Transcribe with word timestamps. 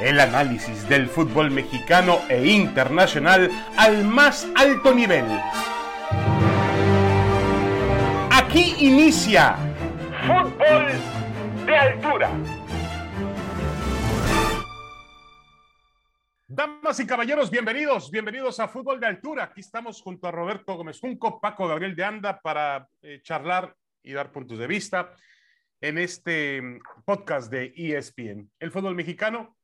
El 0.00 0.20
análisis 0.20 0.86
del 0.90 1.08
fútbol 1.08 1.50
mexicano 1.50 2.20
e 2.28 2.46
internacional 2.46 3.50
al 3.78 4.04
más 4.04 4.46
alto 4.54 4.94
nivel. 4.94 5.24
Aquí 8.30 8.74
inicia 8.78 9.56
Fútbol 10.26 10.86
de 11.64 11.76
Altura. 11.76 12.30
Damas 16.46 17.00
y 17.00 17.06
caballeros, 17.06 17.50
bienvenidos, 17.50 18.10
bienvenidos 18.10 18.60
a 18.60 18.68
Fútbol 18.68 19.00
de 19.00 19.06
Altura. 19.06 19.44
Aquí 19.44 19.62
estamos 19.62 20.02
junto 20.02 20.28
a 20.28 20.30
Roberto 20.30 20.74
Gómez 20.74 21.00
Junco, 21.00 21.40
Paco 21.40 21.66
Gabriel 21.66 21.96
de 21.96 22.04
Anda 22.04 22.38
para 22.42 22.86
eh, 23.00 23.20
charlar 23.22 23.74
y 24.02 24.12
dar 24.12 24.30
puntos 24.30 24.58
de 24.58 24.66
vista 24.66 25.14
en 25.80 25.96
este 25.96 26.80
podcast 27.06 27.50
de 27.50 27.72
ESPN. 27.74 28.50
El 28.58 28.70
fútbol 28.70 28.94
mexicano 28.94 29.55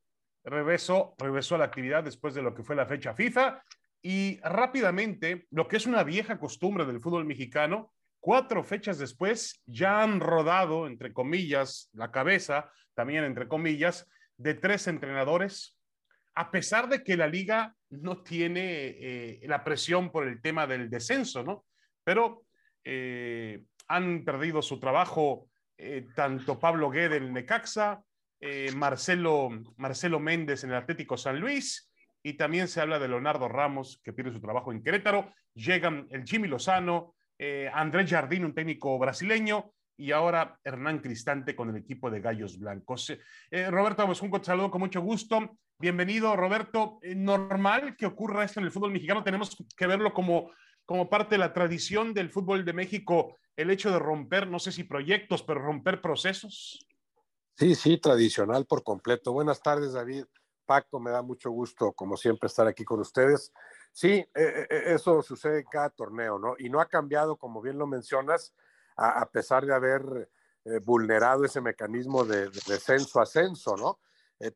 regresó, 0.44 1.14
regresó 1.18 1.54
a 1.54 1.58
la 1.58 1.64
actividad 1.64 2.04
después 2.04 2.34
de 2.34 2.42
lo 2.42 2.54
que 2.54 2.62
fue 2.62 2.76
la 2.76 2.86
fecha 2.86 3.14
FIFA 3.14 3.62
y 4.02 4.40
rápidamente, 4.40 5.46
lo 5.50 5.68
que 5.68 5.76
es 5.76 5.86
una 5.86 6.02
vieja 6.02 6.38
costumbre 6.38 6.84
del 6.84 7.00
fútbol 7.00 7.24
mexicano, 7.24 7.92
cuatro 8.20 8.64
fechas 8.64 8.98
después 8.98 9.62
ya 9.66 10.02
han 10.02 10.20
rodado, 10.20 10.86
entre 10.86 11.12
comillas, 11.12 11.88
la 11.92 12.10
cabeza, 12.10 12.70
también 12.94 13.24
entre 13.24 13.46
comillas, 13.46 14.08
de 14.36 14.54
tres 14.54 14.88
entrenadores, 14.88 15.78
a 16.34 16.50
pesar 16.50 16.88
de 16.88 17.04
que 17.04 17.16
la 17.16 17.28
liga 17.28 17.74
no 17.90 18.22
tiene 18.22 18.96
eh, 18.98 19.40
la 19.44 19.62
presión 19.62 20.10
por 20.10 20.26
el 20.26 20.40
tema 20.40 20.66
del 20.66 20.90
descenso, 20.90 21.44
¿no? 21.44 21.64
Pero 22.04 22.44
eh, 22.84 23.64
han 23.86 24.24
perdido 24.24 24.62
su 24.62 24.80
trabajo 24.80 25.48
eh, 25.76 26.06
tanto 26.14 26.58
Pablo 26.58 26.90
Guede 26.90 27.16
en 27.16 27.32
Necaxa, 27.32 28.02
eh, 28.44 28.72
Marcelo, 28.74 29.50
Marcelo 29.76 30.18
Méndez 30.18 30.64
en 30.64 30.70
el 30.70 30.76
Atlético 30.76 31.16
San 31.16 31.38
Luis, 31.38 31.92
y 32.24 32.34
también 32.34 32.66
se 32.66 32.80
habla 32.80 32.98
de 32.98 33.06
Leonardo 33.06 33.48
Ramos, 33.48 34.00
que 34.02 34.12
pierde 34.12 34.32
su 34.32 34.40
trabajo 34.40 34.72
en 34.72 34.82
Querétaro. 34.82 35.32
Llegan 35.54 36.08
el 36.10 36.24
Jimmy 36.24 36.48
Lozano, 36.48 37.14
eh, 37.38 37.70
Andrés 37.72 38.10
Jardín, 38.10 38.44
un 38.44 38.52
técnico 38.52 38.98
brasileño, 38.98 39.72
y 39.96 40.10
ahora 40.10 40.58
Hernán 40.64 40.98
Cristante 40.98 41.54
con 41.54 41.70
el 41.70 41.76
equipo 41.76 42.10
de 42.10 42.20
Gallos 42.20 42.58
Blancos. 42.58 43.16
Eh, 43.50 43.70
Roberto 43.70 44.02
Abosunco, 44.02 44.40
te 44.40 44.46
saludo 44.46 44.72
con 44.72 44.80
mucho 44.80 45.00
gusto. 45.00 45.56
Bienvenido, 45.78 46.34
Roberto. 46.34 46.98
¿Normal 47.14 47.96
que 47.96 48.06
ocurra 48.06 48.44
esto 48.44 48.58
en 48.58 48.66
el 48.66 48.72
fútbol 48.72 48.90
mexicano? 48.90 49.22
Tenemos 49.22 49.56
que 49.76 49.86
verlo 49.86 50.12
como, 50.12 50.50
como 50.84 51.08
parte 51.08 51.36
de 51.36 51.38
la 51.38 51.52
tradición 51.52 52.12
del 52.12 52.30
fútbol 52.30 52.64
de 52.64 52.72
México, 52.72 53.38
el 53.56 53.70
hecho 53.70 53.92
de 53.92 54.00
romper, 54.00 54.48
no 54.48 54.58
sé 54.58 54.72
si 54.72 54.82
proyectos, 54.82 55.44
pero 55.44 55.60
romper 55.60 56.00
procesos. 56.00 56.88
Sí, 57.58 57.74
sí, 57.74 57.98
tradicional 57.98 58.66
por 58.66 58.82
completo. 58.82 59.32
Buenas 59.32 59.60
tardes, 59.62 59.92
David. 59.92 60.24
Paco, 60.64 60.98
me 60.98 61.10
da 61.10 61.22
mucho 61.22 61.50
gusto, 61.50 61.92
como 61.92 62.16
siempre, 62.16 62.46
estar 62.46 62.66
aquí 62.66 62.84
con 62.84 63.00
ustedes. 63.00 63.52
Sí, 63.92 64.08
eh, 64.08 64.28
eh, 64.34 64.66
eh, 64.70 64.82
eso 64.94 65.22
sucede 65.22 65.60
en 65.60 65.66
cada 65.66 65.90
torneo, 65.90 66.38
¿no? 66.38 66.54
Y 66.58 66.70
no 66.70 66.80
ha 66.80 66.86
cambiado, 66.86 67.36
como 67.36 67.60
bien 67.60 67.78
lo 67.78 67.86
mencionas, 67.86 68.54
a, 68.96 69.28
pesar 69.30 69.64
de 69.64 69.74
haber 69.74 70.30
vulnerado 70.84 71.44
ese 71.44 71.60
mecanismo 71.60 72.24
de, 72.24 72.50
descenso-ascenso, 72.68 73.76
¿no? 73.76 74.00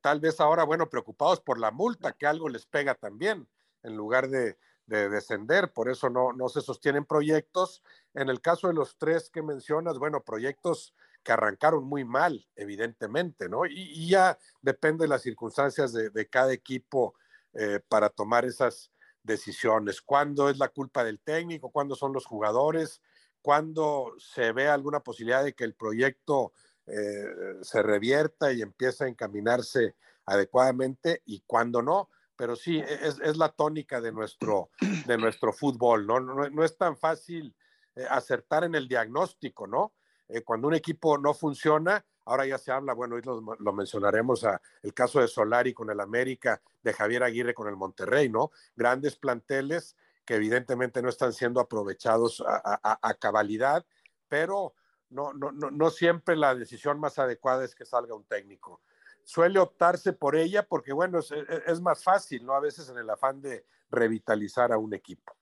tal 0.02 0.20
vez 0.20 0.40
ahora, 0.40 0.64
bueno, 0.64 0.90
preocupados 0.90 1.40
por 1.40 1.58
la 1.58 1.70
multa, 1.70 2.12
que 2.12 2.26
algo 2.26 2.48
les 2.50 2.66
pega 2.66 2.94
también, 2.94 3.48
en 3.82 3.96
lugar 3.96 4.28
de, 4.28 4.58
de 4.86 5.08
descender, 5.08 5.72
por 5.72 5.88
eso 5.88 6.10
no, 6.10 6.32
no 6.32 6.48
se 6.48 6.60
sostienen 6.60 7.06
proyectos. 7.06 7.82
En 8.14 8.28
el 8.28 8.40
caso 8.40 8.68
de 8.68 8.74
los 8.74 8.98
tres 8.98 9.30
que 9.30 9.42
mencionas, 9.42 9.98
bueno, 9.98 10.22
proyectos 10.22 10.94
que 11.26 11.32
arrancaron 11.32 11.82
muy 11.82 12.04
mal, 12.04 12.46
evidentemente, 12.54 13.48
¿no? 13.48 13.66
Y, 13.66 14.08
ya 14.08 14.38
depende 14.62 15.04
de 15.04 15.08
las 15.08 15.22
circunstancias 15.22 15.92
de, 15.92 16.28
cada 16.28 16.52
equipo 16.52 17.16
eh, 17.52 17.80
para 17.88 18.10
tomar 18.10 18.44
esas 18.44 18.92
decisiones. 19.24 20.00
¿Cuándo 20.00 20.48
es 20.48 20.56
la 20.58 20.68
culpa 20.68 21.02
del 21.02 21.18
técnico? 21.18 21.72
¿Cuándo 21.72 21.96
son 21.96 22.12
los 22.12 22.24
jugadores? 22.24 23.02
¿Cuándo 23.42 24.14
se 24.18 24.52
ve 24.52 24.68
alguna 24.68 25.00
posibilidad 25.00 25.42
de 25.42 25.52
que 25.52 25.64
el 25.64 25.74
proyecto 25.74 26.52
eh, 26.86 27.24
se 27.62 27.82
revierta 27.82 28.52
y 28.52 28.62
empiece 28.62 29.02
a 29.02 29.08
encaminarse 29.08 29.96
adecuadamente? 30.26 31.22
¿Y 31.24 31.40
cuándo 31.40 31.82
no? 31.82 32.08
Pero 32.36 32.54
sí, 32.54 32.78
e, 32.78 33.00
es, 33.02 33.36
la 33.36 33.48
tónica 33.48 34.00
de 34.00 34.12
nuestro, 34.12 34.70
de 35.06 35.18
nuestro 35.18 35.52
fútbol, 35.52 36.06
¿no? 36.06 36.20
No, 36.20 36.64
es 36.64 36.76
tan 36.78 36.96
fácil 36.96 37.56
eh, 37.96 38.06
acertar 38.08 38.62
en 38.62 38.76
el 38.76 38.86
diagnóstico, 38.86 39.66
¿no? 39.66 39.92
Eh, 40.28 40.42
cuando 40.42 40.68
un 40.68 40.74
equipo 40.74 41.18
no 41.18 41.34
funciona, 41.34 42.04
ahora 42.24 42.46
ya 42.46 42.58
se 42.58 42.72
habla, 42.72 42.92
bueno, 42.94 43.16
hoy 43.16 43.22
lo, 43.22 43.72
mencionaremos, 43.72 44.44
a, 44.44 44.60
el 44.82 44.92
caso 44.92 45.20
de 45.20 45.28
Solari 45.28 45.72
con 45.72 45.90
el 45.90 46.00
América, 46.00 46.60
de 46.82 46.92
Javier 46.92 47.22
Aguirre 47.22 47.54
con 47.54 47.68
el 47.68 47.76
Monterrey, 47.76 48.28
¿no? 48.28 48.50
Grandes 48.74 49.16
planteles 49.16 49.96
que 50.24 50.34
evidentemente 50.34 51.02
no 51.02 51.08
están 51.08 51.32
siendo 51.32 51.60
aprovechados 51.60 52.42
a, 52.44 53.14
cabalidad, 53.20 53.86
pero 54.28 54.74
no, 55.08 55.32
no, 55.32 55.52
no, 55.52 55.90
siempre 55.90 56.34
la 56.34 56.56
decisión 56.56 56.98
más 56.98 57.20
adecuada 57.20 57.64
es 57.64 57.76
que 57.76 57.84
salga 57.84 58.16
un 58.16 58.24
técnico. 58.24 58.80
Suele 59.22 59.60
optarse 59.60 60.12
por 60.12 60.34
ella 60.34 60.66
porque, 60.66 60.92
bueno, 60.92 61.20
es, 61.20 61.30
es 61.30 61.80
más 61.80 62.02
fácil, 62.02 62.44
¿no? 62.44 62.54
A 62.54 62.60
veces 62.60 62.88
en 62.88 62.98
el 62.98 63.08
afán 63.08 63.40
de 63.40 63.64
revitalizar 63.88 64.72
a 64.72 64.78
un 64.78 64.94
equipo. 64.94 65.32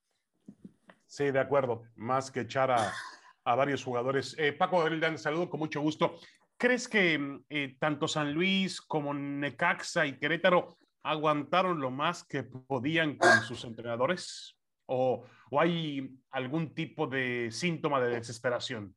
Sí, 1.06 1.30
de 1.30 1.40
acuerdo. 1.40 1.84
Más 1.96 2.30
que 2.30 2.40
echar 2.40 2.70
a, 2.70 2.92
a 3.44 3.54
varios 3.54 3.84
jugadores. 3.84 4.34
Eh, 4.38 4.52
Paco 4.52 4.78
Gabriel, 4.78 5.18
saludo 5.18 5.50
con 5.50 5.60
mucho 5.60 5.80
gusto. 5.80 6.18
¿Crees 6.56 6.88
que 6.88 7.40
eh, 7.50 7.76
tanto 7.78 8.08
San 8.08 8.32
Luis 8.32 8.80
como 8.80 9.12
Necaxa 9.12 10.06
y 10.06 10.18
Querétaro 10.18 10.78
aguantaron 11.02 11.80
lo 11.80 11.90
más 11.90 12.24
que 12.24 12.42
podían 12.42 13.16
con 13.18 13.42
sus 13.42 13.64
entrenadores? 13.64 14.56
¿O, 14.86 15.24
hay 15.58 16.10
algún 16.30 16.74
tipo 16.74 17.06
de 17.06 17.48
síntoma 17.50 18.00
de 18.00 18.16
desesperación? 18.16 18.94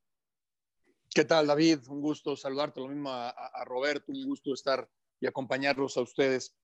¿Qué 1.13 1.25
tal, 1.25 1.47
David? 1.47 1.79
Un 1.87 2.01
gusto 2.01 2.35
saludarte, 2.35 2.79
lo 2.79 2.87
mismo 2.87 3.09
a, 3.09 3.29
a, 3.29 3.65
Roberto, 3.65 4.11
un 4.11 4.25
gusto 4.25 4.53
estar 4.53 4.87
y 5.19 5.27
acompañarlos 5.27 5.97
a 5.97 6.01
ustedes. 6.01 6.55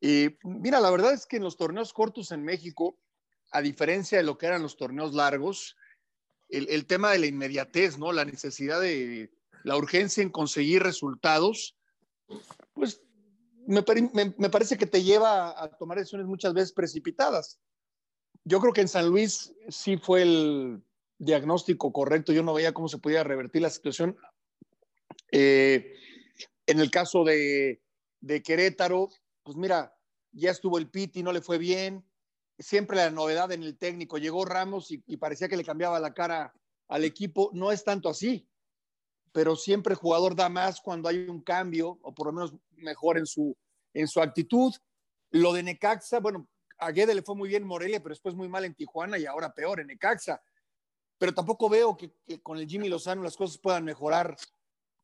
Y 0.00 0.36
mira, 0.42 0.80
la 0.80 0.90
verdad 0.90 1.12
es 1.12 1.26
que 1.26 1.36
en 1.36 1.44
los 1.44 1.56
torneos 1.56 1.92
cortos 1.92 2.32
en 2.32 2.42
México, 2.42 2.98
a 3.52 3.60
diferencia 3.62 4.18
de 4.18 4.24
lo 4.24 4.36
que 4.36 4.46
eran 4.46 4.62
los 4.62 4.76
torneos 4.76 5.14
largos, 5.14 5.76
el, 6.54 6.86
tema 6.86 7.10
de 7.10 7.18
la 7.18 7.26
inmediatez, 7.26 7.98
¿no? 7.98 8.12
La 8.12 8.24
necesidad 8.24 8.80
de 8.80 9.30
la 9.64 9.76
urgencia 9.76 10.22
en 10.22 10.30
conseguir 10.30 10.82
resultados, 10.82 11.76
pues 12.74 13.00
me, 13.66 13.82
parece 13.82 14.76
que 14.76 14.86
te 14.86 15.02
lleva 15.02 15.60
a 15.62 15.68
tomar 15.76 15.98
decisiones 15.98 16.26
muchas 16.26 16.54
veces 16.54 16.72
precipitadas. 16.72 17.60
Yo 18.44 18.60
creo 18.60 18.72
que 18.72 18.82
en 18.82 18.88
San 18.88 19.08
Luis 19.08 19.52
sí 19.68 19.96
fue 19.96 20.22
el 20.22 20.82
diagnóstico 21.18 21.92
correcto. 21.92 22.32
Yo 22.32 22.42
no 22.42 22.54
veía 22.54 22.74
cómo 22.74 22.88
se 22.88 22.98
podía 22.98 23.24
revertir 23.24 23.62
la 23.62 23.70
situación. 23.70 24.16
Eh, 25.32 25.94
en 26.66 26.80
el 26.80 26.90
caso 26.90 27.24
de, 27.24 27.80
de, 28.20 28.42
Querétaro, 28.42 29.08
pues 29.42 29.56
mira, 29.56 29.96
ya 30.32 30.50
estuvo 30.50 30.78
el 30.78 30.90
Piti, 30.90 31.22
no 31.22 31.32
le 31.32 31.40
fue 31.40 31.58
bien 31.58 32.04
siempre 32.58 32.96
la 32.96 33.10
novedad 33.10 33.52
en 33.52 33.62
el 33.62 33.76
técnico. 33.76 34.18
Llegó 34.18 34.44
Ramos 34.44 34.90
y, 34.90 35.16
parecía 35.16 35.48
que 35.48 35.56
le 35.56 35.64
cambiaba 35.64 36.00
la 36.00 36.14
cara 36.14 36.54
al 36.88 37.04
equipo. 37.04 37.50
No 37.52 37.72
es 37.72 37.84
tanto 37.84 38.08
así, 38.08 38.48
pero 39.32 39.56
siempre 39.56 39.94
el 39.94 39.98
jugador 39.98 40.34
da 40.34 40.48
más 40.48 40.80
cuando 40.80 41.08
hay 41.08 41.28
un 41.28 41.42
cambio, 41.42 41.98
o 42.02 42.14
por 42.14 42.26
lo 42.26 42.32
menos 42.32 42.54
mejor 42.76 43.18
en 43.18 43.26
su, 43.26 43.56
en 43.92 44.08
su 44.08 44.20
actitud. 44.20 44.74
Lo 45.30 45.52
de 45.52 45.62
Necaxa, 45.62 46.20
bueno, 46.20 46.48
a 46.78 46.90
Guede 46.90 47.14
le 47.14 47.22
fue 47.22 47.34
muy 47.34 47.48
bien 47.48 47.62
en 47.62 47.68
Morelia, 47.68 48.00
pero 48.00 48.12
después 48.12 48.34
muy 48.34 48.48
mal 48.48 48.64
en 48.64 48.74
Tijuana 48.74 49.18
y 49.18 49.26
ahora 49.26 49.52
peor 49.52 49.80
en 49.80 49.88
Necaxa. 49.88 50.42
Pero 51.18 51.32
tampoco 51.32 51.68
veo 51.68 51.96
que, 51.96 52.12
con 52.42 52.58
el 52.58 52.68
Jimmy 52.68 52.88
Lozano 52.88 53.22
las 53.22 53.36
cosas 53.36 53.58
puedan 53.58 53.84
mejorar 53.84 54.36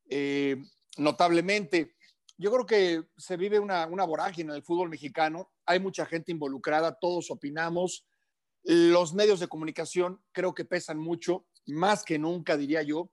eh, 0.09 0.57
notablemente 0.97 1.95
yo 2.41 2.51
creo 2.51 2.65
que 2.65 3.03
se 3.17 3.37
vive 3.37 3.59
una, 3.59 3.85
una 3.85 4.03
vorágine 4.03 4.49
en 4.49 4.55
el 4.55 4.63
fútbol 4.63 4.89
mexicano, 4.89 5.51
hay 5.63 5.79
mucha 5.79 6.07
gente 6.07 6.31
involucrada, 6.31 6.97
todos 6.99 7.29
opinamos, 7.29 8.07
los 8.63 9.13
medios 9.13 9.39
de 9.39 9.47
comunicación 9.47 10.19
creo 10.31 10.55
que 10.55 10.65
pesan 10.65 10.97
mucho, 10.97 11.45
más 11.67 12.03
que 12.03 12.17
nunca, 12.17 12.57
diría 12.57 12.81
yo, 12.81 13.11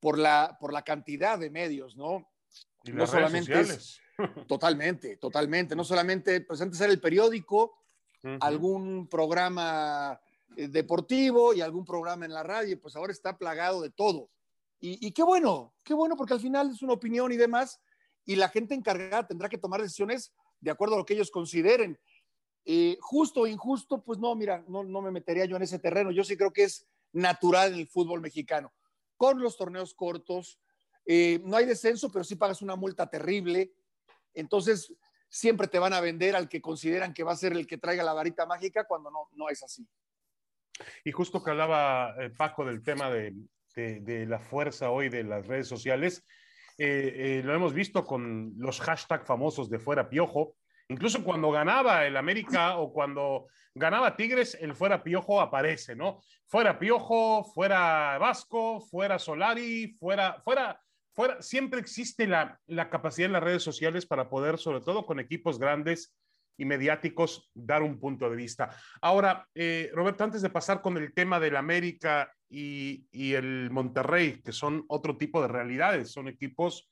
por 0.00 0.18
la, 0.18 0.56
por 0.58 0.72
la 0.72 0.82
cantidad 0.82 1.38
de 1.38 1.50
medios, 1.50 1.96
¿no? 1.96 2.26
no 2.84 3.06
solamente 3.06 3.52
totalmente, 4.48 5.18
totalmente, 5.18 5.76
no 5.76 5.84
solamente, 5.84 6.40
pues 6.40 6.62
antes 6.62 6.80
era 6.80 6.92
el 6.92 7.00
periódico, 7.00 7.78
algún 8.40 9.06
programa 9.06 10.18
eh, 10.56 10.68
deportivo 10.68 11.52
y 11.52 11.60
algún 11.60 11.84
programa 11.84 12.24
en 12.24 12.32
la 12.32 12.42
radio, 12.42 12.80
pues 12.80 12.96
ahora 12.96 13.12
está 13.12 13.36
plagado 13.36 13.82
de 13.82 13.90
todo. 13.90 14.30
Y, 14.80 15.06
y 15.06 15.12
qué 15.12 15.22
bueno, 15.22 15.74
qué 15.84 15.92
bueno, 15.92 16.16
porque 16.16 16.32
al 16.32 16.40
final 16.40 16.70
es 16.70 16.80
una 16.80 16.94
opinión 16.94 17.30
y 17.32 17.36
demás, 17.36 17.80
y 18.24 18.36
la 18.36 18.48
gente 18.48 18.74
encargada 18.74 19.26
tendrá 19.26 19.48
que 19.48 19.58
tomar 19.58 19.80
decisiones 19.80 20.32
de 20.60 20.70
acuerdo 20.70 20.94
a 20.94 20.98
lo 20.98 21.04
que 21.04 21.14
ellos 21.14 21.30
consideren. 21.30 21.98
Eh, 22.64 22.96
justo 23.00 23.42
o 23.42 23.46
injusto, 23.46 24.02
pues 24.02 24.18
no, 24.18 24.34
mira, 24.34 24.64
no, 24.68 24.84
no 24.84 25.02
me 25.02 25.10
metería 25.10 25.44
yo 25.44 25.56
en 25.56 25.62
ese 25.62 25.78
terreno. 25.78 26.10
Yo 26.10 26.22
sí 26.22 26.36
creo 26.36 26.52
que 26.52 26.64
es 26.64 26.86
natural 27.12 27.72
en 27.74 27.80
el 27.80 27.88
fútbol 27.88 28.20
mexicano. 28.20 28.72
Con 29.16 29.40
los 29.40 29.56
torneos 29.56 29.94
cortos, 29.94 30.60
eh, 31.06 31.40
no 31.44 31.56
hay 31.56 31.66
descenso, 31.66 32.10
pero 32.12 32.24
sí 32.24 32.36
pagas 32.36 32.62
una 32.62 32.76
multa 32.76 33.08
terrible. 33.08 33.72
Entonces, 34.34 34.94
siempre 35.28 35.66
te 35.66 35.78
van 35.78 35.92
a 35.92 36.00
vender 36.00 36.36
al 36.36 36.48
que 36.48 36.60
consideran 36.60 37.14
que 37.14 37.24
va 37.24 37.32
a 37.32 37.36
ser 37.36 37.52
el 37.52 37.66
que 37.66 37.78
traiga 37.78 38.04
la 38.04 38.12
varita 38.12 38.46
mágica 38.46 38.86
cuando 38.86 39.10
no, 39.10 39.28
no 39.32 39.48
es 39.48 39.62
así. 39.62 39.86
Y 41.04 41.12
justo 41.12 41.42
que 41.42 41.50
hablaba 41.50 42.14
eh, 42.20 42.30
Paco 42.30 42.64
del 42.64 42.82
tema 42.82 43.10
de, 43.10 43.34
de, 43.74 44.26
la 44.26 44.38
fuerza 44.38 44.90
hoy 44.90 45.08
de 45.08 45.24
las 45.24 45.46
redes 45.46 45.68
sociales, 45.68 46.24
eh, 46.78 47.12
eh, 47.16 47.42
lo 47.44 47.54
hemos 47.54 47.72
visto 47.72 48.04
con 48.04 48.54
los 48.58 48.80
hashtags 48.80 49.26
famosos 49.26 49.70
de 49.70 49.78
fuera 49.78 50.08
piojo, 50.08 50.56
incluso 50.88 51.24
cuando 51.24 51.50
ganaba 51.50 52.06
el 52.06 52.16
América 52.16 52.76
o 52.78 52.92
cuando 52.92 53.48
ganaba 53.74 54.16
Tigres, 54.16 54.56
el 54.60 54.74
fuera 54.74 55.02
piojo 55.02 55.40
aparece, 55.40 55.96
¿no? 55.96 56.20
Fuera 56.46 56.78
piojo, 56.78 57.44
fuera 57.44 58.18
Vasco, 58.18 58.80
fuera 58.80 59.18
Solari, 59.18 59.96
fuera, 59.98 60.40
fuera, 60.44 60.80
fuera, 61.14 61.40
siempre 61.40 61.80
existe 61.80 62.26
la, 62.26 62.60
la 62.66 62.90
capacidad 62.90 63.26
en 63.26 63.32
las 63.32 63.42
redes 63.42 63.62
sociales 63.62 64.06
para 64.06 64.28
poder, 64.28 64.58
sobre 64.58 64.80
todo 64.80 65.06
con 65.06 65.20
equipos 65.20 65.58
grandes, 65.58 66.14
y 66.56 66.64
mediáticos 66.64 67.50
dar 67.54 67.82
un 67.82 67.98
punto 67.98 68.28
de 68.28 68.36
vista. 68.36 68.70
Ahora, 69.00 69.48
eh, 69.54 69.90
Roberto, 69.92 70.24
antes 70.24 70.42
de 70.42 70.50
pasar 70.50 70.80
con 70.80 70.96
el 70.96 71.12
tema 71.12 71.40
del 71.40 71.56
América 71.56 72.32
y, 72.52 73.06
y, 73.10 73.34
el 73.34 73.70
Monterrey, 73.70 74.42
que 74.42 74.52
son 74.52 74.84
otro 74.88 75.16
tipo 75.16 75.40
de 75.40 75.48
realidades, 75.48 76.12
son 76.12 76.28
equipos 76.28 76.88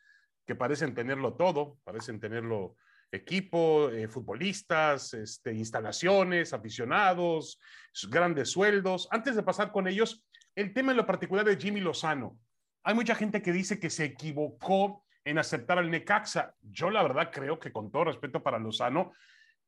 que 0.47 0.55
parecen 0.55 0.95
tenerlo 0.95 1.35
todo, 1.35 1.79
parecen 1.85 2.19
tenerlo 2.19 2.77
equipo, 3.13 3.91
eh, 3.91 4.09
futbolistas, 4.09 5.15
este, 5.15 5.53
instalaciones, 5.53 6.53
aficionados, 6.53 7.61
grandes 8.09 8.51
sueldos. 8.51 9.09
Antes 9.11 9.37
de 9.37 9.43
pasar 9.43 9.73
con 9.73 9.89
ellos, 9.89 10.25
el 10.55 10.73
tema 10.73 10.93
en 10.93 10.97
lo 10.97 11.07
particular 11.07 11.45
de 11.45 11.57
Jimmy 11.57 11.81
Lozano. 11.81 12.39
Hay 12.83 12.95
mucha 12.95 13.15
gente 13.15 13.43
que 13.43 13.53
dice 13.53 13.79
que 13.79 13.91
se 13.91 14.05
equivocó 14.05 15.05
en 15.25 15.39
aceptar 15.39 15.79
al 15.79 15.91
Necaxa. 15.91 16.55
Yo 16.61 16.91
la 16.91 17.03
verdad 17.03 17.31
creo 17.33 17.59
que 17.59 17.73
con 17.73 17.91
todo 17.91 18.05
respeto 18.05 18.43
para 18.43 18.59
Lozano, 18.59 19.13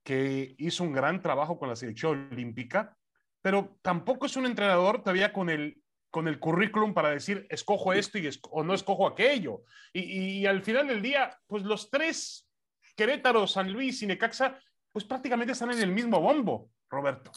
que 0.02 0.54
hizo 0.58 0.84
un 0.84 0.92
gran 0.92 1.20
trabajo 1.20 1.58
con 1.58 1.68
la 1.68 1.76
selección 1.76 2.28
olímpica, 2.32 2.96
pero 3.40 3.76
tampoco 3.82 4.26
es 4.26 4.36
un 4.36 4.46
entrenador 4.46 5.02
todavía 5.02 5.32
con 5.32 5.50
el, 5.50 5.81
con 6.12 6.28
el 6.28 6.38
currículum 6.38 6.92
para 6.92 7.08
decir, 7.08 7.46
escojo 7.48 7.94
esto 7.94 8.18
y 8.18 8.28
o 8.50 8.62
no 8.62 8.74
escojo 8.74 9.06
aquello. 9.06 9.62
Y, 9.94 10.44
al 10.44 10.62
final 10.62 10.86
del 10.86 11.00
día, 11.00 11.40
pues 11.46 11.64
los 11.64 11.90
tres, 11.90 12.46
Querétaro, 12.94 13.46
San 13.46 13.72
Luis 13.72 14.02
y 14.02 14.06
Necaxa, 14.06 14.60
pues 14.92 15.06
prácticamente 15.06 15.54
están 15.54 15.72
en 15.72 15.80
el 15.80 15.90
mismo 15.90 16.20
bombo, 16.20 16.70
Roberto. 16.90 17.32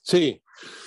Sí, 0.00 0.40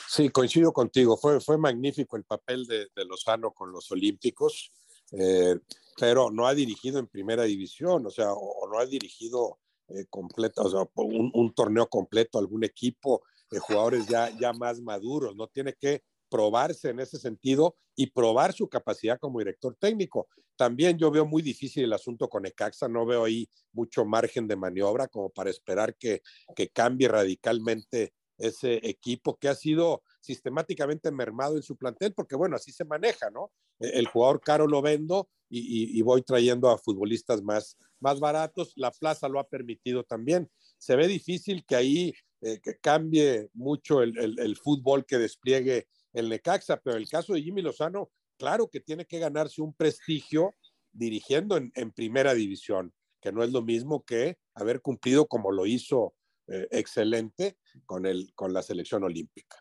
sí, 0.07 0.29
coincido 0.29 0.71
contigo. 0.71 1.17
Fue, 1.17 1.41
fue 1.41 1.57
magnífico 1.57 2.15
el 2.15 2.23
papel 2.23 2.65
de, 2.65 2.87
Lozano 3.03 3.51
con 3.51 3.73
los 3.73 3.91
Olímpicos, 3.91 4.71
eh, 5.11 5.59
pero 5.99 6.31
no 6.31 6.47
ha 6.47 6.53
dirigido 6.53 6.99
en 6.99 7.07
primera 7.07 7.43
división, 7.43 8.05
o 8.05 8.09
sea, 8.09 8.31
o 8.31 8.65
no 8.71 8.79
ha 8.79 8.85
dirigido 8.85 9.59
eh, 9.89 10.05
completa, 10.09 10.61
o 10.61 10.69
sea, 10.69 10.89
un, 10.95 11.53
torneo 11.53 11.89
completo, 11.89 12.39
algún 12.39 12.63
equipo 12.63 13.23
de 13.51 13.59
jugadores 13.59 14.07
ya, 14.07 14.29
ya 14.39 14.53
más 14.53 14.79
maduros, 14.79 15.35
no 15.35 15.47
tiene 15.47 15.73
que 15.73 16.03
probarse 16.29 16.89
en 16.89 16.99
ese 16.99 17.17
sentido 17.17 17.75
y 17.95 18.07
probar 18.07 18.53
su 18.53 18.67
capacidad 18.67 19.19
como 19.19 19.39
director 19.39 19.75
técnico. 19.79 20.27
También 20.55 20.97
yo 20.97 21.11
veo 21.11 21.25
muy 21.25 21.41
difícil 21.41 21.83
el 21.83 21.93
asunto 21.93 22.29
con 22.29 22.45
Ecaxa, 22.45 22.87
no 22.87 23.05
veo 23.05 23.25
ahí 23.25 23.49
mucho 23.73 24.05
margen 24.05 24.47
de 24.47 24.55
maniobra 24.55 25.07
como 25.07 25.29
para 25.29 25.49
esperar 25.49 25.95
que, 25.95 26.21
que 26.55 26.69
cambie 26.69 27.07
radicalmente 27.07 28.13
ese 28.37 28.79
equipo 28.87 29.37
que 29.37 29.47
ha 29.47 29.55
sido 29.55 30.03
sistemáticamente 30.19 31.11
mermado 31.11 31.55
en 31.55 31.63
su 31.63 31.77
plantel, 31.77 32.13
porque 32.13 32.35
bueno, 32.35 32.55
así 32.55 32.71
se 32.71 32.85
maneja, 32.85 33.29
¿no? 33.29 33.51
E, 33.79 33.99
el 33.99 34.07
jugador 34.07 34.41
caro 34.41 34.67
lo 34.67 34.81
vendo 34.81 35.29
y, 35.49 36.01
voy 36.01 36.21
trayendo 36.23 36.69
a 36.69 36.77
futbolistas 36.77 37.41
más, 37.41 37.77
más 37.99 38.19
baratos. 38.19 38.73
La 38.75 38.91
plaza 38.91 39.29
lo 39.29 39.39
ha 39.39 39.47
permitido 39.47 40.03
también. 40.03 40.49
Se 40.77 40.95
ve 40.95 41.07
difícil 41.07 41.63
que 41.65 41.75
ahí 41.75 42.13
eh, 42.41 42.59
que 42.61 42.77
cambie 42.77 43.49
mucho 43.53 44.01
el, 44.01 44.37
el, 44.37 44.57
fútbol 44.57 45.05
que 45.05 45.17
despliegue 45.17 45.87
el 46.15 46.29
Necaxa, 46.29 46.77
pero 46.77 46.97
el 46.97 47.07
caso 47.07 47.33
de 47.33 47.41
Jimmy 47.41 47.61
Lozano, 47.61 48.09
claro 48.37 48.69
que 48.69 48.79
tiene 48.79 49.05
que 49.05 49.19
ganarse 49.19 49.61
un 49.61 49.73
prestigio 49.73 50.55
dirigiendo 50.91 51.57
en, 51.57 51.91
primera 51.91 52.33
división, 52.33 52.93
que 53.21 53.31
no 53.31 53.43
es 53.43 53.51
lo 53.51 53.61
mismo 53.61 54.03
que 54.03 54.37
haber 54.55 54.81
cumplido 54.81 55.27
como 55.27 55.51
lo 55.51 55.65
hizo 55.65 56.15
eh, 56.47 56.67
excelente 56.71 57.57
con, 57.85 58.05
el, 58.05 58.31
con 58.33 58.53
la 58.53 58.61
selección 58.61 59.03
olímpica. 59.03 59.57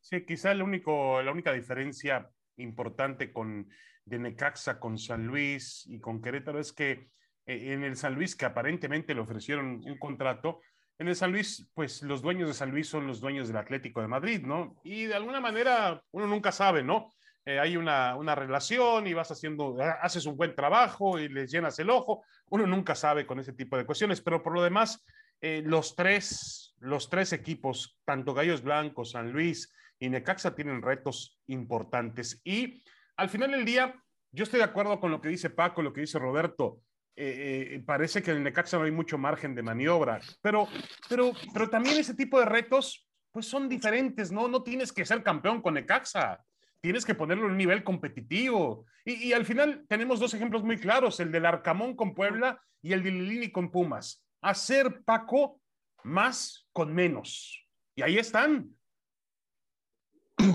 Sí, 0.00 0.24
quizá 0.24 0.52
el 0.52 0.62
único, 0.62 1.20
la 1.22 1.32
única 1.32 1.52
diferencia 1.52 2.30
importante 2.56 3.32
con 3.32 3.68
de 4.04 4.18
Necaxa 4.18 4.80
con 4.80 4.98
San 4.98 5.26
Luis 5.26 5.86
y 5.86 6.00
con 6.00 6.20
Querétaro 6.20 6.58
es 6.58 6.72
que 6.72 7.10
eh, 7.46 7.72
en 7.72 7.84
el 7.84 7.96
San 7.96 8.14
Luis, 8.14 8.36
que 8.36 8.44
aparentemente 8.44 9.14
le 9.14 9.20
ofrecieron 9.20 9.82
un 9.84 9.98
contrato, 9.98 10.60
en 11.00 11.08
el 11.08 11.16
San 11.16 11.32
Luis, 11.32 11.66
pues 11.72 12.02
los 12.02 12.20
dueños 12.20 12.46
de 12.46 12.52
San 12.52 12.70
Luis 12.70 12.86
son 12.86 13.06
los 13.06 13.20
dueños 13.20 13.48
del 13.48 13.56
Atlético 13.56 14.02
de 14.02 14.06
Madrid, 14.06 14.42
¿no? 14.44 14.76
Y 14.84 15.06
de 15.06 15.14
alguna 15.14 15.40
manera 15.40 16.02
uno 16.10 16.26
nunca 16.26 16.52
sabe, 16.52 16.82
¿no? 16.82 17.14
Eh, 17.46 17.58
hay 17.58 17.78
una, 17.78 18.16
una, 18.16 18.34
relación 18.34 19.06
y 19.06 19.14
vas 19.14 19.30
haciendo, 19.30 19.78
haces 20.02 20.26
un 20.26 20.36
buen 20.36 20.54
trabajo 20.54 21.18
y 21.18 21.30
les 21.30 21.50
llenas 21.50 21.78
el 21.78 21.88
ojo. 21.88 22.22
Uno 22.50 22.66
nunca 22.66 22.94
sabe 22.94 23.26
con 23.26 23.40
ese 23.40 23.54
tipo 23.54 23.78
de 23.78 23.86
cuestiones, 23.86 24.20
pero 24.20 24.42
por 24.42 24.52
lo 24.52 24.62
demás, 24.62 25.02
eh, 25.40 25.62
los, 25.64 25.96
tres, 25.96 26.74
los 26.80 27.08
tres 27.08 27.32
equipos, 27.32 27.98
tanto 28.04 28.34
Gallos 28.34 28.62
Blancos, 28.62 29.12
San 29.12 29.32
Luis 29.32 29.72
y 29.98 30.10
Necaxa, 30.10 30.54
tienen 30.54 30.82
retos 30.82 31.40
importantes. 31.46 32.42
Y 32.44 32.84
al 33.16 33.30
final 33.30 33.52
del 33.52 33.64
día, 33.64 33.94
yo 34.32 34.44
estoy 34.44 34.58
de 34.58 34.64
acuerdo 34.64 35.00
con 35.00 35.10
lo 35.10 35.22
que 35.22 35.30
dice 35.30 35.48
Paco, 35.48 35.80
lo 35.80 35.94
que 35.94 36.02
dice 36.02 36.18
Roberto. 36.18 36.82
Eh, 37.16 37.74
eh, 37.74 37.82
parece 37.84 38.22
que 38.22 38.30
en 38.30 38.42
Necaxa 38.42 38.78
no 38.78 38.84
hay 38.84 38.90
mucho 38.90 39.18
margen 39.18 39.54
de 39.54 39.62
maniobra, 39.62 40.20
pero, 40.40 40.68
pero, 41.08 41.32
pero 41.52 41.68
también 41.68 41.98
ese 41.98 42.14
tipo 42.14 42.38
de 42.38 42.46
retos, 42.46 43.06
pues 43.30 43.46
son 43.46 43.68
diferentes, 43.68 44.32
¿no? 44.32 44.48
No 44.48 44.62
tienes 44.62 44.92
que 44.92 45.04
ser 45.04 45.22
campeón 45.22 45.60
con 45.60 45.74
Necaxa 45.74 46.42
tienes 46.82 47.04
que 47.04 47.14
ponerlo 47.14 47.44
en 47.44 47.50
un 47.50 47.58
nivel 47.58 47.84
competitivo. 47.84 48.86
Y, 49.04 49.28
y, 49.28 49.32
al 49.34 49.44
final 49.44 49.84
tenemos 49.86 50.18
dos 50.18 50.32
ejemplos 50.32 50.62
muy 50.62 50.78
claros, 50.78 51.20
el 51.20 51.30
del 51.30 51.44
Arcamón 51.44 51.94
con 51.94 52.14
Puebla 52.14 52.58
y 52.80 52.94
el 52.94 53.02
de 53.02 53.10
Lilini 53.10 53.52
con 53.52 53.70
Pumas 53.70 54.24
hacer 54.40 55.02
Paco 55.04 55.60
más 56.02 56.66
con 56.72 56.94
menos. 56.94 57.66
Y 57.94 58.02
ahí 58.02 58.18
están. 58.18 58.74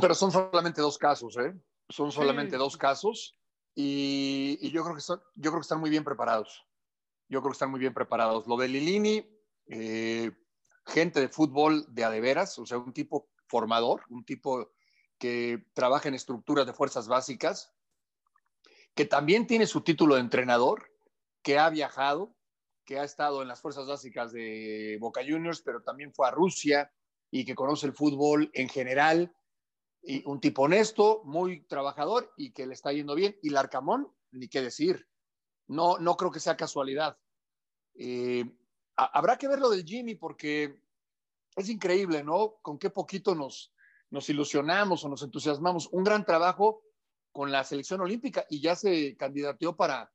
Pero 0.01 0.16
son 0.16 0.31
solamente 0.31 0.81
dos 0.81 0.98
casos, 0.98 1.38
¿eh? 1.38 1.54
Son 1.90 2.12
solamente 2.12 2.58
dos 2.58 2.78
casos 2.78 3.35
y, 3.75 4.72
yo, 4.72 4.83
creo 4.83 4.95
que 4.95 5.62
están, 5.62 5.80
muy 5.80 5.89
bien 5.89 6.06
preparados. 6.06 6.66
Yo 7.27 7.41
creo 7.41 7.51
que 7.51 7.55
están 7.55 7.72
muy 7.72 7.79
bien 7.79 7.94
preparados. 7.94 8.48
Lo 8.48 8.55
de 8.55 8.70
Lilini, 8.70 9.29
eh, 9.67 10.32
gente 10.86 11.20
de 11.20 11.27
fútbol 11.27 11.86
de 11.94 12.05
adeveras, 12.05 12.58
o 12.58 12.65
sea, 12.65 12.77
un 12.77 12.94
tipo 12.94 13.29
formador, 13.48 14.03
un 14.10 14.24
tipo 14.24 14.72
que 15.17 15.65
trabaja 15.74 16.08
en 16.08 16.15
estructuras 16.15 16.65
de 16.65 16.74
fuerzas 16.74 17.08
básicas, 17.08 17.74
que 18.96 19.05
también 19.05 19.46
tiene 19.46 19.67
su 19.67 19.82
título 19.82 20.15
de 20.15 20.22
entrenador, 20.22 20.89
que 21.41 21.60
ha 21.60 21.70
viajado, 21.70 22.34
que 22.86 23.00
ha 23.00 23.03
estado 23.03 23.41
en 23.41 23.48
las 23.50 23.62
fuerzas 23.62 23.88
básicas 23.88 24.32
de 24.32 24.98
Boca 25.01 25.22
Juniors, 25.27 25.62
pero 25.62 25.82
también 25.82 26.13
fue 26.13 26.27
a 26.27 26.32
Rusia 26.32 26.91
y 27.29 27.44
que 27.44 27.55
conoce 27.55 27.88
el 27.88 27.94
fútbol 27.94 28.50
en 28.53 28.70
general. 28.70 29.36
Y 30.08 30.24
un 30.26 30.40
tipo 30.40 30.64
honesto, 30.64 31.22
muy 31.26 31.62
trabajador 31.66 32.32
y 32.38 32.52
que 32.52 32.68
le 32.68 32.74
está 32.74 32.92
yendo 32.94 33.16
bien. 33.16 33.38
Y 33.42 33.50
Larcamón, 33.50 34.12
ni 34.32 34.48
qué 34.48 34.62
decir. 34.62 35.08
No, 35.68 35.98
no 35.98 36.16
creo 36.16 36.32
que 36.32 36.40
sea 36.40 36.56
casualidad. 36.56 37.18
Eh, 37.96 38.46
habrá 38.96 39.38
que 39.38 39.48
ver 39.48 39.60
lo 39.60 39.70
del 39.70 39.84
Jimmy 39.84 40.16
porque 40.16 40.80
es 41.56 41.70
increíble, 41.70 42.24
¿no? 42.24 42.58
Con 42.62 42.78
qué 42.78 42.90
poquito 42.90 43.34
nos, 43.34 43.74
nos 44.10 44.30
ilusionamos 44.30 45.04
o 45.04 45.10
nos 45.10 45.24
entusiasmamos. 45.24 45.90
Un 45.92 46.04
gran 46.04 46.26
trabajo 46.26 46.84
con 47.32 47.52
la 47.52 47.64
selección 47.64 48.02
olímpica 48.02 48.46
y 48.50 48.62
ya 48.62 48.76
se 48.76 49.16
candidateó 49.18 49.76
para, 49.76 50.12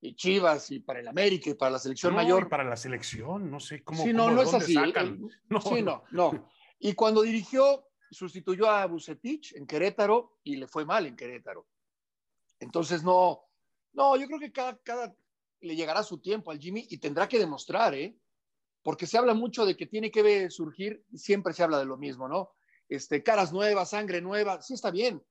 y 0.00 0.14
Chivas 0.14 0.70
y 0.70 0.80
para 0.80 1.00
el 1.00 1.08
América 1.08 1.50
y 1.50 1.54
para 1.54 1.72
la 1.72 1.78
selección 1.78 2.14
mayor. 2.14 2.48
para 2.48 2.64
la 2.64 2.76
selección, 2.76 3.50
no 3.50 3.60
sé 3.60 3.82
cómo. 3.82 4.02
Sí, 4.02 4.12
no, 4.12 4.30
no 4.30 4.42
es 4.42 4.54
así. 4.54 4.74
No, 5.48 5.60
sí, 5.60 5.82
no, 5.82 6.04
no. 6.10 6.48
Y 6.78 6.92
cuando 6.92 7.22
dirigió, 7.22 7.87
sustituyó 8.10 8.68
a 8.68 8.86
Bucetich 8.86 9.54
en 9.54 9.66
Querétaro 9.66 10.38
y 10.44 10.56
le 10.56 10.66
fue 10.66 10.84
mal 10.84 11.06
en 11.06 11.16
Querétaro. 11.16 11.66
Entonces, 12.60 13.02
no, 13.02 13.44
no, 13.92 14.16
yo 14.16 14.26
creo 14.26 14.38
que 14.38 14.52
cada, 14.52 14.76
cada 14.78 15.14
le 15.60 15.76
llegará 15.76 16.02
su 16.02 16.18
tiempo 16.18 16.50
al 16.50 16.58
Jimmy 16.58 16.86
y 16.90 16.98
tendrá 16.98 17.28
que 17.28 17.38
demostrar, 17.38 17.94
¿eh? 17.94 18.16
Porque 18.82 19.06
se 19.06 19.18
habla 19.18 19.34
mucho 19.34 19.66
de 19.66 19.76
que 19.76 19.86
tiene 19.86 20.10
que 20.10 20.50
surgir, 20.50 21.04
siempre 21.14 21.52
se 21.52 21.62
habla 21.62 21.78
de 21.78 21.84
lo 21.84 21.96
mismo, 21.96 22.28
¿no? 22.28 22.52
Este, 22.88 23.22
caras 23.22 23.52
nuevas, 23.52 23.90
sangre 23.90 24.20
nueva, 24.20 24.62
sí 24.62 24.74
está 24.74 24.90
bien, 24.90 25.22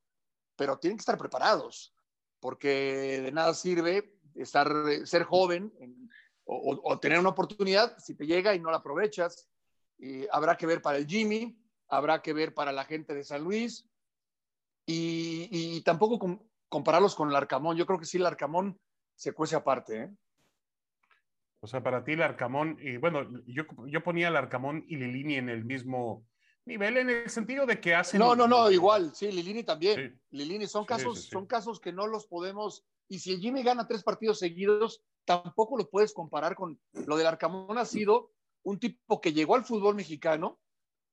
pero 0.55 0.77
tienen 0.77 0.97
que 0.97 1.01
estar 1.01 1.17
preparados, 1.17 1.95
porque 2.39 3.21
de 3.21 3.31
nada 3.31 3.53
sirve 3.53 4.13
estar, 4.35 4.69
ser 5.05 5.23
joven 5.23 5.73
o, 6.45 6.99
tener 6.99 7.19
una 7.19 7.29
oportunidad, 7.29 7.97
si 7.97 8.15
te 8.15 8.25
llega 8.25 8.53
y 8.53 8.59
no 8.59 8.69
la 8.69 8.77
aprovechas, 8.77 9.49
habrá 10.31 10.55
que 10.55 10.65
ver 10.65 10.81
para 10.81 10.97
el 10.97 11.07
Jimmy, 11.07 11.57
habrá 11.87 12.21
que 12.21 12.33
ver 12.33 12.53
para 12.53 12.71
la 12.71 12.85
gente 12.85 13.13
de 13.13 13.23
San 13.23 13.43
Luis 13.43 13.87
y, 14.85 15.81
tampoco 15.81 16.41
compararlos 16.69 17.15
con 17.15 17.29
el 17.29 17.35
Arcamón. 17.35 17.77
Yo 17.77 17.85
creo 17.85 17.99
que 17.99 18.05
sí, 18.05 18.17
el 18.17 18.25
Arcamón 18.25 18.79
se 19.15 19.33
cuece 19.33 19.55
aparte. 19.55 20.03
¿eh? 20.03 20.09
O 21.59 21.67
sea, 21.67 21.83
para 21.83 22.03
ti 22.03 22.13
el 22.13 22.21
Arcamón, 22.21 22.77
y 22.81 22.97
bueno, 22.97 23.27
yo, 23.45 23.63
yo 23.87 24.03
ponía 24.03 24.29
el 24.29 24.35
Arcamón 24.35 24.85
y 24.87 24.95
Lilini 24.95 25.35
en 25.35 25.49
el 25.49 25.65
mismo 25.65 26.25
nivel 26.65 26.97
en 26.97 27.09
el 27.09 27.29
sentido 27.29 27.65
de 27.65 27.79
que 27.79 27.95
hacen... 27.95 28.19
No, 28.19 28.35
no, 28.35 28.47
no, 28.47 28.69
igual, 28.69 29.15
sí, 29.15 29.31
Lilini 29.31 29.63
también. 29.63 30.19
Lilini 30.31 30.67
son 30.67 30.85
casos, 30.85 31.23
son 31.23 31.45
casos 31.45 31.79
que 31.79 31.93
no 31.93 32.07
los 32.07 32.27
podemos, 32.27 32.85
y 33.07 33.19
si 33.19 33.33
el 33.33 33.39
Jimmy 33.39 33.63
gana 33.63 33.87
tres 33.87 34.03
partidos 34.03 34.39
seguidos, 34.39 35.01
tampoco 35.25 35.77
lo 35.77 35.89
puedes 35.89 36.13
comparar 36.13 36.55
con 36.55 36.79
lo 36.93 37.17
del 37.17 37.27
Arcamón 37.27 37.77
ha 37.77 37.85
sido 37.85 38.31
un 38.63 38.79
tipo 38.79 39.21
que 39.21 39.31
llegó 39.31 39.55
al 39.55 39.63
fútbol 39.63 39.95
mexicano 39.95 40.59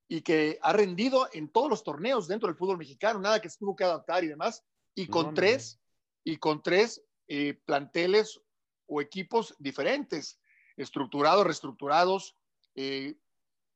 y 0.07 0.21
que 0.21 0.59
ha 0.61 0.73
rendido 0.73 1.27
en 1.33 1.49
todos 1.49 1.69
los 1.69 1.83
torneos 1.83 2.27
dentro 2.27 2.47
del 2.47 2.57
fútbol 2.57 2.77
mexicano, 2.77 3.19
nada 3.19 3.41
que 3.41 3.49
se 3.49 3.57
tuvo 3.57 3.75
que 3.75 3.83
adaptar 3.83 4.23
y 4.23 4.27
demás, 4.27 4.63
y 4.93 5.07
con 5.07 5.33
tres, 5.33 5.79
y 6.23 6.37
con 6.37 6.61
tres 6.61 7.03
eh, 7.27 7.59
planteles 7.65 8.39
o 8.87 9.01
equipos 9.01 9.55
diferentes, 9.57 10.39
estructurados, 10.77 11.45
reestructurados, 11.45 12.37
eh, 12.75 13.15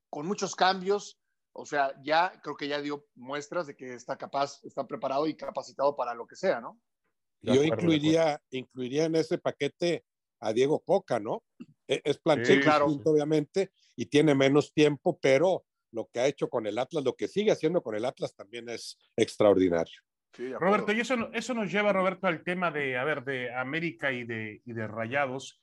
con 0.10 0.28
muchos 0.28 0.56
cambios. 0.56 1.20
O 1.52 1.66
sea, 1.66 1.94
ya 2.04 2.40
creo 2.44 2.56
que 2.56 2.68
ya 2.68 2.80
dio 2.80 3.08
muestras 3.16 3.68
de 3.68 3.76
que 3.76 3.96
está 3.96 4.18
capaz, 4.18 4.64
está 4.64 4.86
preparado 4.86 5.28
y 5.28 5.36
capacitado 5.36 5.96
para 5.96 6.14
lo 6.14 6.28
que 6.28 6.36
sea, 6.36 6.62
¿no? 6.62 6.80
Yo 7.42 7.64
incluiría, 7.64 8.42
incluiría 8.52 9.06
en 9.06 9.16
ese 9.16 9.38
paquete 9.38 10.06
a 10.40 10.54
Diego 10.54 10.80
Coca, 10.82 11.20
¿no? 11.20 11.44
E, 11.88 12.02
es 12.04 12.20
plantel 12.20 12.62
obviamente, 13.04 13.72
y 13.96 14.06
tiene 14.06 14.36
menos 14.36 14.74
tiempo, 14.74 15.18
pero 15.20 15.66
lo 15.92 16.10
que 16.12 16.20
ha 16.20 16.28
hecho 16.28 16.50
con 16.50 16.66
el 16.68 16.78
Atlas, 16.78 17.04
lo 17.04 17.16
que 17.16 17.28
sigue 17.28 17.52
haciendo 17.52 17.82
con 17.82 17.96
el 17.96 18.06
Atlas 18.06 18.36
también 18.36 18.70
es 18.70 18.98
extraordinario. 19.16 20.02
Roberto, 20.60 20.92
y 20.92 21.00
eso, 21.00 21.30
eso 21.34 21.54
nos 21.54 21.72
lleva, 21.72 21.92
Roberto, 21.92 22.28
al 22.28 22.44
tema 22.44 22.72
de, 22.72 22.98
a 22.98 23.04
ver, 23.04 23.24
de 23.24 23.54
América 23.54 24.12
y 24.12 24.24
de, 24.24 24.62
y 24.66 24.74
de 24.74 24.88
Rayados. 24.88 25.62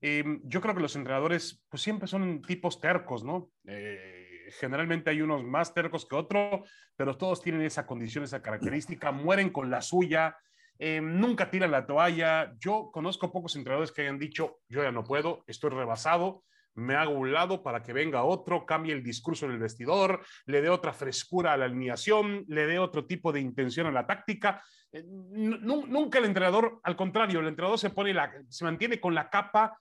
Em, 0.00 0.40
yo 0.44 0.60
creo 0.60 0.74
que 0.74 0.80
los 0.80 0.96
entrenadores, 0.96 1.62
pues 1.68 1.82
siempre 1.82 2.08
son 2.08 2.42
tipos 2.42 2.80
tercos, 2.80 3.24
¿no? 3.24 3.50
Eh, 3.66 4.48
generalmente 4.58 5.10
hay 5.10 5.20
unos 5.20 5.44
más 5.44 5.74
tercos 5.74 6.06
que 6.06 6.16
otros, 6.16 6.68
pero 6.96 7.16
todos 7.16 7.42
tienen 7.42 7.62
esa 7.62 7.86
condición, 7.86 8.24
esa 8.24 8.42
característica, 8.42 9.12
mueren 9.12 9.50
con 9.50 9.70
la 9.70 9.82
suya, 9.82 10.36
em, 10.78 11.18
nunca 11.20 11.50
tiran 11.50 11.70
la 11.70 11.86
toalla. 11.86 12.54
Yo 12.58 12.90
conozco 12.92 13.32
pocos 13.32 13.56
entrenadores 13.56 13.92
que 13.92 14.02
hayan 14.02 14.18
dicho, 14.18 14.60
yo 14.68 14.82
ya 14.82 14.92
no 14.92 15.04
puedo, 15.04 15.44
estoy 15.46 15.70
rebasado, 15.70 16.44
me 16.78 16.94
hago 16.94 17.12
un 17.12 17.32
lado 17.32 17.62
para 17.62 17.82
que 17.82 17.92
venga 17.92 18.22
otro, 18.22 18.64
cambie 18.64 18.94
el 18.94 19.02
discurso 19.02 19.46
en 19.46 19.52
el 19.52 19.58
vestidor, 19.58 20.24
le 20.46 20.62
dé 20.62 20.68
otra 20.68 20.92
frescura 20.92 21.52
a 21.52 21.56
la 21.56 21.64
alineación, 21.64 22.44
le 22.46 22.66
dé 22.66 22.78
otro 22.78 23.04
tipo 23.04 23.32
de 23.32 23.40
intención 23.40 23.86
a 23.86 23.92
la 23.92 24.06
táctica. 24.06 24.62
Eh, 24.92 25.02
nunca 25.04 26.18
el 26.18 26.26
entrenador, 26.26 26.80
al 26.84 26.96
contrario, 26.96 27.40
el 27.40 27.48
entrenador 27.48 27.78
se 27.78 27.90
pone 27.90 28.14
la, 28.14 28.32
se 28.48 28.64
mantiene 28.64 29.00
con 29.00 29.14
la 29.14 29.28
capa, 29.28 29.76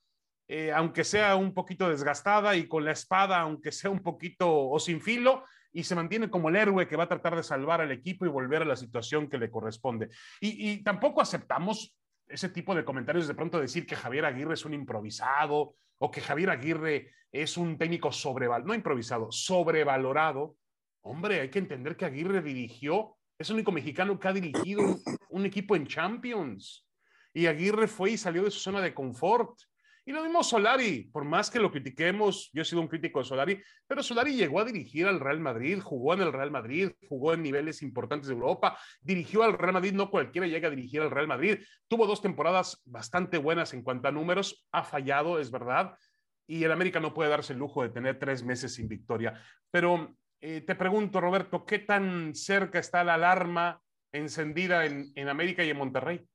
eh, 0.47 0.71
aunque 0.73 1.03
sea 1.03 1.35
un 1.35 1.53
poquito 1.53 1.87
desgastada, 1.87 2.55
y 2.55 2.67
con 2.67 2.83
la 2.83 2.91
espada, 2.91 3.39
aunque 3.39 3.71
sea 3.71 3.91
un 3.91 4.01
poquito 4.01 4.69
o 4.69 4.79
sin 4.79 4.99
filo, 4.99 5.43
y 5.71 5.83
se 5.83 5.95
mantiene 5.95 6.31
como 6.31 6.49
el 6.49 6.55
héroe 6.55 6.87
que 6.87 6.95
va 6.95 7.03
a 7.03 7.09
tratar 7.09 7.35
de 7.35 7.43
salvar 7.43 7.81
al 7.81 7.91
equipo 7.91 8.25
y 8.25 8.29
volver 8.29 8.63
a 8.63 8.65
la 8.65 8.75
situación 8.75 9.29
que 9.29 9.37
le 9.37 9.51
corresponde. 9.51 10.09
Y, 10.41 10.71
y 10.71 10.83
tampoco 10.83 11.21
aceptamos 11.21 11.95
ese 12.27 12.49
tipo 12.49 12.73
de 12.73 12.83
comentarios 12.83 13.27
de 13.27 13.35
pronto 13.35 13.59
decir 13.59 13.85
que 13.85 13.95
Javier 13.95 14.25
Aguirre 14.25 14.55
es 14.55 14.65
un 14.65 14.73
improvisado 14.73 15.75
o 15.99 16.11
que 16.11 16.21
Javier 16.21 16.49
Aguirre 16.49 17.11
es 17.31 17.57
un 17.57 17.77
técnico 17.77 18.11
sobrevalorado, 18.11 18.67
no 18.67 18.75
improvisado, 18.75 19.31
sobrevalorado. 19.31 20.55
Hombre, 21.01 21.41
hay 21.41 21.49
que 21.49 21.59
entender 21.59 21.95
que 21.95 22.05
Aguirre 22.05 22.41
dirigió, 22.41 23.17
es 23.37 23.49
el 23.49 23.55
único 23.55 23.71
mexicano 23.71 24.19
que 24.19 24.27
ha 24.27 24.33
dirigido 24.33 24.81
un, 25.29 25.45
equipo 25.45 25.75
en 25.75 25.87
Champions. 25.87 26.85
Y 27.33 27.45
Aguirre 27.45 27.87
fue 27.87 28.11
y 28.11 28.17
salió 28.17 28.43
de 28.43 28.51
su 28.51 28.59
zona 28.59 28.81
de 28.81 28.93
confort. 28.93 29.59
Y 30.07 30.13
lo 30.13 30.23
mismo 30.23 30.41
Solari, 30.41 31.09
por 31.11 31.25
más 31.25 31.51
que 31.51 31.59
lo 31.59 31.69
critiquemos, 31.69 32.49
yo 32.53 32.61
he 32.61 32.65
sido 32.65 32.79
un 32.79 32.87
crítico 32.87 33.19
de 33.19 33.25
Solari, 33.25 33.61
pero 33.85 34.01
Solari 34.01 34.37
llegó 34.37 34.61
a 34.61 34.63
dirigir 34.63 35.05
al 35.05 35.19
Real 35.19 35.41
Madrid, 35.41 35.81
jugó 35.81 36.13
en 36.13 36.21
el 36.21 36.31
Real 36.31 36.49
Madrid, 36.49 36.91
jugó 37.09 37.33
en 37.33 37.43
niveles 37.43 37.81
importantes 37.81 38.29
de 38.29 38.33
Europa, 38.33 38.79
dirigió 39.01 39.43
al 39.43 39.57
Real 39.57 39.73
Madrid, 39.73 39.91
no 39.91 40.09
cualquiera 40.09 40.47
llega 40.47 40.69
a 40.69 40.71
dirigir 40.71 41.01
al 41.01 41.11
Real 41.11 41.27
Madrid, 41.27 41.57
tuvo 41.89 42.07
dos 42.07 42.21
temporadas 42.21 42.81
bastante 42.85 43.37
buenas 43.37 43.73
en 43.73 43.83
cuanto 43.83 44.07
a 44.07 44.13
números, 44.13 44.65
ha 44.71 44.81
fallado, 44.81 45.41
es 45.41 45.51
verdad, 45.51 45.97
y 46.47 46.63
el 46.63 46.71
América 46.71 47.01
no 47.01 47.13
puede 47.13 47.29
darse 47.29 47.51
el 47.51 47.59
lujo 47.59 47.83
de 47.83 47.89
tener 47.89 48.17
tres 48.17 48.45
meses 48.45 48.75
sin 48.75 48.87
victoria. 48.87 49.33
Pero 49.71 50.15
eh, 50.39 50.61
te 50.61 50.75
pregunto, 50.75 51.19
Roberto, 51.19 51.65
¿qué 51.65 51.79
tan 51.79 52.33
cerca 52.33 52.79
está 52.79 53.03
la 53.03 53.15
alarma 53.15 53.81
encendida 54.13 54.85
en, 54.85 55.11
en 55.15 55.27
América 55.27 55.65
y 55.65 55.69
en 55.69 55.77
Monterrey? 55.77 56.25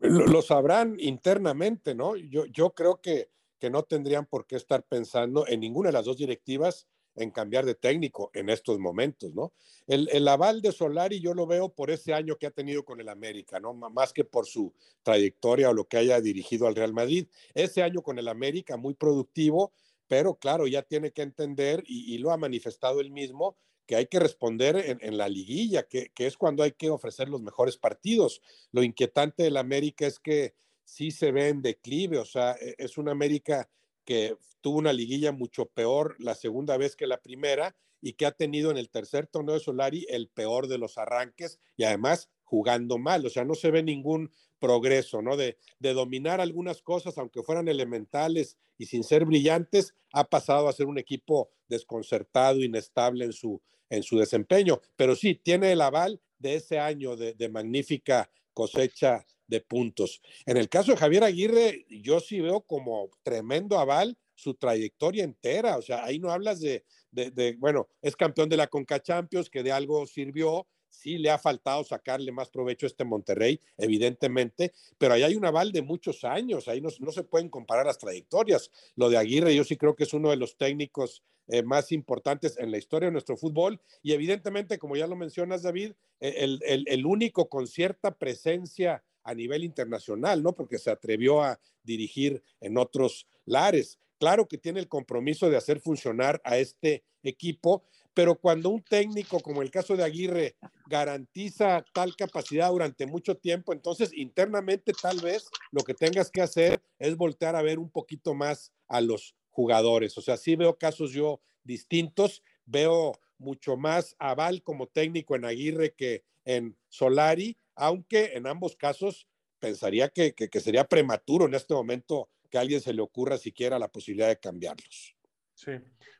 Lo, 0.00 0.42
sabrán 0.42 0.96
internamente, 0.98 1.94
¿no? 1.94 2.16
Yo, 2.16 2.46
yo 2.46 2.70
creo 2.70 3.00
que, 3.00 3.30
que 3.58 3.70
no 3.70 3.82
tendrían 3.82 4.26
por 4.26 4.46
qué 4.46 4.56
estar 4.56 4.82
pensando 4.84 5.46
en 5.46 5.60
ninguna 5.60 5.88
de 5.88 5.94
las 5.94 6.04
dos 6.04 6.16
directivas 6.16 6.86
en 7.16 7.30
cambiar 7.30 7.66
de 7.66 7.74
técnico 7.74 8.30
en 8.32 8.48
estos 8.48 8.78
momentos, 8.78 9.34
¿no? 9.34 9.52
El, 9.86 10.08
el, 10.12 10.28
aval 10.28 10.62
de 10.62 10.70
Solari 10.70 11.20
yo 11.20 11.34
lo 11.34 11.46
veo 11.46 11.68
por 11.68 11.90
ese 11.90 12.14
año 12.14 12.36
que 12.36 12.46
ha 12.46 12.50
tenido 12.50 12.84
con 12.84 13.00
el 13.00 13.08
América, 13.08 13.58
¿no? 13.58 13.74
Más 13.74 14.12
que 14.12 14.24
por 14.24 14.46
su 14.46 14.72
trayectoria 15.02 15.70
o 15.70 15.74
lo 15.74 15.88
que 15.88 15.96
haya 15.96 16.20
dirigido 16.20 16.68
al 16.68 16.76
Real 16.76 16.92
Madrid. 16.92 17.26
Ese 17.54 17.82
año 17.82 18.02
con 18.02 18.18
el 18.20 18.28
América 18.28 18.76
muy 18.76 18.94
productivo, 18.94 19.72
pero 20.06 20.36
claro, 20.36 20.68
ya 20.68 20.82
tiene 20.82 21.10
que 21.10 21.22
entender 21.22 21.82
y, 21.86 22.14
y 22.14 22.18
lo 22.18 22.30
ha 22.30 22.36
manifestado 22.36 23.00
él 23.00 23.10
mismo 23.10 23.56
que 23.88 23.96
hay 23.96 24.06
que 24.06 24.20
responder 24.20 24.98
en, 25.00 25.16
la 25.16 25.30
liguilla, 25.30 25.84
que, 25.88 26.12
es 26.14 26.36
cuando 26.36 26.62
hay 26.62 26.72
que 26.72 26.90
ofrecer 26.90 27.30
los 27.30 27.40
mejores 27.40 27.78
partidos. 27.78 28.42
Lo 28.70 28.82
inquietante 28.82 29.44
del 29.44 29.56
América 29.56 30.06
es 30.06 30.20
que 30.20 30.54
sí 30.84 31.10
se 31.10 31.32
ve 31.32 31.48
en 31.48 31.62
declive, 31.62 32.18
o 32.18 32.26
sea, 32.26 32.52
e, 32.60 32.74
es 32.76 32.98
una 32.98 33.12
América 33.12 33.70
que 34.04 34.36
tuvo 34.60 34.76
una 34.78 34.92
liguilla 34.92 35.32
mucho 35.32 35.64
peor 35.64 36.16
la 36.18 36.34
segunda 36.34 36.76
vez 36.76 36.96
que 36.96 37.06
la 37.06 37.22
primera 37.22 37.76
y 38.02 38.12
que 38.12 38.26
ha 38.26 38.32
tenido 38.32 38.70
en 38.70 38.76
el 38.76 38.90
tercer 38.90 39.26
torneo 39.26 39.54
de 39.54 39.60
Solari 39.60 40.06
el 40.10 40.28
peor 40.28 40.68
de 40.68 40.76
los 40.76 40.98
arranques 40.98 41.58
y 41.78 41.84
además 41.84 42.28
jugando 42.44 42.98
mal, 42.98 43.24
o 43.24 43.30
sea, 43.30 43.46
no 43.46 43.54
se 43.54 43.70
ve 43.70 43.82
ningún 43.82 44.30
progreso, 44.58 45.22
¿no? 45.22 45.38
De, 45.38 45.56
de, 45.78 45.94
dominar 45.94 46.42
algunas 46.42 46.82
cosas, 46.82 47.16
aunque 47.16 47.42
fueran 47.42 47.68
elementales 47.68 48.58
y 48.76 48.84
sin 48.84 49.02
ser 49.02 49.24
brillantes, 49.24 49.94
ha 50.12 50.24
pasado 50.24 50.68
a 50.68 50.72
ser 50.74 50.86
un 50.86 50.98
equipo 50.98 51.50
desconcertado, 51.68 52.62
inestable 52.62 53.26
en 53.26 53.32
su, 53.32 53.62
en 53.90 54.02
su 54.02 54.18
desempeño, 54.18 54.80
pero 54.96 55.16
sí 55.16 55.34
tiene 55.34 55.72
el 55.72 55.80
aval 55.80 56.20
de 56.38 56.56
ese 56.56 56.78
año 56.78 57.16
de, 57.16 57.48
magnífica 57.48 58.30
cosecha 58.52 59.24
de 59.46 59.60
puntos. 59.60 60.20
En 60.46 60.56
el 60.56 60.68
caso 60.68 60.92
de 60.92 60.98
Javier 60.98 61.24
Aguirre, 61.24 61.86
yo 61.88 62.20
sí 62.20 62.40
veo 62.40 62.60
como 62.60 63.10
tremendo 63.22 63.78
aval 63.78 64.16
su 64.34 64.54
trayectoria 64.54 65.24
entera, 65.24 65.76
o 65.76 65.82
sea, 65.82 66.04
ahí 66.04 66.18
no 66.18 66.30
hablas 66.30 66.60
de, 66.60 66.84
de 67.10 67.56
bueno, 67.58 67.88
es 68.02 68.14
campeón 68.14 68.48
de 68.48 68.56
la 68.56 68.68
Conca 68.68 69.00
Champions, 69.00 69.50
que 69.50 69.62
de 69.62 69.72
algo 69.72 70.06
sirvió, 70.06 70.66
sí 70.88 71.18
le 71.18 71.30
ha 71.30 71.38
faltado 71.38 71.84
sacarle 71.84 72.32
más 72.32 72.48
provecho 72.50 72.86
a 72.86 72.88
este 72.88 73.04
Monterrey, 73.04 73.60
evidentemente, 73.76 74.72
pero 74.98 75.14
ahí 75.14 75.22
hay 75.22 75.34
un 75.34 75.44
aval 75.44 75.72
de 75.72 75.82
muchos 75.82 76.24
años, 76.24 76.68
ahí 76.68 76.80
no, 76.80 76.90
se 76.90 77.24
pueden 77.24 77.48
comparar 77.48 77.86
las 77.86 77.98
trayectorias. 77.98 78.70
Lo 78.96 79.08
de 79.08 79.16
Aguirre 79.16 79.54
yo 79.54 79.64
sí 79.64 79.76
creo 79.76 79.94
que 79.94 80.04
es 80.04 80.12
uno 80.12 80.30
de 80.30 80.36
los 80.36 80.56
técnicos 80.56 81.22
eh, 81.48 81.62
más 81.62 81.92
importantes 81.92 82.58
en 82.58 82.70
la 82.70 82.78
historia 82.78 83.06
de 83.06 83.12
nuestro 83.12 83.36
fútbol 83.36 83.80
y 84.02 84.12
evidentemente, 84.12 84.78
como 84.78 84.96
ya 84.96 85.06
lo 85.06 85.16
mencionas, 85.16 85.62
David, 85.62 85.92
e, 86.20 86.44
el, 86.44 86.60
el 86.86 87.06
único 87.06 87.48
con 87.48 87.66
cierta 87.66 88.16
presencia 88.16 89.02
a 89.22 89.34
nivel 89.34 89.64
internacional, 89.64 90.42
¿no? 90.42 90.54
Porque 90.54 90.78
se 90.78 90.90
atrevió 90.90 91.42
a 91.42 91.60
dirigir 91.82 92.42
en 92.60 92.78
otros 92.78 93.26
lares. 93.44 93.98
Claro 94.18 94.48
que 94.48 94.58
tiene 94.58 94.80
el 94.80 94.88
compromiso 94.88 95.48
de 95.48 95.56
hacer 95.56 95.80
funcionar 95.80 96.40
a 96.44 96.58
este 96.58 97.04
equipo, 97.22 97.84
pero 98.18 98.34
cuando 98.34 98.70
un 98.70 98.82
técnico, 98.82 99.38
como 99.38 99.62
el 99.62 99.70
caso 99.70 99.96
de 99.96 100.02
Aguirre, 100.02 100.56
garantiza 100.88 101.84
tal 101.94 102.16
capacidad 102.16 102.68
durante 102.68 103.06
mucho 103.06 103.36
tiempo, 103.36 103.72
entonces 103.72 104.10
internamente 104.12 104.92
tal 105.00 105.20
vez 105.20 105.48
lo 105.70 105.84
que 105.84 105.94
tengas 105.94 106.28
que 106.28 106.42
hacer 106.42 106.82
es 106.98 107.16
voltear 107.16 107.54
a 107.54 107.62
ver 107.62 107.78
un 107.78 107.88
poquito 107.88 108.34
más 108.34 108.72
a 108.88 109.00
los 109.00 109.36
jugadores. 109.50 110.18
O 110.18 110.20
sea, 110.20 110.36
sí 110.36 110.56
veo 110.56 110.78
casos 110.78 111.12
yo 111.12 111.40
distintos, 111.62 112.42
veo 112.66 113.12
mucho 113.38 113.76
más 113.76 114.16
aval 114.18 114.64
como 114.64 114.88
técnico 114.88 115.36
en 115.36 115.44
Aguirre 115.44 115.94
que 115.94 116.24
en 116.44 116.76
Solari, 116.88 117.56
aunque 117.76 118.32
en 118.34 118.48
ambos 118.48 118.74
casos 118.74 119.28
pensaría 119.60 120.08
que, 120.08 120.34
sería 120.60 120.88
prematuro 120.88 121.46
en 121.46 121.54
este 121.54 121.72
momento 121.72 122.28
que 122.50 122.58
a 122.58 122.62
alguien 122.62 122.80
se 122.80 122.92
le 122.92 123.00
ocurra 123.00 123.38
siquiera 123.38 123.78
la 123.78 123.92
posibilidad 123.92 124.26
de 124.26 124.40
cambiarlos. 124.40 125.14
Sí, 125.58 125.72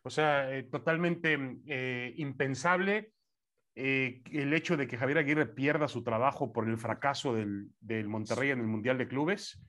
o 0.02 0.10
sea, 0.10 0.52
eh, 0.52 0.64
totalmente 0.64 1.38
eh, 1.68 2.12
impensable 2.16 3.12
eh, 3.76 4.20
el 4.32 4.52
hecho 4.52 4.76
de 4.76 4.88
que 4.88 4.98
Javier 4.98 5.18
Aguirre 5.18 5.46
pierda 5.46 5.86
su 5.86 6.02
trabajo 6.02 6.52
por 6.52 6.68
el 6.68 6.76
fracaso 6.76 7.32
del, 7.32 7.68
del, 7.78 8.08
Monterrey 8.08 8.50
en 8.50 8.58
el 8.58 8.66
Mundial 8.66 8.98
de 8.98 9.06
Clubes. 9.06 9.62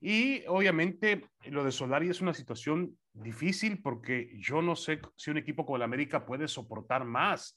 Y 0.00 0.42
obviamente 0.48 1.28
lo 1.44 1.62
de 1.62 1.70
Solari 1.70 2.08
es 2.08 2.22
una 2.22 2.34
situación 2.34 2.98
difícil 3.12 3.80
porque 3.80 4.34
yo 4.40 4.60
no 4.60 4.74
sé 4.74 5.00
si 5.14 5.30
un 5.30 5.38
equipo 5.38 5.64
como 5.64 5.76
el 5.76 5.82
América 5.82 6.26
puede 6.26 6.48
soportar 6.48 7.04
más 7.04 7.56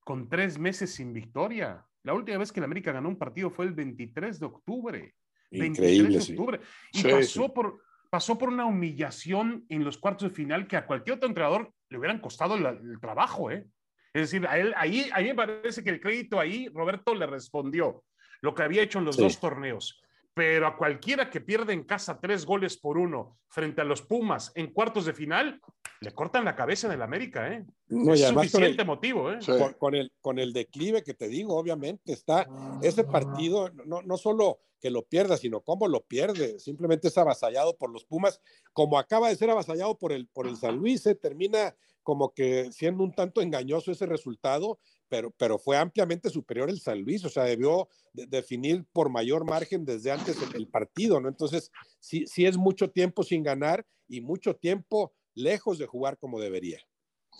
con 0.00 0.28
tres 0.28 0.58
meses 0.58 0.92
sin 0.92 1.12
victoria. 1.12 1.86
La 2.02 2.14
última 2.14 2.38
vez 2.38 2.50
que 2.50 2.58
el 2.58 2.64
América 2.64 2.90
ganó 2.90 3.08
un 3.08 3.18
partido 3.18 3.48
fue 3.48 3.66
el 3.66 3.74
23 3.74 4.40
de 4.40 4.46
octubre. 4.46 5.14
Increíble, 5.52 6.08
23 6.08 6.26
de 6.26 6.32
octubre. 6.32 6.60
Y 6.92 7.02
pasó 7.04 7.54
por 7.54 7.85
pasó 8.16 8.38
por 8.38 8.48
una 8.48 8.64
humillación 8.64 9.66
en 9.68 9.84
los 9.84 9.98
cuartos 9.98 10.30
de 10.30 10.34
final 10.34 10.66
que 10.66 10.78
a 10.78 10.86
cualquier 10.86 11.16
otro 11.16 11.28
entrenador 11.28 11.70
le 11.90 11.98
hubieran 11.98 12.18
costado 12.18 12.54
el, 12.54 12.98
trabajo, 12.98 13.50
¿eh? 13.50 13.66
Es 14.14 14.30
decir, 14.30 14.46
a 14.46 14.56
él, 14.56 14.72
ahí, 14.78 15.10
a 15.12 15.18
mí 15.18 15.24
me 15.24 15.34
parece 15.34 15.84
que 15.84 15.90
el 15.90 16.00
crédito 16.00 16.40
ahí, 16.40 16.66
Roberto 16.68 17.14
le 17.14 17.26
respondió 17.26 18.04
lo 18.40 18.54
que 18.54 18.62
había 18.62 18.80
hecho 18.80 19.00
en 19.00 19.04
los 19.04 19.18
dos 19.18 19.38
torneos. 19.38 20.00
Pero 20.32 20.66
a 20.66 20.78
cualquiera 20.78 21.28
que 21.28 21.42
pierde 21.42 21.74
en 21.74 21.84
casa 21.84 22.18
tres 22.18 22.46
goles 22.46 22.78
por 22.78 22.96
uno 22.96 23.36
frente 23.50 23.82
a 23.82 23.84
los 23.84 24.00
Pumas 24.00 24.50
en 24.54 24.72
cuartos 24.72 25.04
de 25.04 25.12
final, 25.12 25.60
le 26.00 26.10
cortan 26.12 26.46
la 26.46 26.56
cabeza 26.56 26.86
en 26.86 26.94
el 26.94 27.02
América, 27.02 27.52
¿eh? 27.52 27.66
No, 27.88 28.14
es 28.14 28.26
suficiente 28.26 28.82
motivo, 28.82 29.30
¿eh? 29.30 29.40
Con, 29.78 29.94
el, 29.94 30.10
con 30.22 30.38
el 30.38 30.54
declive 30.54 31.02
que 31.02 31.12
te 31.12 31.28
digo, 31.28 31.54
obviamente, 31.54 32.14
está 32.14 32.46
ese 32.80 33.04
partido, 33.04 33.70
no, 33.84 34.00
no 34.00 34.16
solo 34.16 34.60
que 34.80 34.90
lo 34.90 35.06
pierda, 35.06 35.36
sino 35.36 35.62
cómo 35.62 35.88
lo 35.88 36.04
pierde. 36.04 36.58
Simplemente 36.58 37.08
es 37.08 37.18
avasallado 37.18 37.76
por 37.76 37.90
los 37.90 38.04
Pumas, 38.04 38.40
como 38.72 38.98
acaba 38.98 39.28
de 39.28 39.36
ser 39.36 39.50
avasallado 39.50 39.98
por 39.98 40.12
el, 40.12 40.28
por 40.28 40.46
el 40.46 40.56
San 40.56 40.76
Luis, 40.76 41.02
se 41.02 41.14
termina 41.14 41.74
como 42.02 42.32
que 42.32 42.70
siendo 42.70 43.02
un 43.02 43.12
tanto 43.12 43.40
engañoso 43.40 43.90
ese 43.90 44.06
resultado, 44.06 44.78
pero, 45.08 45.32
pero 45.32 45.58
fue 45.58 45.76
ampliamente 45.76 46.30
superior 46.30 46.70
el 46.70 46.80
San 46.80 47.00
Luis, 47.00 47.24
o 47.24 47.28
sea, 47.28 47.42
debió 47.42 47.88
definir 48.12 48.84
por 48.92 49.10
mayor 49.10 49.44
margen 49.44 49.84
desde 49.84 50.12
antes 50.12 50.36
el, 50.54 50.68
partido, 50.68 51.20
¿no? 51.20 51.28
Entonces, 51.28 51.72
sí, 51.98 52.24
sí 52.28 52.46
es 52.46 52.56
mucho 52.56 52.90
tiempo 52.90 53.24
sin 53.24 53.42
ganar 53.42 53.84
y 54.06 54.20
mucho 54.20 54.54
tiempo 54.54 55.14
lejos 55.34 55.78
de 55.78 55.86
jugar 55.86 56.16
como 56.16 56.38
debería. 56.38 56.80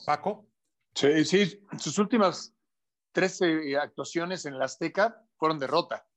Paco. 0.04 0.48
Sí, 0.94 1.24
sí, 1.24 1.60
sus 1.78 1.98
últimas 1.98 2.52
13 3.12 3.76
actuaciones 3.76 4.46
en 4.46 4.58
la 4.58 4.64
Azteca 4.64 5.24
fueron 5.36 5.58
derrota. 5.58 6.08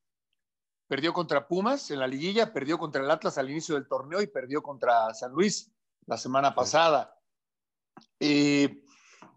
Perdió 0.89 1.13
contra 1.13 1.48
Pumas 1.48 1.91
en 1.91 2.00
la 2.00 2.08
liguilla, 2.08 2.51
perdió 2.51 2.79
contra 2.79 3.03
el 3.03 3.12
Atlas 3.12 3.38
al 3.38 3.48
inicio 3.48 3.75
del 3.75 3.88
torneo 3.88 4.24
y 4.24 4.27
perdió 4.27 4.63
contra 4.63 5.13
San 5.13 5.31
Luis 5.31 5.72
la 6.08 6.17
semana 6.17 6.55
pasada. 6.55 7.15
Eh, 8.19 8.81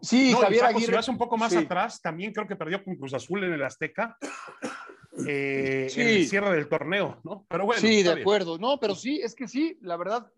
sí, 0.01 0.33
Javier 0.33 0.65
Aguirre. 0.65 0.87
Si 0.87 0.91
vas 0.91 1.07
un 1.09 1.17
poco 1.19 1.37
más 1.37 1.55
atrás, 1.55 2.01
también 2.01 2.33
creo 2.33 2.47
que 2.47 2.55
perdió 2.55 2.83
con 2.83 2.95
Cruz 2.95 3.13
Azul 3.13 3.43
en 3.43 3.53
el 3.53 3.63
Azteca. 3.63 4.17
Eh, 5.27 5.91
en 5.95 6.07
el 6.07 6.27
cierre 6.27 6.55
del 6.55 6.67
torneo, 6.67 7.21
¿no? 7.23 7.45
Pero 7.47 7.67
bueno. 7.67 7.79
Sí, 7.79 8.01
de 8.01 8.13
acuerdo. 8.13 8.57
No, 8.57 8.79
pero 8.79 8.95
sí, 8.95 9.21
es 9.21 9.35
que 9.35 9.47
sí, 9.47 9.77
la 9.83 9.95
verdad, 9.95 10.31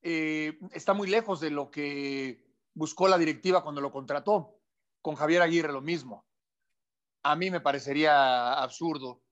eh, 0.00 0.60
está 0.70 0.94
muy 0.94 1.08
lejos 1.08 1.40
de 1.40 1.50
lo 1.50 1.72
que 1.72 2.40
buscó 2.72 3.08
la 3.08 3.18
directiva 3.18 3.64
cuando 3.64 3.80
lo 3.80 3.90
contrató. 3.90 4.60
Con 5.02 5.16
Javier 5.16 5.42
Aguirre 5.42 5.72
lo 5.72 5.82
mismo. 5.82 6.24
A 7.24 7.34
mí 7.34 7.50
me 7.50 7.60
parecería 7.60 8.52
absurdo 8.52 9.25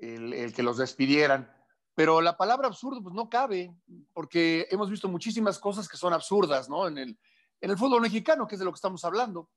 el, 0.00 0.52
que 0.54 0.62
los 0.62 0.78
despidieran. 0.78 1.52
Pero 1.94 2.20
la 2.20 2.36
palabra 2.36 2.68
absurdo 2.68 3.02
pues 3.02 3.14
no 3.14 3.28
cabe, 3.28 3.74
porque 4.12 4.66
hemos 4.70 4.90
visto 4.90 5.08
muchísimas 5.08 5.58
cosas 5.58 5.88
que 5.88 5.96
son 5.96 6.12
absurdas, 6.12 6.68
¿no? 6.68 6.88
En 6.88 6.98
el, 6.98 7.18
en 7.60 7.70
el 7.70 7.76
fútbol 7.76 8.00
mexicano, 8.00 8.46
que 8.46 8.54
es 8.54 8.58
de 8.58 8.64
lo 8.64 8.72
que 8.72 8.76
estamos 8.76 9.04
hablando. 9.04 9.50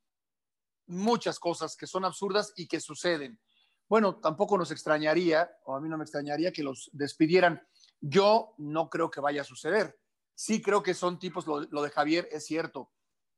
Muchas 0.87 1.39
cosas 1.39 1.77
que 1.77 1.87
son 1.87 2.03
absurdas 2.03 2.53
y 2.57 2.67
que 2.67 2.81
suceden. 2.81 3.39
Bueno, 3.87 4.15
tampoco 4.15 4.57
nos 4.57 4.71
extrañaría, 4.71 5.49
o 5.65 5.75
a 5.75 5.81
mí 5.81 5.87
no 5.87 5.97
me 5.97 6.03
extrañaría 6.03 6.51
que 6.51 6.63
los 6.63 6.89
despidieran. 6.93 7.65
Yo 8.01 8.53
no 8.57 8.89
creo 8.89 9.09
que 9.09 9.21
vaya 9.21 9.41
a 9.41 9.45
suceder. 9.45 9.97
Sí 10.35 10.61
creo 10.61 10.83
que 10.83 10.93
son 10.93 11.19
tipos, 11.19 11.45
lo, 11.47 11.81
de 11.81 11.89
Javier 11.91 12.27
es 12.31 12.45
cierto. 12.45 12.91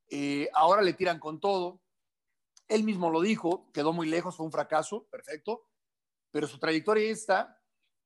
Eh, 0.10 0.50
ahora 0.54 0.82
le 0.82 0.94
tiran 0.94 1.20
con 1.20 1.40
todo. 1.40 1.82
Él 2.68 2.84
mismo 2.84 3.12
lo 3.12 3.22
dijo, 3.22 3.70
quedó 3.74 3.94
muy 3.94 4.08
lejos, 4.08 4.38
fue 4.38 4.46
un 4.46 4.52
fracaso, 4.52 5.06
perfecto 5.12 5.66
pero 6.36 6.50
su 6.50 6.60
trayectoria 6.60 7.10
está 7.10 7.58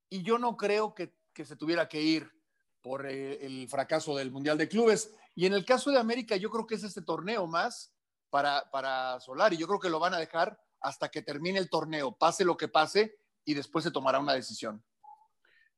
y 0.08 0.22
yo 0.22 0.38
no 0.38 0.56
creo 0.56 0.94
que, 0.94 1.16
se 1.44 1.56
tuviera 1.56 1.90
que 1.90 2.00
ir 2.00 2.32
por 2.80 3.08
eh, 3.08 3.44
el 3.44 3.68
fracaso 3.68 4.16
del 4.16 4.30
Mundial 4.30 4.56
de 4.56 4.68
Clubes. 4.68 5.12
Y 5.34 5.48
en 5.48 5.54
el 5.54 5.65
caso 5.65 5.89
de 5.89 5.98
América, 5.98 6.36
yo 6.36 6.52
creo 6.52 6.68
que 6.68 6.76
es 6.76 6.84
este 6.84 7.02
torneo 7.02 7.48
más 7.48 7.92
para, 8.30 8.70
para 8.70 9.20
Solari. 9.20 9.58
Yo 9.58 9.65
creo 9.65 9.80
que 9.80 9.89
lo 9.89 10.00
van 10.00 10.13
a 10.13 10.20
dejar 10.20 10.62
hasta 10.80 11.10
que 11.10 11.24
termine 11.24 11.58
el 11.58 11.72
torneo, 11.72 12.15
pase 12.15 12.46
lo 12.46 12.56
que 12.56 12.68
pase, 12.68 13.18
y 13.46 13.56
después 13.56 13.84
se 13.84 13.89
tomará 13.89 14.20
una 14.20 14.34
decisión. 14.34 14.84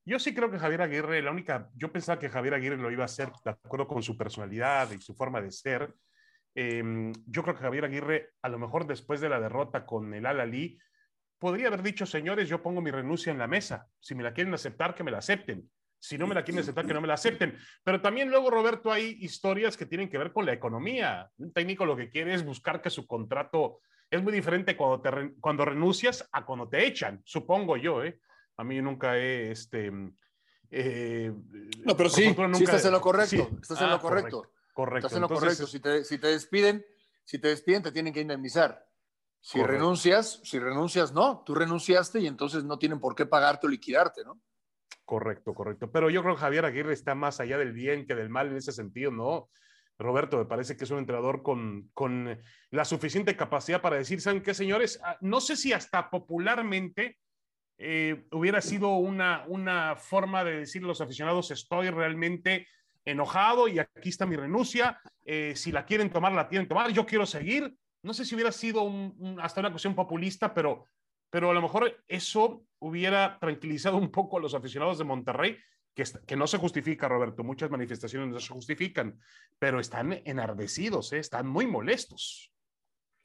Yo 0.03 0.19
sí 0.19 0.35
creo 0.35 0.51
que 0.51 0.59
Javier 0.59 0.81
Aguirre, 0.81 1.21
la 1.21 1.31
única, 1.31 1.69
yo 1.75 1.89
pensaba 1.93 2.19
que 2.19 2.27
Javier 2.27 2.55
Aguirre 2.55 2.75
lo 2.75 2.91
iba 2.91 3.03
a 3.03 3.05
hacer 3.05 3.31
de 3.45 3.51
acuerdo 3.51 3.87
con 3.87 4.03
su 4.03 4.17
personalidad 4.17 4.91
y 4.91 4.99
su 4.99 5.15
forma 5.15 5.39
de 5.39 5.51
ser. 5.51 5.95
Em, 6.53 7.13
yo 7.27 7.43
creo 7.43 7.55
que 7.55 7.61
Javier 7.61 7.85
Aguirre, 7.85 8.33
a 8.41 8.49
lo 8.49 8.59
mejor 8.59 8.87
después 8.87 9.21
de 9.21 9.29
la 9.29 9.39
derrota 9.39 9.85
con 9.85 10.13
el 10.13 10.25
Al-Ali, 10.25 10.77
podría 11.41 11.69
haber 11.69 11.81
dicho, 11.81 12.05
señores, 12.05 12.47
yo 12.47 12.61
pongo 12.61 12.81
mi 12.81 12.91
renuncia 12.91 13.31
en 13.31 13.39
la 13.39 13.47
mesa. 13.47 13.87
Si 13.99 14.13
me 14.13 14.21
la 14.21 14.31
quieren 14.31 14.53
aceptar, 14.53 14.93
que 14.93 15.03
me 15.03 15.09
la 15.09 15.17
acepten. 15.17 15.67
Si 15.97 16.15
no 16.15 16.27
me 16.27 16.35
la 16.35 16.43
quieren 16.43 16.61
aceptar, 16.61 16.85
que 16.85 16.93
no 16.93 17.01
me 17.01 17.07
la 17.07 17.15
acepten. 17.15 17.57
Pero 17.83 17.99
también 17.99 18.29
luego, 18.29 18.51
Roberto, 18.51 18.91
hay 18.91 19.17
historias 19.19 19.75
que 19.75 19.87
tienen 19.87 20.07
que 20.07 20.19
ver 20.19 20.31
con 20.31 20.45
la 20.45 20.53
economía. 20.53 21.31
Un 21.37 21.51
técnico 21.51 21.83
lo 21.83 21.97
que 21.97 22.11
quiere 22.11 22.35
es 22.35 22.45
buscar 22.45 22.79
que 22.79 22.91
su 22.91 23.07
contrato 23.07 23.79
es 24.11 24.21
muy 24.21 24.31
diferente 24.31 24.77
cuando, 24.77 25.01
te, 25.01 25.33
cuando 25.39 25.65
renuncias 25.65 26.29
a 26.31 26.45
cuando 26.45 26.69
te 26.69 26.85
echan, 26.85 27.23
supongo 27.25 27.75
yo. 27.75 28.03
¿eh? 28.03 28.19
A 28.57 28.63
mí 28.63 28.79
nunca 28.79 29.17
he... 29.17 29.49
Este, 29.49 29.91
eh, 30.69 31.33
no, 31.83 31.97
pero 31.97 32.09
sí, 32.09 32.35
sí, 32.53 32.63
estás 32.63 32.85
en 32.85 32.91
lo 32.91 33.01
correcto. 33.01 33.49
Estás 33.59 33.81
en 33.81 33.89
lo 33.89 33.95
ah, 33.95 33.99
correcto. 33.99 34.51
Correcto. 34.73 35.07
Estás 35.07 35.17
en 35.17 35.21
lo 35.21 35.27
correcto. 35.27 35.65
Si 35.65 35.79
te, 35.79 36.03
si 36.03 36.19
te 36.19 36.27
despiden, 36.27 36.85
si 37.25 37.39
te 37.39 37.47
despiden, 37.47 37.81
te 37.81 37.91
tienen 37.91 38.13
que 38.13 38.21
indemnizar. 38.21 38.90
Si 39.41 39.61
renuncias, 39.61 40.39
si 40.43 40.59
renuncias, 40.59 41.13
no, 41.13 41.43
tú 41.43 41.55
renunciaste 41.55 42.19
y 42.19 42.27
entonces 42.27 42.63
no 42.63 42.77
tienen 42.77 42.99
por 42.99 43.15
qué 43.15 43.25
pagarte 43.25 43.65
o 43.65 43.69
liquidarte, 43.69 44.23
¿no? 44.23 44.39
Correcto, 45.03 45.53
correcto. 45.53 45.91
Pero 45.91 46.09
yo 46.09 46.21
creo 46.21 46.35
que 46.35 46.41
Javier 46.41 46.63
Aguirre 46.63 46.93
está 46.93 47.15
más 47.15 47.39
allá 47.39 47.57
del 47.57 47.73
bien 47.73 48.05
que 48.05 48.15
del 48.15 48.29
mal 48.29 48.49
en 48.49 48.57
ese 48.57 48.71
sentido, 48.71 49.11
¿no? 49.11 49.49
Roberto, 49.97 50.37
me 50.37 50.45
parece 50.45 50.77
que 50.77 50.83
es 50.83 50.91
un 50.91 50.99
entrenador 50.99 51.43
con, 51.43 51.89
con 51.93 52.39
la 52.69 52.85
suficiente 52.85 53.35
capacidad 53.35 53.81
para 53.81 53.97
decir, 53.97 54.21
¿saben 54.21 54.41
qué, 54.41 54.53
señores? 54.53 54.99
Ah, 55.03 55.17
no 55.21 55.41
sé 55.41 55.55
si 55.55 55.73
hasta 55.73 56.09
popularmente 56.09 57.17
eh, 57.77 58.27
hubiera 58.31 58.61
sido 58.61 58.89
una, 58.95 59.43
una 59.47 59.95
forma 59.95 60.43
de 60.43 60.59
decir 60.59 60.83
a 60.83 60.87
los 60.87 61.01
aficionados, 61.01 61.49
estoy 61.51 61.89
realmente 61.89 62.67
enojado 63.05 63.67
y 63.67 63.79
aquí 63.79 64.09
está 64.09 64.25
mi 64.25 64.35
renuncia, 64.35 64.99
eh, 65.25 65.53
si 65.55 65.71
la 65.71 65.85
quieren 65.85 66.11
tomar, 66.11 66.31
la 66.33 66.47
tienen 66.47 66.67
que 66.67 66.69
tomar, 66.69 66.91
yo 66.91 67.05
quiero 67.05 67.25
seguir, 67.25 67.75
no 68.03 68.13
sé 68.13 68.25
si 68.25 68.35
hubiera 68.35 68.51
sido 68.51 68.89
hasta 69.41 69.59
una 69.59 69.71
cuestión 69.71 69.95
populista, 69.95 70.53
pero, 70.53 70.87
pero 71.29 71.51
a 71.51 71.53
lo 71.53 71.61
mejor 71.61 72.03
eso 72.07 72.65
hubiera 72.79 73.37
tranquilizado 73.39 73.97
un 73.97 74.11
poco 74.11 74.37
a 74.37 74.41
los 74.41 74.53
aficionados 74.53 74.97
de 74.97 75.03
Monterrey, 75.03 75.57
que, 75.93 76.03
que 76.25 76.35
no 76.35 76.47
se 76.47 76.57
justifica, 76.57 77.07
Roberto, 77.07 77.43
muchas 77.43 77.69
manifestaciones 77.69 78.29
no 78.29 78.39
se 78.39 78.53
justifican, 78.53 79.19
pero 79.59 79.79
están 79.79 80.21
enardecidos, 80.25 81.11
¿eh? 81.13 81.19
están 81.19 81.47
muy 81.47 81.67
molestos. 81.67 82.51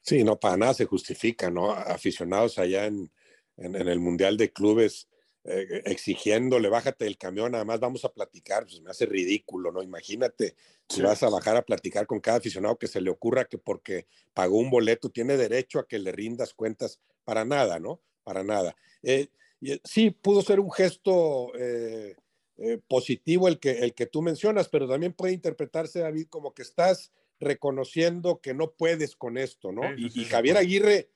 Sí, 0.01 0.23
no, 0.23 0.39
para 0.39 0.57
nada 0.57 0.73
se 0.73 0.85
justifica, 0.85 1.49
¿no? 1.49 1.71
Aficionados 1.71 2.59
allá 2.59 2.85
en, 2.85 3.11
en 3.57 3.75
el 3.75 3.99
Mundial 3.99 4.37
de 4.37 4.51
Clubes 4.51 5.09
eh, 5.49 5.81
exigiéndole, 5.85 6.67
bájate 6.67 7.05
del 7.05 7.17
camión, 7.17 7.55
además 7.55 7.79
vamos 7.79 8.03
a 8.03 8.11
platicar, 8.11 8.65
pues 8.65 8.81
me 8.81 8.89
hace 8.89 9.05
ridículo, 9.05 9.71
¿no? 9.71 9.81
Imagínate 9.81 10.55
si 10.89 11.01
vas 11.01 11.23
a 11.23 11.29
bajar 11.29 11.55
a 11.55 11.61
platicar 11.61 12.05
con 12.05 12.19
cada 12.19 12.39
aficionado 12.39 12.77
que 12.77 12.87
se 12.87 12.99
le 12.99 13.09
ocurra 13.09 13.45
que 13.45 13.57
porque 13.57 14.07
pagó 14.33 14.57
un 14.57 14.69
boleto 14.69 15.09
tiene 15.09 15.37
derecho 15.37 15.79
a 15.79 15.87
que 15.87 15.99
le 15.99 16.11
rindas 16.11 16.53
cuentas, 16.53 16.99
para 17.23 17.45
nada, 17.45 17.79
¿no? 17.79 18.01
Para 18.25 18.43
nada. 18.43 18.75
Eh, 19.03 19.29
eh, 19.61 19.79
sí, 19.85 20.11
pudo 20.11 20.41
ser 20.41 20.59
un 20.59 20.69
gesto 20.69 21.53
positivo 22.89 23.47
el 23.47 23.59
que, 23.59 23.71
el 23.71 23.93
que 23.93 24.07
tú 24.07 24.21
mencionas, 24.21 24.67
pero 24.67 24.85
también 24.89 25.13
puede 25.13 25.31
interpretarse, 25.31 25.99
David, 25.99 26.27
como 26.27 26.53
que 26.53 26.63
estás 26.63 27.13
reconociendo 27.39 28.41
que 28.41 28.53
no 28.53 28.71
puedes 28.71 29.15
con 29.15 29.37
esto, 29.37 29.71
¿no? 29.71 29.93
y, 29.95 30.11
y 30.13 30.25
Javier 30.25 30.57
Aguirre 30.57 31.09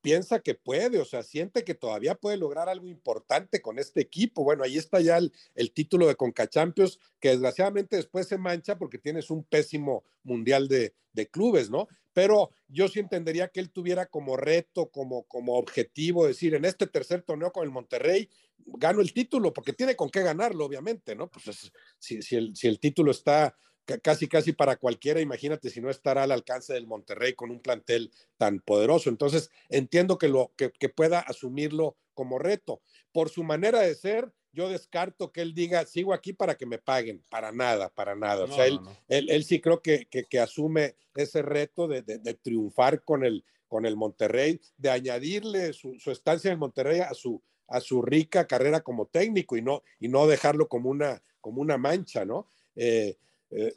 piensa 0.00 0.40
que 0.40 0.54
puede, 0.54 0.98
o 0.98 1.04
sea, 1.04 1.22
siente 1.22 1.64
que 1.64 1.74
todavía 1.74 2.14
puede 2.14 2.36
lograr 2.36 2.68
algo 2.68 2.86
importante 2.86 3.60
con 3.60 3.78
este 3.78 4.00
equipo. 4.00 4.44
Bueno, 4.44 4.64
ahí 4.64 4.76
está 4.76 5.00
ya 5.00 5.18
el, 5.18 5.72
título 5.72 6.06
de 6.06 6.16
Conca 6.16 6.48
Champions, 6.48 6.98
que 7.20 7.30
desgraciadamente 7.30 7.96
después 7.96 8.28
se 8.28 8.38
mancha 8.38 8.78
porque 8.78 8.98
tienes 8.98 9.30
un 9.30 9.44
pésimo 9.44 10.04
mundial 10.22 10.68
de, 10.68 10.94
clubes, 11.32 11.68
¿no? 11.68 11.88
Pero 12.12 12.52
yo 12.68 12.86
sí 12.86 13.00
entendería 13.00 13.48
que 13.48 13.58
él 13.58 13.70
tuviera 13.70 14.06
como 14.06 14.36
reto, 14.36 14.88
como, 14.88 15.24
como 15.24 15.56
objetivo, 15.58 16.28
decir, 16.28 16.54
en 16.54 16.64
este 16.64 16.86
tercer 16.86 17.22
torneo 17.22 17.50
con 17.50 17.64
el 17.64 17.70
Monterrey, 17.70 18.30
gano 18.58 19.00
el 19.00 19.12
título, 19.12 19.52
porque 19.52 19.72
tiene 19.72 19.96
con 19.96 20.10
qué 20.10 20.22
ganarlo, 20.22 20.64
obviamente, 20.64 21.16
¿no? 21.16 21.28
Pues 21.28 21.72
si, 21.98 22.36
el, 22.36 22.54
si 22.54 22.68
el 22.68 22.78
título 22.78 23.10
está 23.10 23.56
casi, 23.96 24.28
casi 24.28 24.52
para 24.52 24.76
cualquiera, 24.76 25.20
imagínate 25.20 25.70
si 25.70 25.80
no 25.80 25.88
estará 25.88 26.24
al 26.24 26.32
alcance 26.32 26.74
del 26.74 26.86
Monterrey 26.86 27.32
con 27.32 27.50
un 27.50 27.60
plantel 27.60 28.12
tan 28.36 28.60
poderoso. 28.60 29.08
Entonces, 29.08 29.50
entiendo 29.70 30.18
que, 30.18 30.28
lo, 30.28 30.52
que, 30.56 30.88
pueda 30.88 31.20
asumirlo 31.20 31.96
como 32.12 32.38
reto. 32.38 32.82
Por 33.12 33.30
su 33.30 33.42
manera 33.42 33.80
de 33.80 33.94
ser, 33.94 34.30
yo 34.52 34.68
descarto 34.68 35.32
que 35.32 35.40
él 35.40 35.54
diga, 35.54 35.86
sigo 35.86 36.12
aquí 36.12 36.32
para 36.32 36.56
que 36.56 36.66
me 36.66 36.78
paguen, 36.78 37.22
para 37.30 37.52
nada, 37.52 37.88
para 37.88 38.14
nada. 38.14 38.44
o 38.44 38.48
sea, 38.48 38.66
él, 38.66 38.80
él, 39.08 39.44
sí 39.44 39.60
creo 39.60 39.80
que, 39.80 40.06
que, 40.06 40.40
asume 40.40 40.96
ese 41.14 41.42
reto 41.42 41.88
de, 41.88 42.02
de, 42.02 42.34
triunfar 42.34 43.02
con 43.04 43.24
el, 43.24 43.44
con 43.68 43.86
el 43.86 43.96
Monterrey, 43.96 44.60
de 44.76 44.90
añadirle 44.90 45.72
su, 45.72 45.98
su, 45.98 46.10
estancia 46.10 46.52
en 46.52 46.58
Monterrey 46.58 47.00
a 47.00 47.14
su, 47.14 47.42
a 47.68 47.80
su 47.80 48.02
rica 48.02 48.46
carrera 48.46 48.80
como 48.80 49.06
técnico 49.06 49.56
y 49.56 49.62
no, 49.62 49.82
y 49.98 50.08
no 50.08 50.26
dejarlo 50.26 50.68
como 50.68 50.90
una, 50.90 51.22
como 51.40 51.62
una 51.62 51.78
mancha, 51.78 52.24
¿no? 52.24 52.48
Eh, 52.76 53.16
eh, 53.50 53.74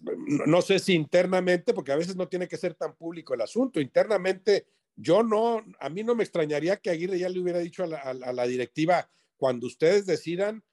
no 0.48 0.62
sé 0.62 0.80
si 0.80 0.94
internamente, 0.94 1.74
porque 1.74 1.92
a 1.92 1.96
veces 1.98 2.16
no 2.16 2.28
tiene 2.28 2.48
que 2.48 2.58
ser 2.58 2.74
tan 2.74 2.96
público 2.96 3.34
el 3.34 3.42
asunto, 3.42 3.80
internamente 3.80 4.66
yo 4.96 5.24
no, 5.24 5.64
a 5.80 5.90
mí 5.90 6.04
no 6.04 6.16
me 6.16 6.24
extrañaría 6.24 6.78
que 6.78 6.90
Aguirre 6.90 7.20
ya 7.20 7.30
le 7.30 7.40
hubiera 7.40 7.60
dicho 7.60 7.84
a 7.84 8.14
la, 8.14 8.48
directiva, 8.48 9.10
cuando 9.38 9.66
ustedes 9.66 10.06
decidan, 10.06 10.64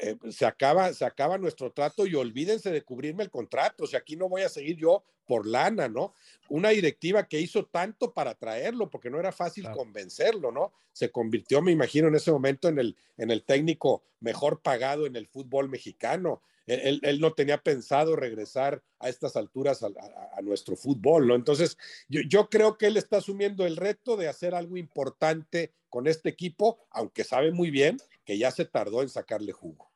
eh, 0.00 0.16
se, 0.30 0.46
acaba, 0.46 0.92
se 0.92 1.04
acaba 1.04 1.38
nuestro 1.38 1.72
trato 1.72 2.06
y 2.06 2.14
olvídense 2.14 2.70
de 2.70 2.82
cubrirme 2.82 3.24
el 3.24 3.30
contrato, 3.30 3.84
o 3.84 3.86
sea, 3.86 4.00
aquí 4.00 4.16
no 4.16 4.28
voy 4.28 4.42
a 4.42 4.48
seguir 4.48 4.76
yo 4.76 5.02
por 5.26 5.46
lana, 5.46 5.88
¿no? 5.88 6.14
Una 6.48 6.70
directiva 6.70 7.26
que 7.26 7.40
hizo 7.40 7.66
tanto 7.66 8.12
para 8.12 8.34
traerlo, 8.34 8.90
porque 8.90 9.10
no 9.10 9.18
era 9.18 9.32
fácil 9.32 9.70
convencerlo, 9.70 10.52
¿no? 10.52 10.72
Se 10.92 11.10
convirtió, 11.10 11.62
me 11.62 11.72
imagino, 11.72 12.08
en 12.08 12.14
ese 12.14 12.30
momento 12.30 12.68
en 12.68 12.78
el, 12.78 12.96
en 13.16 13.30
el 13.30 13.42
técnico 13.42 14.02
mejor 14.20 14.60
pagado 14.60 15.06
en 15.06 15.16
el 15.16 15.26
fútbol 15.26 15.68
mexicano. 15.68 16.42
Él, 16.66 17.00
él, 17.02 17.20
no 17.20 17.34
tenía 17.34 17.62
pensado 17.62 18.16
regresar 18.16 18.82
a 18.98 19.10
estas 19.10 19.36
alturas 19.36 19.82
a, 19.82 20.40
nuestro 20.40 20.76
fútbol, 20.76 21.26
¿no? 21.26 21.34
Entonces, 21.34 21.76
yo, 22.08 22.22
yo, 22.26 22.48
creo 22.48 22.78
que 22.78 22.86
él 22.86 22.96
está 22.96 23.18
asumiendo 23.18 23.66
el 23.66 23.76
reto 23.76 24.16
de 24.16 24.28
hacer 24.28 24.54
algo 24.54 24.78
importante 24.78 25.72
con 25.90 26.06
este 26.06 26.30
equipo, 26.30 26.78
aunque 26.90 27.22
sabe 27.22 27.52
muy 27.52 27.70
bien 27.70 27.98
que 28.24 28.38
ya 28.38 28.50
se 28.50 28.64
tardó 28.64 29.02
en 29.02 29.10
sacarle 29.10 29.52
jugo. 29.52 29.93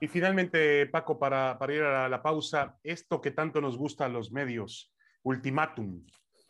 Y 0.00 0.06
finalmente, 0.08 0.86
Paco, 0.86 1.18
para, 1.18 1.58
para 1.58 1.74
ir 1.74 1.82
a 1.82 2.08
la 2.08 2.22
pausa, 2.22 2.76
esto 2.82 3.20
que 3.20 3.32
tanto 3.32 3.60
nos 3.60 3.76
gusta 3.76 4.04
a 4.04 4.08
los 4.08 4.30
medios, 4.30 4.92
ultimátum. 5.22 6.04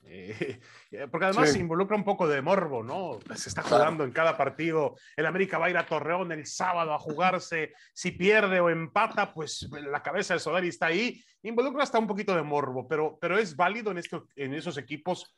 Eh, 0.05 0.61
porque 1.11 1.27
además 1.27 1.53
se 1.53 1.59
involucra 1.59 1.97
un 1.97 2.05
poco 2.05 2.27
de 2.27 2.43
morbo, 2.43 2.83
¿no? 2.83 3.19
Se 3.35 3.49
está 3.49 3.63
jugando 3.63 4.05
en 4.05 4.13
cada 4.13 4.37
partido. 4.37 4.97
El 5.17 5.27
América 5.27 5.59
va 5.59 5.67
a 5.67 5.71
ir 5.71 5.79
a 5.79 5.87
Torreón 5.87 6.33
el 6.33 6.47
sábado 6.47 6.93
a 6.93 6.99
jugarse. 6.99 7.73
Si 7.93 8.13
pierde 8.13 8.61
o 8.61 8.71
empata, 8.71 9.33
pues 9.33 9.69
la 9.71 10.03
cabeza 10.03 10.35
de 10.35 10.41
Solari 10.41 10.69
está 10.69 10.87
ahí. 10.87 11.23
Involucra 11.43 11.83
hasta 11.83 11.99
un 11.99 12.07
poquito 12.07 12.35
de 12.35 12.43
morbo, 12.43 12.87
pero, 12.87 13.19
pero 13.21 13.39
es 13.39 13.57
válido 13.57 13.91
en, 13.91 13.99
esto, 13.99 14.27
en 14.37 14.55
esos 14.55 14.77
equipos 14.77 15.37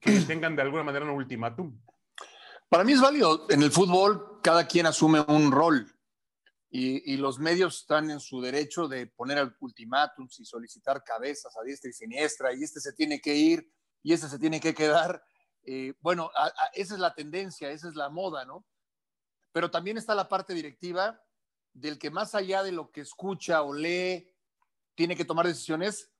que 0.00 0.20
tengan 0.26 0.56
de 0.56 0.62
alguna 0.62 0.82
manera 0.82 1.04
un 1.04 1.10
ultimátum. 1.10 1.78
Para 2.68 2.84
mí 2.84 2.92
es 2.92 3.00
válido. 3.00 3.46
En 3.48 3.62
el 3.62 3.70
fútbol, 3.70 4.40
cada 4.42 4.66
quien 4.66 4.86
asume 4.86 5.20
un 5.20 5.50
rol 5.50 5.86
y, 6.70 7.16
los 7.16 7.38
medios 7.38 7.80
están 7.80 8.10
en 8.10 8.20
su 8.20 8.40
derecho 8.40 8.88
de 8.88 9.06
poner 9.06 9.56
ultimátums 9.60 10.38
y 10.40 10.44
solicitar 10.44 11.02
cabezas 11.02 11.56
a 11.56 11.62
diestra 11.62 11.88
y 11.88 11.94
siniestra, 11.94 12.54
y 12.54 12.62
este 12.62 12.80
se 12.80 12.92
tiene 12.92 13.20
que 13.20 13.34
ir 13.34 13.72
y 14.02 14.12
este 14.12 14.28
se 14.28 14.38
tiene 14.38 14.60
que 14.60 14.74
quedar. 14.74 15.22
Eh, 15.62 15.94
bueno, 16.00 16.30
esa 16.74 16.94
es 16.94 17.00
la 17.00 17.14
tendencia, 17.14 17.70
esa 17.70 17.88
es 17.88 17.94
la 17.94 18.10
moda, 18.10 18.44
¿no? 18.44 18.66
Pero 19.52 19.70
también 19.70 19.96
está 19.96 20.14
la 20.14 20.28
parte 20.28 20.52
directiva 20.52 21.22
del 21.72 21.98
que 21.98 22.10
más 22.10 22.34
allá 22.34 22.62
de 22.62 22.72
lo 22.72 22.90
que 22.90 23.00
escucha 23.00 23.62
o 23.62 23.72
lee, 23.72 24.34
tiene 24.94 25.16
que 25.16 25.24
tomar 25.24 25.46
decisiones 25.46 26.10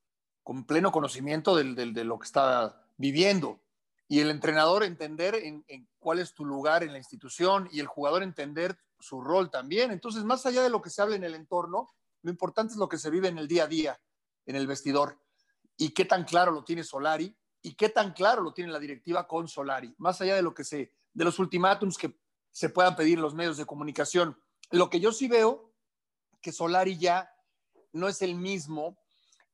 con 0.42 0.64
pleno 0.64 0.92
conocimiento 0.92 1.56
de 1.56 2.04
lo 2.04 2.18
que 2.18 2.26
está 2.26 2.86
viviendo. 2.96 3.60
Y 4.08 4.20
el 4.20 4.30
entrenador 4.30 4.82
entender 4.84 5.34
en 5.34 5.88
cuál 5.98 6.18
es 6.18 6.32
tu 6.32 6.44
lugar 6.44 6.82
en 6.82 6.92
la 6.92 6.98
institución 6.98 7.68
y 7.70 7.80
el 7.80 7.86
jugador 7.86 8.22
entender 8.22 8.78
su 8.98 9.20
rol 9.20 9.50
también. 9.50 9.90
Entonces, 9.90 10.24
más 10.24 10.46
allá 10.46 10.62
de 10.62 10.70
lo 10.70 10.82
que 10.82 10.90
se 10.90 11.02
habla 11.02 11.16
en 11.16 11.24
el 11.24 11.34
entorno, 11.34 11.88
lo 12.22 12.30
importante 12.30 12.72
es 12.72 12.78
lo 12.78 12.88
que 12.88 12.98
se 12.98 13.10
vive 13.10 13.28
en 13.28 13.38
el 13.38 13.48
día 13.48 13.64
a 13.64 13.68
día, 13.68 14.00
en 14.46 14.56
el 14.56 14.66
vestidor, 14.66 15.20
y 15.76 15.90
qué 15.90 16.04
tan 16.04 16.24
claro 16.24 16.52
lo 16.52 16.64
tiene 16.64 16.82
Solari 16.82 17.34
y 17.62 17.74
qué 17.74 17.88
tan 17.88 18.12
claro 18.12 18.42
lo 18.42 18.52
tiene 18.52 18.72
la 18.72 18.78
directiva 18.78 19.26
con 19.26 19.48
Solari, 19.48 19.94
más 19.98 20.20
allá 20.20 20.34
de 20.34 20.42
lo 20.42 20.54
que 20.54 20.64
se, 20.64 20.92
de 21.12 21.24
los 21.24 21.38
ultimátums 21.38 21.96
que 21.96 22.18
se 22.50 22.68
puedan 22.70 22.96
pedir 22.96 23.18
los 23.18 23.34
medios 23.34 23.56
de 23.56 23.66
comunicación. 23.66 24.36
Lo 24.70 24.90
que 24.90 25.00
yo 25.00 25.12
sí 25.12 25.28
veo, 25.28 25.72
que 26.40 26.52
Solari 26.52 26.98
ya 26.98 27.30
no 27.92 28.08
es 28.08 28.22
el 28.22 28.34
mismo 28.34 28.98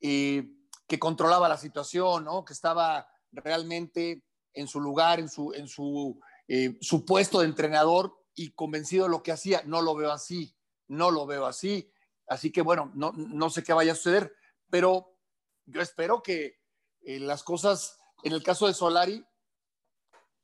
eh, 0.00 0.50
que 0.86 0.98
controlaba 0.98 1.48
la 1.48 1.56
situación, 1.56 2.24
¿no? 2.24 2.44
que 2.44 2.52
estaba 2.52 3.06
realmente 3.32 4.22
en 4.54 4.68
su 4.68 4.80
lugar, 4.80 5.20
en 5.20 5.28
su, 5.28 5.52
en 5.52 5.68
su, 5.68 6.20
eh, 6.48 6.78
su 6.80 7.04
puesto 7.04 7.40
de 7.40 7.46
entrenador 7.46 8.16
y 8.34 8.50
convencido 8.50 9.04
de 9.04 9.10
lo 9.10 9.22
que 9.22 9.32
hacía. 9.32 9.62
No 9.64 9.82
lo 9.82 9.94
veo 9.94 10.12
así, 10.12 10.56
no 10.88 11.10
lo 11.10 11.26
veo 11.26 11.46
así. 11.46 11.90
Así 12.26 12.50
que 12.50 12.62
bueno, 12.62 12.90
no, 12.94 13.12
no 13.12 13.50
sé 13.50 13.62
qué 13.62 13.72
vaya 13.72 13.92
a 13.92 13.96
suceder, 13.96 14.34
pero 14.70 15.18
yo 15.66 15.80
espero 15.80 16.22
que 16.22 16.60
eh, 17.02 17.20
las 17.20 17.42
cosas, 17.42 17.98
en 18.22 18.32
el 18.32 18.42
caso 18.42 18.66
de 18.66 18.74
Solari, 18.74 19.24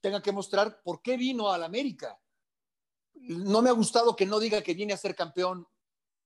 tenga 0.00 0.22
que 0.22 0.32
mostrar 0.32 0.82
por 0.82 1.02
qué 1.02 1.16
vino 1.16 1.50
al 1.50 1.62
América. 1.62 2.18
No 3.14 3.62
me 3.62 3.70
ha 3.70 3.74
gustado 3.74 4.16
que 4.16 4.26
no 4.26 4.38
diga 4.38 4.62
que 4.62 4.74
viene 4.74 4.92
a 4.92 4.98
ser 4.98 5.14
campeón. 5.14 5.66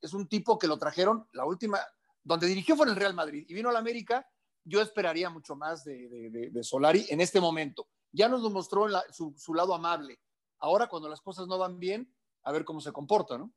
Es 0.00 0.12
un 0.12 0.28
tipo 0.28 0.58
que 0.58 0.66
lo 0.66 0.78
trajeron, 0.78 1.28
la 1.32 1.44
última, 1.44 1.80
donde 2.22 2.46
dirigió 2.46 2.76
fue 2.76 2.86
en 2.86 2.90
el 2.90 2.96
Real 2.96 3.14
Madrid 3.14 3.44
y 3.48 3.54
vino 3.54 3.68
al 3.68 3.76
América. 3.76 4.28
Yo 4.64 4.80
esperaría 4.80 5.30
mucho 5.30 5.56
más 5.56 5.84
de, 5.84 6.50
Solari 6.62 7.06
en 7.10 7.20
este 7.20 7.40
momento. 7.40 7.88
Ya 8.12 8.28
nos 8.28 8.42
lo 8.42 8.50
mostró 8.50 8.86
su 9.12 9.54
lado 9.54 9.74
amable, 9.74 10.18
Ahora, 10.64 10.86
cuando 10.86 11.10
las 11.10 11.20
cosas 11.20 11.46
no 11.46 11.58
van 11.58 11.78
bien, 11.78 12.10
a 12.42 12.50
ver 12.50 12.64
cómo 12.64 12.80
se 12.80 12.90
comporta, 12.90 13.36
¿no? 13.36 13.52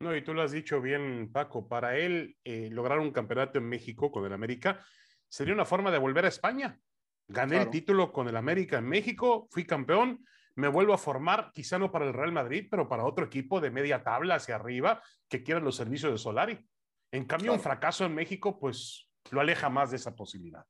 No, 0.00 0.14
y 0.14 0.22
tú 0.22 0.34
lo 0.34 0.42
has 0.42 0.52
dicho 0.52 0.82
bien, 0.82 1.30
Paco. 1.32 1.66
Para 1.66 1.96
él, 1.96 2.36
eh, 2.44 2.68
lograr 2.70 2.98
un 2.98 3.10
campeonato 3.10 3.58
en 3.58 3.64
México 3.64 4.12
con 4.12 4.26
el 4.26 4.34
América 4.34 4.84
sería 5.28 5.54
una 5.54 5.64
forma 5.64 5.90
de 5.90 5.96
volver 5.96 6.26
a 6.26 6.28
España. 6.28 6.78
Gané 7.26 7.62
el 7.62 7.70
título 7.70 8.12
con 8.12 8.28
el 8.28 8.36
América 8.36 8.76
en 8.76 8.86
México, 8.86 9.48
fui 9.50 9.64
campeón, 9.64 10.26
me 10.54 10.68
vuelvo 10.68 10.92
a 10.92 10.98
formar, 10.98 11.52
quizá 11.54 11.78
no 11.78 11.90
para 11.90 12.06
el 12.06 12.12
Real 12.12 12.32
Madrid, 12.32 12.66
pero 12.70 12.86
para 12.86 13.06
otro 13.06 13.24
equipo 13.24 13.58
de 13.58 13.70
media 13.70 14.02
tabla 14.02 14.34
hacia 14.34 14.56
arriba 14.56 15.02
que 15.28 15.42
quiera 15.42 15.60
los 15.60 15.76
servicios 15.76 16.12
de 16.12 16.18
Solari. 16.18 16.68
En 17.12 17.24
cambio, 17.24 17.54
un 17.54 17.60
fracaso 17.60 18.04
en 18.04 18.14
México, 18.14 18.58
pues 18.58 19.08
lo 19.30 19.40
aleja 19.40 19.68
más 19.68 19.90
de 19.90 19.96
esa 19.96 20.14
posibilidad. 20.14 20.64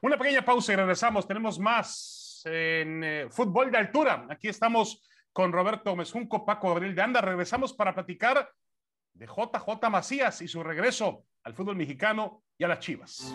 Una 0.00 0.18
pequeña 0.18 0.44
pausa 0.44 0.72
y 0.72 0.76
regresamos. 0.76 1.26
Tenemos 1.26 1.58
más 1.58 2.42
en 2.44 3.04
eh, 3.04 3.26
fútbol 3.30 3.70
de 3.70 3.78
altura. 3.78 4.26
Aquí 4.28 4.48
estamos 4.48 5.02
con 5.32 5.52
Roberto 5.52 5.94
Mezunco, 5.94 6.44
Paco 6.44 6.68
Gabriel 6.68 6.94
de 6.94 7.02
Anda. 7.02 7.20
Regresamos 7.20 7.72
para 7.72 7.94
platicar 7.94 8.50
de 9.14 9.26
JJ 9.26 9.90
Macías 9.90 10.42
y 10.42 10.48
su 10.48 10.62
regreso 10.62 11.24
al 11.44 11.54
fútbol 11.54 11.76
mexicano 11.76 12.42
y 12.58 12.64
a 12.64 12.68
las 12.68 12.80
Chivas. 12.80 13.34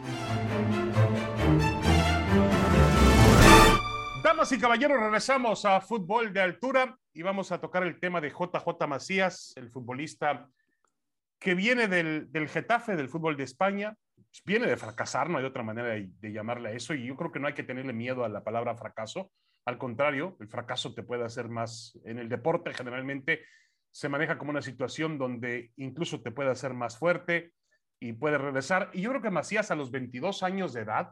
Damas 4.24 4.52
y 4.52 4.60
caballeros, 4.60 5.00
regresamos 5.00 5.64
a 5.66 5.80
fútbol 5.80 6.34
de 6.34 6.42
altura 6.42 6.98
y 7.14 7.22
vamos 7.22 7.52
a 7.52 7.62
tocar 7.62 7.84
el 7.84 8.00
tema 8.00 8.20
de 8.20 8.30
JJ 8.30 8.88
Macías, 8.88 9.54
el 9.56 9.70
futbolista 9.70 10.50
que 11.40 11.56
viene 11.56 11.88
del, 11.88 12.32
del 12.32 12.50
Getafe, 12.50 12.96
del 12.96 13.10
fútbol 13.10 13.38
de 13.38 13.44
España, 13.44 13.96
viene 14.46 14.68
de 14.68 14.78
fracasar, 14.78 15.30
no 15.30 15.38
hay 15.38 15.46
otra 15.46 15.64
manera 15.64 15.90
de, 15.90 16.32
llamarle 16.32 16.70
a 16.70 16.74
eso, 16.74 16.94
y 16.94 17.06
yo 17.06 17.16
creo 17.16 17.32
que 17.32 17.40
no 17.40 17.48
hay 17.48 17.54
que 17.54 17.64
tenerle 17.64 17.94
miedo 17.94 18.24
a 18.24 18.30
la 18.30 18.44
palabra 18.44 18.76
fracaso. 18.76 19.32
Al 19.66 19.78
contrario, 19.78 20.38
el 20.40 20.48
fracaso 20.48 20.94
te 20.94 21.04
puede 21.04 21.26
hacer 21.26 21.50
más. 21.50 22.00
En 22.06 22.20
el 22.20 22.30
deporte 22.30 22.74
generalmente 22.74 23.44
se 23.92 24.10
maneja 24.10 24.38
como 24.38 24.52
una 24.52 24.62
situación 24.62 25.18
donde 25.18 25.72
incluso 25.78 26.22
te 26.22 26.32
puede 26.32 26.52
hacer 26.52 26.74
más 26.74 26.98
fuerte 26.98 27.54
y 28.00 28.14
puede 28.14 28.38
regresar. 28.38 28.90
Y 28.94 29.02
yo 29.02 29.10
creo 29.10 29.22
que 29.22 29.32
Macías 29.32 29.72
a 29.72 29.76
los 29.76 29.92
22 29.92 30.44
años 30.44 30.74
de 30.74 30.82
edad, 30.82 31.12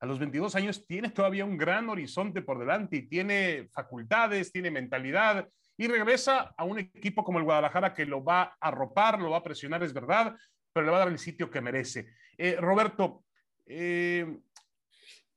a 0.00 0.06
los 0.06 0.18
22 0.18 0.54
años 0.54 0.86
tiene 0.86 1.10
todavía 1.10 1.44
un 1.44 1.56
gran 1.56 1.88
horizonte 1.88 2.42
por 2.42 2.58
delante 2.58 2.96
y 2.96 3.08
tiene 3.08 3.68
facultades, 3.72 4.52
tiene 4.52 4.70
mentalidad 4.70 5.48
y 5.76 5.88
regresa 5.88 6.54
a 6.56 6.64
un 6.64 6.78
equipo 6.78 7.24
como 7.24 7.38
el 7.38 7.44
Guadalajara 7.44 7.94
que 7.94 8.04
lo 8.04 8.22
va 8.22 8.42
a 8.42 8.56
arropar, 8.60 9.20
lo 9.20 9.30
va 9.30 9.38
a 9.38 9.42
presionar, 9.42 9.82
es 9.82 9.92
verdad, 9.92 10.36
pero 10.78 10.86
le 10.86 10.92
va 10.92 10.98
a 10.98 11.00
dar 11.00 11.08
el 11.08 11.18
sitio 11.18 11.50
que 11.50 11.60
merece. 11.60 12.06
Eh, 12.36 12.54
Roberto, 12.54 13.24
eh, 13.66 14.38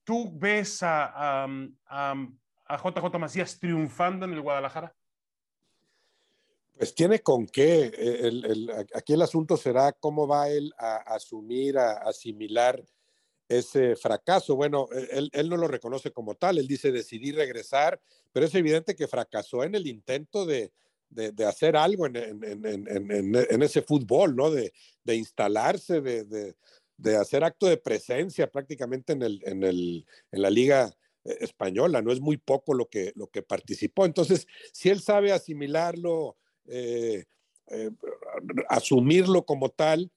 tú 0.04 0.32
ves 0.38 0.84
a, 0.84 1.48
JJ 2.70 3.18
Macías 3.18 3.60
triunfando 3.60 4.26
en 4.28 4.34
el 4.34 4.42
Guadalajara? 4.42 4.96
Pues 6.78 6.94
tiene 6.94 7.22
con 7.22 7.48
qué. 7.48 7.92
Aquí 8.94 9.14
el 9.14 9.22
asunto 9.24 9.58
será 9.58 9.92
cómo 9.94 10.28
va 10.28 10.48
él 10.48 10.72
a, 10.78 10.98
asumir, 11.16 11.80
a, 11.80 11.94
asimilar 11.94 12.80
ese 13.50 13.96
fracaso. 13.96 14.56
Bueno, 14.56 14.90
él, 14.92 15.50
no 15.50 15.58
lo 15.58 15.68
reconoce 15.68 16.12
como 16.12 16.36
tal, 16.36 16.60
él 16.60 16.68
dice 16.68 16.92
decidir 16.92 17.36
regresar, 17.36 18.00
pero 18.32 18.46
es 18.46 18.54
evidente 18.54 18.96
que 18.96 19.08
fracasó 19.08 19.64
en 19.64 19.74
el 19.74 19.88
intento 19.88 20.46
de, 20.46 20.72
hacer 21.48 21.76
algo 21.76 22.06
en, 22.06 23.64
ese 23.64 23.82
fútbol, 23.82 24.36
¿no? 24.36 24.52
De, 24.52 24.72
instalarse, 25.16 26.02
de, 26.02 27.16
hacer 27.18 27.44
acto 27.44 27.68
de 27.68 27.78
presencia 27.78 28.50
prácticamente 28.50 29.14
en, 29.14 29.24
el, 29.24 30.06
en 30.32 30.42
la 30.42 30.50
liga 30.50 30.96
eh, 31.24 31.38
española, 31.42 32.02
no 32.02 32.12
es 32.12 32.20
muy 32.20 32.38
poco 32.38 32.74
lo 32.74 32.90
que, 32.90 33.14
lo 33.16 33.28
que 33.28 33.44
participó. 33.44 34.06
Entonces, 34.06 34.48
si 34.74 34.90
él 34.90 35.02
sabe 35.02 35.32
asimilarlo, 35.32 36.36
eh, 36.66 37.26
eh, 37.68 37.92
asumirlo 38.70 39.46
como 39.46 39.70
tal 39.70 40.12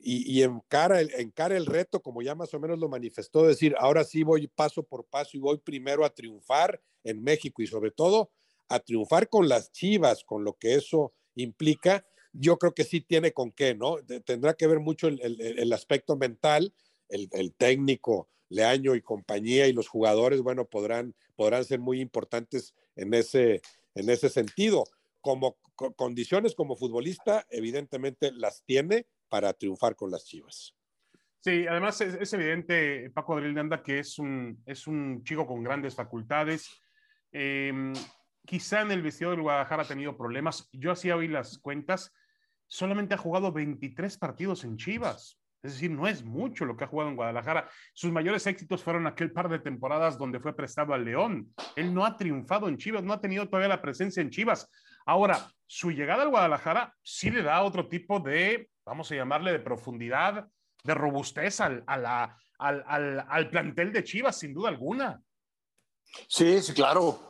y, 0.00 0.42
encara, 0.42 1.00
el, 1.00 1.12
encara 1.14 1.56
el 1.56 1.66
reto, 1.66 2.00
como 2.00 2.22
ya 2.22 2.34
más 2.34 2.54
o 2.54 2.60
menos 2.60 2.78
lo 2.78 2.88
manifestó, 2.88 3.46
decir, 3.46 3.74
ahora 3.78 4.04
sí 4.04 4.22
voy 4.22 4.46
paso 4.46 4.82
por 4.82 5.04
paso 5.04 5.36
y 5.36 5.40
voy 5.40 5.58
primero 5.58 6.04
a 6.04 6.14
triunfar 6.14 6.80
en 7.04 7.22
México 7.22 7.60
y 7.60 7.66
sobre 7.66 7.90
todo 7.90 8.30
a 8.68 8.80
triunfar 8.80 9.28
con 9.28 9.48
las 9.48 9.72
Chivas, 9.72 10.24
con 10.24 10.44
lo 10.44 10.54
que 10.54 10.74
eso 10.74 11.12
implica, 11.34 12.04
yo 12.32 12.58
creo 12.58 12.74
que 12.74 12.84
sí 12.84 13.00
tiene 13.00 13.32
con 13.32 13.52
qué, 13.52 13.74
¿no? 13.74 13.96
Tendrá 14.24 14.54
que 14.54 14.66
ver 14.66 14.80
mucho 14.80 15.08
el, 15.08 15.72
aspecto 15.72 16.16
mental, 16.16 16.74
el, 17.08 17.54
técnico, 17.54 18.28
Leaño 18.50 18.94
y 18.94 19.02
compañía 19.02 19.66
y 19.66 19.72
los 19.72 19.88
jugadores, 19.88 20.40
bueno, 20.40 20.64
podrán, 20.64 21.14
podrán 21.36 21.64
ser 21.64 21.80
muy 21.80 22.00
importantes 22.00 22.74
en 22.96 23.12
ese, 23.12 23.60
en 23.94 24.08
ese 24.08 24.28
sentido. 24.28 24.84
Como 25.20 25.58
condiciones 25.96 26.54
como 26.54 26.76
futbolista, 26.76 27.46
evidentemente 27.50 28.32
las 28.32 28.62
tiene 28.64 29.06
para 29.28 29.52
triunfar 29.52 29.96
con 29.96 30.10
las 30.10 30.24
Chivas. 30.24 30.74
Sí, 31.40 31.66
además 31.66 32.00
es, 32.00 32.32
evidente, 32.32 33.10
Paco 33.10 33.34
Adriel 33.34 33.54
de 33.54 33.60
Anda, 33.60 33.82
que 33.82 34.00
es 34.00 34.18
un, 34.18 34.62
es 34.66 34.86
un 34.86 35.22
chico 35.24 35.46
con 35.46 35.62
grandes 35.62 35.94
facultades. 35.94 36.68
Em, 37.30 37.92
quizá 38.48 38.80
en 38.80 38.90
el 38.90 39.02
vestidor 39.02 39.34
del 39.34 39.42
Guadalajara 39.42 39.82
ha 39.82 39.86
tenido 39.86 40.16
problemas. 40.16 40.70
Yo 40.72 40.90
hacía 40.90 41.14
hoy 41.16 41.28
las 41.28 41.58
cuentas. 41.58 42.14
Solamente 42.66 43.14
ha 43.14 43.18
jugado 43.18 43.52
23 43.52 44.16
partidos 44.16 44.64
en 44.64 44.78
Chivas. 44.78 45.38
Es 45.62 45.74
decir, 45.74 45.90
no 45.90 46.08
es 46.08 46.24
mucho 46.24 46.64
lo 46.64 46.74
que 46.74 46.84
ha 46.84 46.86
jugado 46.86 47.10
en 47.10 47.16
Guadalajara. 47.16 47.68
Sus 47.92 48.10
mayores 48.10 48.46
éxitos 48.46 48.82
fueron 48.82 49.06
aquel 49.06 49.32
par 49.32 49.50
de 49.50 49.58
temporadas 49.58 50.16
donde 50.16 50.40
fue 50.40 50.56
prestado 50.56 50.94
al 50.94 51.04
León. 51.04 51.54
Él 51.76 51.92
no 51.92 52.06
ha 52.06 52.16
triunfado 52.16 52.68
en 52.68 52.78
Chivas, 52.78 53.04
no 53.04 53.12
ha 53.12 53.20
tenido 53.20 53.46
todavía 53.46 53.68
la 53.68 53.82
presencia 53.82 54.22
en 54.22 54.30
Chivas. 54.30 54.70
Ahora, 55.04 55.52
su 55.66 55.90
llegada 55.90 56.22
al 56.22 56.30
Guadalajara 56.30 56.94
sí 57.02 57.30
le 57.30 57.42
da 57.42 57.62
otro 57.62 57.86
tipo 57.86 58.18
de, 58.18 58.70
vamos 58.86 59.12
a 59.12 59.14
llamarle, 59.14 59.52
de 59.52 59.60
profundidad, 59.60 60.48
de 60.84 60.94
robustez 60.94 61.60
al, 61.60 61.84
al, 61.86 63.50
plantel 63.50 63.92
de 63.92 64.04
Chivas, 64.04 64.38
sin 64.38 64.54
duda 64.54 64.70
alguna. 64.70 65.20
Sí, 66.28 66.62
sí, 66.62 66.72
claro. 66.72 67.28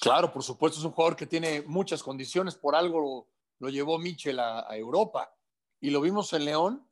Claro, 0.00 0.32
por 0.32 0.42
supuesto, 0.42 0.78
es 0.78 0.84
un 0.84 0.92
jugador 0.92 1.16
que 1.16 1.26
tiene 1.26 1.62
muchas 1.62 2.02
condiciones, 2.02 2.54
por 2.54 2.74
algo 2.74 3.26
lo, 3.58 3.68
llevó 3.68 3.98
Michel 3.98 4.38
a, 4.38 4.66
Europa 4.76 5.34
y 5.80 5.90
lo 5.90 6.00
vimos 6.00 6.32
en 6.32 6.44
León 6.44 6.88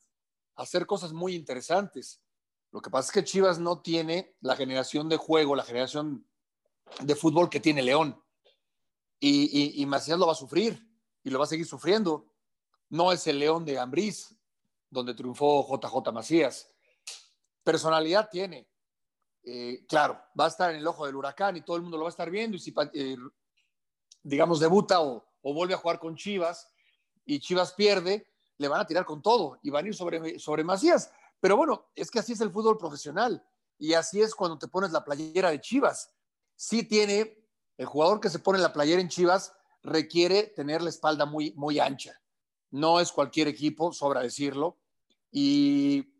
hacer 0.56 0.86
cosas 0.86 1.12
muy 1.12 1.34
interesantes. 1.34 2.20
Lo 2.72 2.80
que 2.80 2.90
pasa 2.90 3.08
es 3.08 3.12
que 3.12 3.24
Chivas 3.24 3.58
no 3.58 3.80
tiene 3.80 4.34
la 4.40 4.56
generación 4.56 5.08
de 5.08 5.16
juego, 5.16 5.54
la 5.54 5.64
generación 5.64 6.26
de 7.00 7.14
fútbol 7.14 7.48
que 7.48 7.60
tiene 7.60 7.82
León. 7.82 8.20
Y, 9.18 9.80
y, 9.80 9.86
Macías 9.86 10.18
lo 10.18 10.26
va 10.26 10.32
a 10.32 10.36
sufrir 10.36 10.86
y 11.24 11.30
lo 11.30 11.38
va 11.38 11.44
a 11.44 11.48
seguir 11.48 11.66
sufriendo. 11.66 12.26
No 12.90 13.12
es 13.12 13.26
el 13.26 13.38
León 13.38 13.64
de 13.64 13.78
Ambriz, 13.78 14.36
donde 14.90 15.14
triunfó 15.14 15.66
JJ 15.66 16.12
Macías. 16.12 16.70
Personalidad 17.64 18.28
tiene. 18.30 18.68
Eh, 19.48 19.86
claro, 19.88 20.20
va 20.38 20.46
a 20.46 20.48
estar 20.48 20.70
en 20.72 20.78
el 20.78 20.86
ojo 20.86 21.06
del 21.06 21.14
huracán 21.14 21.56
y 21.56 21.62
todo 21.62 21.76
el 21.76 21.82
mundo 21.82 21.96
lo 21.96 22.02
va 22.02 22.08
a 22.08 22.10
estar 22.10 22.28
viendo. 22.28 22.56
Y 22.56 22.60
si, 22.60 22.74
eh, 22.94 23.16
digamos, 24.22 24.58
debuta 24.58 25.00
o, 25.00 25.24
vuelve 25.40 25.74
a 25.74 25.78
jugar 25.78 26.00
con 26.00 26.16
Chivas 26.16 26.68
y 27.24 27.38
Chivas 27.38 27.72
pierde, 27.72 28.26
le 28.58 28.66
van 28.66 28.80
a 28.80 28.86
tirar 28.86 29.04
con 29.04 29.22
todo 29.22 29.60
y 29.62 29.70
van 29.70 29.84
a 29.84 29.88
ir 29.88 29.94
sobre, 29.94 30.40
sobre 30.40 30.64
Macías. 30.64 31.12
Pero 31.38 31.56
bueno, 31.56 31.86
es 31.94 32.10
que 32.10 32.18
así 32.18 32.32
es 32.32 32.40
el 32.40 32.50
fútbol 32.50 32.76
profesional 32.76 33.46
y 33.78 33.94
así 33.94 34.20
es 34.20 34.34
cuando 34.34 34.58
te 34.58 34.66
pones 34.66 34.90
la 34.90 35.04
playera 35.04 35.50
de 35.50 35.60
Chivas. 35.60 36.10
Sí 36.56 36.82
tiene, 36.82 37.38
el 37.76 37.86
jugador 37.86 38.18
que 38.18 38.30
se 38.30 38.40
pone 38.40 38.58
la 38.58 38.72
playera 38.72 39.00
en 39.00 39.08
Chivas 39.08 39.52
requiere 39.84 40.48
tener 40.56 40.82
la 40.82 40.90
espalda 40.90 41.24
muy, 41.24 41.52
muy 41.52 41.78
ancha. 41.78 42.20
No 42.72 42.98
es 42.98 43.12
cualquier 43.12 43.46
equipo, 43.46 43.92
sobra 43.92 44.22
decirlo. 44.22 44.78
Y, 45.30 46.15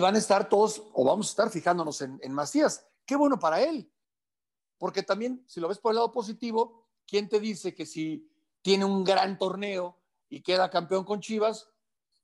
van 0.00 0.14
a 0.14 0.18
estar 0.18 0.48
todos, 0.48 0.82
o 0.92 1.04
vamos 1.04 1.28
a 1.28 1.30
estar 1.30 1.50
fijándonos 1.50 2.00
en, 2.02 2.18
en 2.22 2.32
Macías. 2.32 2.86
Qué 3.04 3.16
bueno 3.16 3.38
para 3.38 3.60
él. 3.62 3.90
Porque 4.78 5.02
también, 5.02 5.44
si 5.46 5.60
lo 5.60 5.68
ves 5.68 5.78
por 5.78 5.92
el 5.92 5.96
lado 5.96 6.12
positivo, 6.12 6.88
¿quién 7.06 7.28
te 7.28 7.40
dice 7.40 7.74
que 7.74 7.86
si 7.86 8.30
tiene 8.62 8.84
un 8.84 9.04
gran 9.04 9.38
torneo 9.38 9.98
y 10.28 10.42
queda 10.42 10.70
campeón 10.70 11.04
con 11.04 11.20
Chivas, 11.20 11.68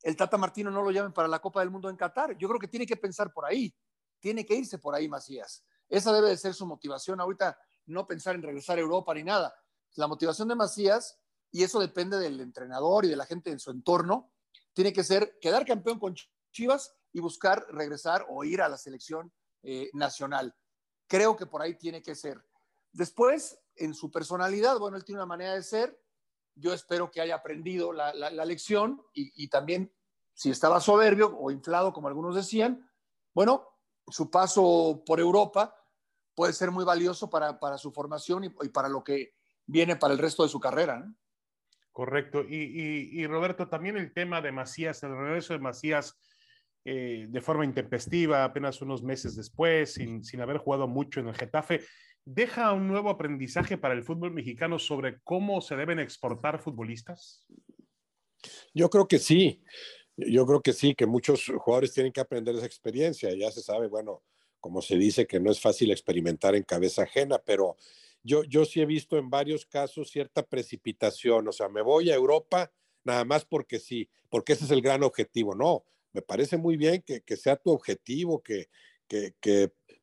el 0.03 0.17
Tata 0.17 0.37
Martino 0.37 0.71
no 0.71 0.83
lo 0.83 0.91
llamen 0.91 1.13
para 1.13 1.29
la 1.29 1.39
Copa 1.39 1.61
del 1.61 1.71
Mundo 1.71 1.89
en 1.89 1.97
Qatar? 1.97 2.37
Yo 2.37 2.49
creo 2.49 2.61
que 2.61 2.69
tiene 2.69 2.87
que 2.87 2.97
pensar 2.97 3.33
por 3.33 3.45
ahí. 3.45 3.75
Tiene 4.21 4.45
que 4.45 4.55
irse 4.55 4.79
por 4.79 4.95
ahí 4.95 5.09
Macías. 5.09 5.65
Esa 5.89 6.13
debe 6.13 6.29
de 6.29 6.37
ser 6.37 6.55
su 6.55 6.67
motivación. 6.67 7.21
Ahorita 7.21 7.59
no 7.87 8.07
pensar 8.07 8.35
en 8.35 8.43
regresar 8.43 8.79
a 8.79 8.81
Europa 8.81 9.15
ni 9.15 9.23
nada. 9.23 9.55
La 9.95 10.07
motivación 10.07 10.49
de 10.49 10.55
Macías 10.55 11.23
y 11.53 11.63
eso 11.63 11.79
depende 11.79 12.19
del 12.19 12.41
entrenador 12.41 13.05
y 13.05 13.09
de 13.09 13.17
la 13.17 13.27
gente 13.27 13.51
en 13.51 13.61
su 13.61 13.71
entorno, 13.71 14.33
tiene 14.73 14.93
que 14.93 15.05
ser 15.05 15.39
quedar 15.39 15.67
campeón 15.67 16.01
con 16.01 16.17
Chivas 16.51 16.97
y 17.13 17.21
buscar 17.21 17.67
regresar 17.71 18.27
o 18.29 18.45
ir 18.45 18.63
a 18.63 18.69
la 18.69 18.79
selección 18.79 19.33
eh, 19.63 19.91
nacional. 19.93 20.55
Creo 21.07 21.37
que 21.37 21.47
por 21.47 21.63
ahí 21.63 21.75
tiene 21.75 22.03
que 22.03 22.15
ser. 22.15 22.43
Después, 22.93 23.59
en 23.77 23.95
su 23.95 24.11
personalidad, 24.11 24.79
bueno, 24.79 24.97
él 24.97 25.05
tiene 25.05 25.21
una 25.21 25.27
manera 25.27 25.55
de 25.55 25.63
ser. 25.63 26.01
Yo 26.55 26.73
espero 26.73 27.11
que 27.11 27.21
haya 27.21 27.37
aprendido 27.37 27.93
la, 27.93 28.13
lección 28.45 29.03
y, 29.15 29.49
también, 29.49 29.93
si 30.35 30.51
estaba 30.51 30.81
soberbio 30.81 31.37
o 31.39 31.51
inflado, 31.51 31.93
como 31.93 32.09
algunos 32.09 32.35
decían, 32.35 32.91
bueno, 33.35 33.69
su 34.09 34.31
paso 34.31 35.03
por 35.07 35.21
Europa 35.21 35.75
puede 36.35 36.53
ser 36.53 36.71
muy 36.71 36.85
valioso 36.85 37.31
para, 37.31 37.79
su 37.79 37.93
formación 37.93 38.45
y, 38.45 38.55
y, 38.63 38.69
para 38.69 38.89
lo 38.89 39.03
que 39.03 39.35
viene 39.67 39.97
para 39.97 40.13
el 40.13 40.19
resto 40.19 40.43
de 40.43 40.51
su 40.51 40.61
carrera. 40.61 41.11
Correcto. 41.93 42.43
Y, 42.49 43.27
Roberto, 43.27 43.69
también 43.69 43.99
el 43.99 44.13
tema 44.13 44.41
de 44.41 44.51
Macías, 44.51 45.03
el 45.03 45.17
regreso 45.17 45.53
de 45.53 45.59
Macías 45.59 46.19
eh, 46.85 47.27
de 47.29 47.41
forma 47.41 47.65
intempestiva, 47.65 48.45
apenas 48.45 48.83
unos 48.83 49.03
meses 49.03 49.37
después, 49.37 49.95
sin, 49.95 50.25
sin 50.25 50.41
haber 50.41 50.59
jugado 50.59 50.89
mucho 50.89 51.21
en 51.21 51.29
el 51.29 51.35
Getafe, 51.35 51.83
deja 52.25 52.73
un 52.73 52.89
nuevo 52.89 53.11
aprendizaje 53.11 53.79
para 53.79 53.95
el 53.95 54.03
fútbol 54.03 54.33
mexicano 54.33 54.79
sobre 54.79 55.21
cómo 55.23 55.61
se 55.61 55.77
deben 55.77 55.99
exportar 55.99 56.61
futbolistas? 56.61 57.47
Yo 58.75 58.91
creo 58.91 59.07
que 59.07 59.19
sí. 59.19 59.63
Yo 60.17 60.47
creo 60.47 60.61
que 60.61 60.73
sí, 60.73 60.95
que 60.95 61.07
muchos 61.07 61.47
jugadores 61.59 61.93
tienen 61.93 62.13
que 62.13 62.21
aprender 62.21 62.55
esa 62.55 62.67
experiencia. 62.67 63.35
Ya 63.35 63.51
se 63.51 63.63
sabe, 63.63 63.89
bueno, 63.89 64.23
como 64.61 64.83
se 64.83 64.97
dice, 64.97 65.27
que 65.27 65.41
no 65.41 65.51
es 65.51 65.61
fácil 65.61 65.91
experimentar 65.91 66.55
en 66.55 66.63
cabeza 66.63 67.03
ajena, 67.03 67.39
pero 67.39 67.77
yo, 68.23 68.45
yo 68.45 68.65
sí 68.65 68.81
he 68.81 68.87
visto 68.87 69.17
en 69.17 69.31
varios 69.31 69.67
casos 69.67 70.11
cierta 70.11 70.45
precipitación, 70.45 71.49
o 71.49 71.53
sea, 71.53 71.69
me 71.69 71.83
voy 71.83 72.11
a 72.11 72.15
Europa 72.15 72.73
nada 73.05 73.25
más 73.25 73.45
porque 73.45 73.81
sí, 73.81 74.09
porque 74.31 74.53
ese 74.53 74.65
es 74.65 74.71
el 74.71 74.83
gran 74.83 75.03
objetivo. 75.03 75.55
No, 75.55 75.85
me 76.13 76.23
parece 76.23 76.57
muy 76.57 76.77
bien 76.77 77.03
que, 77.03 77.37
sea 77.37 77.57
tu 77.57 77.71
objetivo, 77.71 78.43
que, 78.43 78.69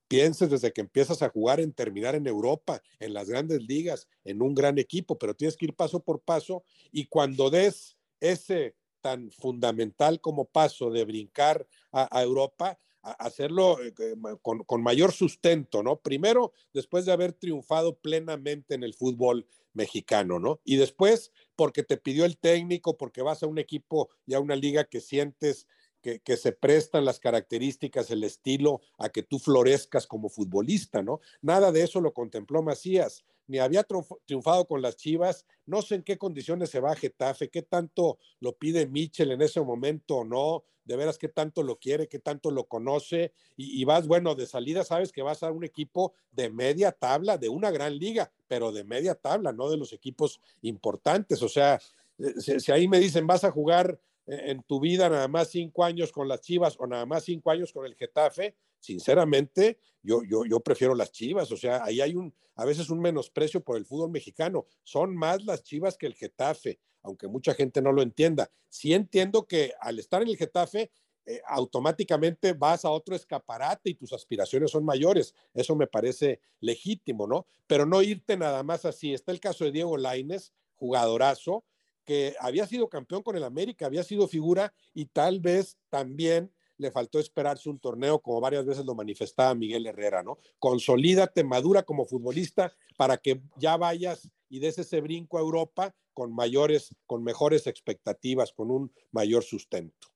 pienses 0.07 0.49
desde 0.49 0.73
que 0.73 0.81
empiezas 0.81 1.21
a 1.21 1.29
jugar 1.29 1.59
en 1.59 1.71
terminar 1.71 2.15
en 2.15 2.25
Europa, 2.25 2.81
en 2.99 3.13
las 3.13 3.29
grandes 3.29 3.61
ligas, 3.61 4.07
en 4.23 4.41
un 4.41 4.55
gran 4.55 4.79
equipo, 4.79 5.19
pero 5.19 5.35
tienes 5.35 5.55
que 5.55 5.65
ir 5.65 5.75
paso 5.75 6.03
por 6.03 6.19
paso 6.21 6.63
y 6.91 7.05
cuando 7.05 7.51
des 7.51 7.95
ese 8.19 8.75
tan 9.01 9.29
fundamental 9.29 10.19
como 10.19 10.45
paso 10.45 10.89
de 10.89 11.05
brincar 11.05 11.67
a 11.91 12.23
Europa, 12.23 12.79
hacerlo 13.01 13.77
eh, 13.81 13.93
con, 14.41 14.83
mayor 14.83 15.11
sustento, 15.11 15.83
¿no? 15.83 15.99
Primero, 16.01 16.53
después 16.73 17.05
de 17.05 17.11
haber 17.11 17.33
triunfado 17.33 17.97
plenamente 17.97 18.75
en 18.75 18.83
el 18.83 18.93
fútbol 18.93 19.47
mexicano, 19.73 20.39
¿no? 20.39 20.59
Y 20.63 20.75
después, 20.75 21.31
porque 21.55 21.83
te 21.83 21.97
pidió 21.97 22.25
el 22.25 22.37
técnico, 22.37 22.97
porque 22.97 23.21
vas 23.21 23.43
a 23.43 23.47
un 23.47 23.57
equipo 23.57 24.09
y 24.25 24.33
a 24.33 24.39
una 24.39 24.55
liga 24.55 24.83
que 24.83 24.99
sientes 24.99 25.67
que, 26.01 26.37
se 26.37 26.51
prestan 26.51 27.05
las 27.05 27.19
características, 27.19 28.09
el 28.11 28.23
estilo 28.23 28.81
a 28.97 29.09
que 29.09 29.23
tú 29.23 29.39
florezcas 29.39 30.07
como 30.07 30.29
futbolista, 30.29 31.01
¿no? 31.01 31.19
Nada 31.41 31.71
de 31.71 31.83
eso 31.83 32.01
lo 32.01 32.13
contempló 32.13 32.63
Macías 32.63 33.23
ni 33.49 33.57
había 33.57 33.83
triunfado 34.25 34.67
con 34.67 34.81
las 34.81 34.95
Chivas, 34.95 35.45
no 35.65 35.81
sé 35.81 35.95
en 35.95 36.03
qué 36.03 36.19
condiciones 36.19 36.69
se 36.69 36.79
va 36.79 36.91
a 36.91 36.95
Getafe, 36.95 37.49
qué 37.49 37.63
tanto 37.63 38.19
lo 38.39 38.55
pide 38.55 38.85
Michel 38.85 39.31
en 39.31 39.41
ese 39.41 39.59
momento 39.59 40.17
o 40.17 40.23
no, 40.23 40.63
de 40.85 40.95
veras 40.95 41.17
qué 41.17 41.29
tanto 41.29 41.63
lo 41.63 41.79
quiere, 41.79 42.07
qué 42.07 42.19
tanto 42.19 42.51
lo 42.51 42.65
conoce, 42.65 43.33
y, 43.57 43.83
vas, 43.85 44.07
bueno, 44.07 44.35
de 44.35 44.45
salida 44.45 44.83
sabes 44.83 45.11
que 45.11 45.23
vas 45.23 45.41
a 45.41 45.51
un 45.51 45.63
equipo 45.63 46.13
de 46.31 46.51
media 46.51 46.91
tabla, 46.91 47.39
de 47.39 47.49
una 47.49 47.71
gran 47.71 47.97
liga, 47.97 48.31
pero 48.47 48.71
de 48.71 48.83
media 48.83 49.15
tabla, 49.15 49.51
no 49.51 49.67
de 49.69 49.77
los 49.77 49.93
equipos 49.93 50.39
importantes, 50.61 51.41
o 51.41 51.49
sea, 51.49 51.81
eh, 52.19 52.59
si 52.59 52.71
ahí 52.71 52.87
me 52.87 52.99
dicen 52.99 53.25
vas 53.25 53.43
a 53.43 53.51
jugar 53.51 53.99
en 54.29 54.63
tu 54.63 54.79
vida 54.79 55.09
nada 55.09 55.27
más 55.27 55.49
cinco 55.49 55.83
años 55.83 56.11
con 56.11 56.27
las 56.27 56.41
Chivas 56.41 56.75
o 56.79 56.87
nada 56.87 57.05
más 57.05 57.23
cinco 57.23 57.51
años 57.51 57.73
con 57.73 57.85
el 57.85 57.95
Getafe, 57.95 58.55
sinceramente, 58.79 59.79
yo, 60.01 60.21
yo, 60.23 60.45
yo 60.45 60.59
prefiero 60.59 60.95
las 60.95 61.11
Chivas, 61.11 61.51
o 61.51 61.57
sea, 61.57 61.83
ahí 61.83 61.99
hay 62.01 62.15
un, 62.15 62.33
a 62.55 62.65
veces 62.65 62.89
un 62.89 62.99
menosprecio 62.99 63.63
por 63.63 63.77
el 63.77 63.85
fútbol 63.85 64.11
mexicano, 64.11 64.65
son 64.83 65.15
más 65.15 65.43
las 65.45 65.63
Chivas 65.63 65.97
que 65.97 66.05
el 66.05 66.15
Getafe, 66.15 66.79
aunque 67.01 67.27
mucha 67.27 67.53
gente 67.53 67.81
no 67.81 67.91
lo 67.91 68.01
entienda. 68.01 68.51
Sí 68.67 68.93
entiendo 68.93 69.47
que 69.47 69.73
al 69.79 69.99
estar 69.99 70.21
en 70.21 70.29
el 70.29 70.37
Getafe, 70.37 70.91
eh, 71.25 71.41
automáticamente 71.45 72.53
vas 72.53 72.85
a 72.85 72.89
otro 72.89 73.15
escaparate 73.15 73.91
y 73.91 73.93
tus 73.93 74.13
aspiraciones 74.13 74.71
son 74.71 74.83
mayores. 74.83 75.35
Eso 75.53 75.75
me 75.75 75.85
parece 75.87 76.39
legítimo, 76.59 77.27
¿no? 77.27 77.45
Pero 77.67 77.85
no 77.85 78.01
irte 78.01 78.35
nada 78.35 78.63
más 78.63 78.83
así. 78.83 79.13
Está 79.13 79.31
el 79.31 79.39
caso 79.39 79.63
de 79.63 79.71
Diego 79.71 79.95
Laines, 79.95 80.53
jugadorazo, 80.75 81.63
que 82.09 82.35
había 82.39 82.65
sido 82.65 82.89
campeón 82.89 83.21
con 83.21 83.35
el 83.35 83.43
América, 83.43 83.85
había 83.85 84.01
sido 84.01 84.27
figura 84.27 84.73
y 84.95 85.05
tal 85.05 85.39
vez 85.39 85.77
también 85.91 86.51
le 86.77 86.89
faltó 86.89 87.19
esperarse 87.19 87.69
un 87.69 87.77
torneo, 87.77 88.19
como 88.19 88.41
varias 88.41 88.65
veces 88.65 88.83
lo 88.83 88.95
manifestaba 88.95 89.53
Miguel 89.53 89.85
Herrera, 89.85 90.23
¿no? 90.23 90.39
Consolídate, 90.57 91.43
madura 91.43 91.83
como 91.83 92.07
futbolista 92.07 92.73
para 92.97 93.17
que 93.17 93.43
ya 93.57 93.77
vayas 93.77 94.27
y 94.49 94.59
des 94.59 94.79
ese 94.79 95.01
brinco 95.01 95.37
a 95.37 95.41
Europa 95.41 95.93
con 96.15 96.33
mayores, 96.33 96.95
con 97.05 97.23
mejores 97.23 97.67
expectativas, 97.67 98.53
con 98.53 98.71
un 98.71 98.91
mayor 99.11 99.43
sustento. 99.43 100.07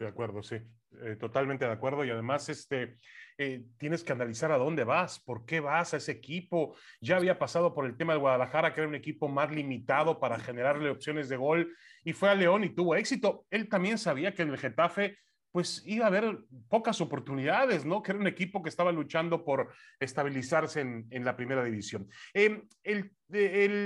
De 0.00 0.08
acuerdo, 0.08 0.42
sí, 0.42 0.56
eh, 1.02 1.16
totalmente 1.16 1.64
de 1.64 1.72
acuerdo. 1.72 2.04
Y 2.04 2.10
además, 2.10 2.48
este, 2.48 2.98
eh, 3.38 3.64
tienes 3.78 4.02
que 4.02 4.12
analizar 4.12 4.52
a 4.52 4.58
dónde 4.58 4.84
vas, 4.84 5.20
por 5.20 5.44
qué 5.44 5.60
vas 5.60 5.94
a 5.94 5.98
ese 5.98 6.12
equipo. 6.12 6.76
Ya 7.00 7.16
había 7.16 7.38
pasado 7.38 7.74
por 7.74 7.86
el 7.86 7.96
tema 7.96 8.12
de 8.12 8.18
Guadalajara, 8.18 8.74
que 8.74 8.80
era 8.80 8.88
un 8.88 8.94
equipo 8.94 9.28
más 9.28 9.50
limitado 9.50 10.18
para 10.18 10.38
generarle 10.38 10.90
opciones 10.90 11.28
de 11.28 11.36
gol, 11.36 11.74
y 12.04 12.12
fue 12.12 12.28
a 12.28 12.34
León 12.34 12.64
y 12.64 12.74
tuvo 12.74 12.96
éxito. 12.96 13.46
Él 13.50 13.68
también 13.68 13.98
sabía 13.98 14.34
que 14.34 14.42
en 14.42 14.50
el 14.50 14.58
Getafe 14.58 15.16
pues 15.52 15.82
iba 15.84 16.04
a 16.04 16.08
haber 16.08 16.38
pocas 16.68 17.00
oportunidades, 17.00 17.84
¿no? 17.84 18.02
Que 18.02 18.12
era 18.12 18.20
un 18.20 18.26
equipo 18.26 18.62
que 18.62 18.68
estaba 18.68 18.92
luchando 18.92 19.44
por 19.44 19.72
estabilizarse 19.98 20.80
en, 20.80 21.24
la 21.24 21.36
primera 21.36 21.64
división. 21.64 22.08
Em, 22.32 22.68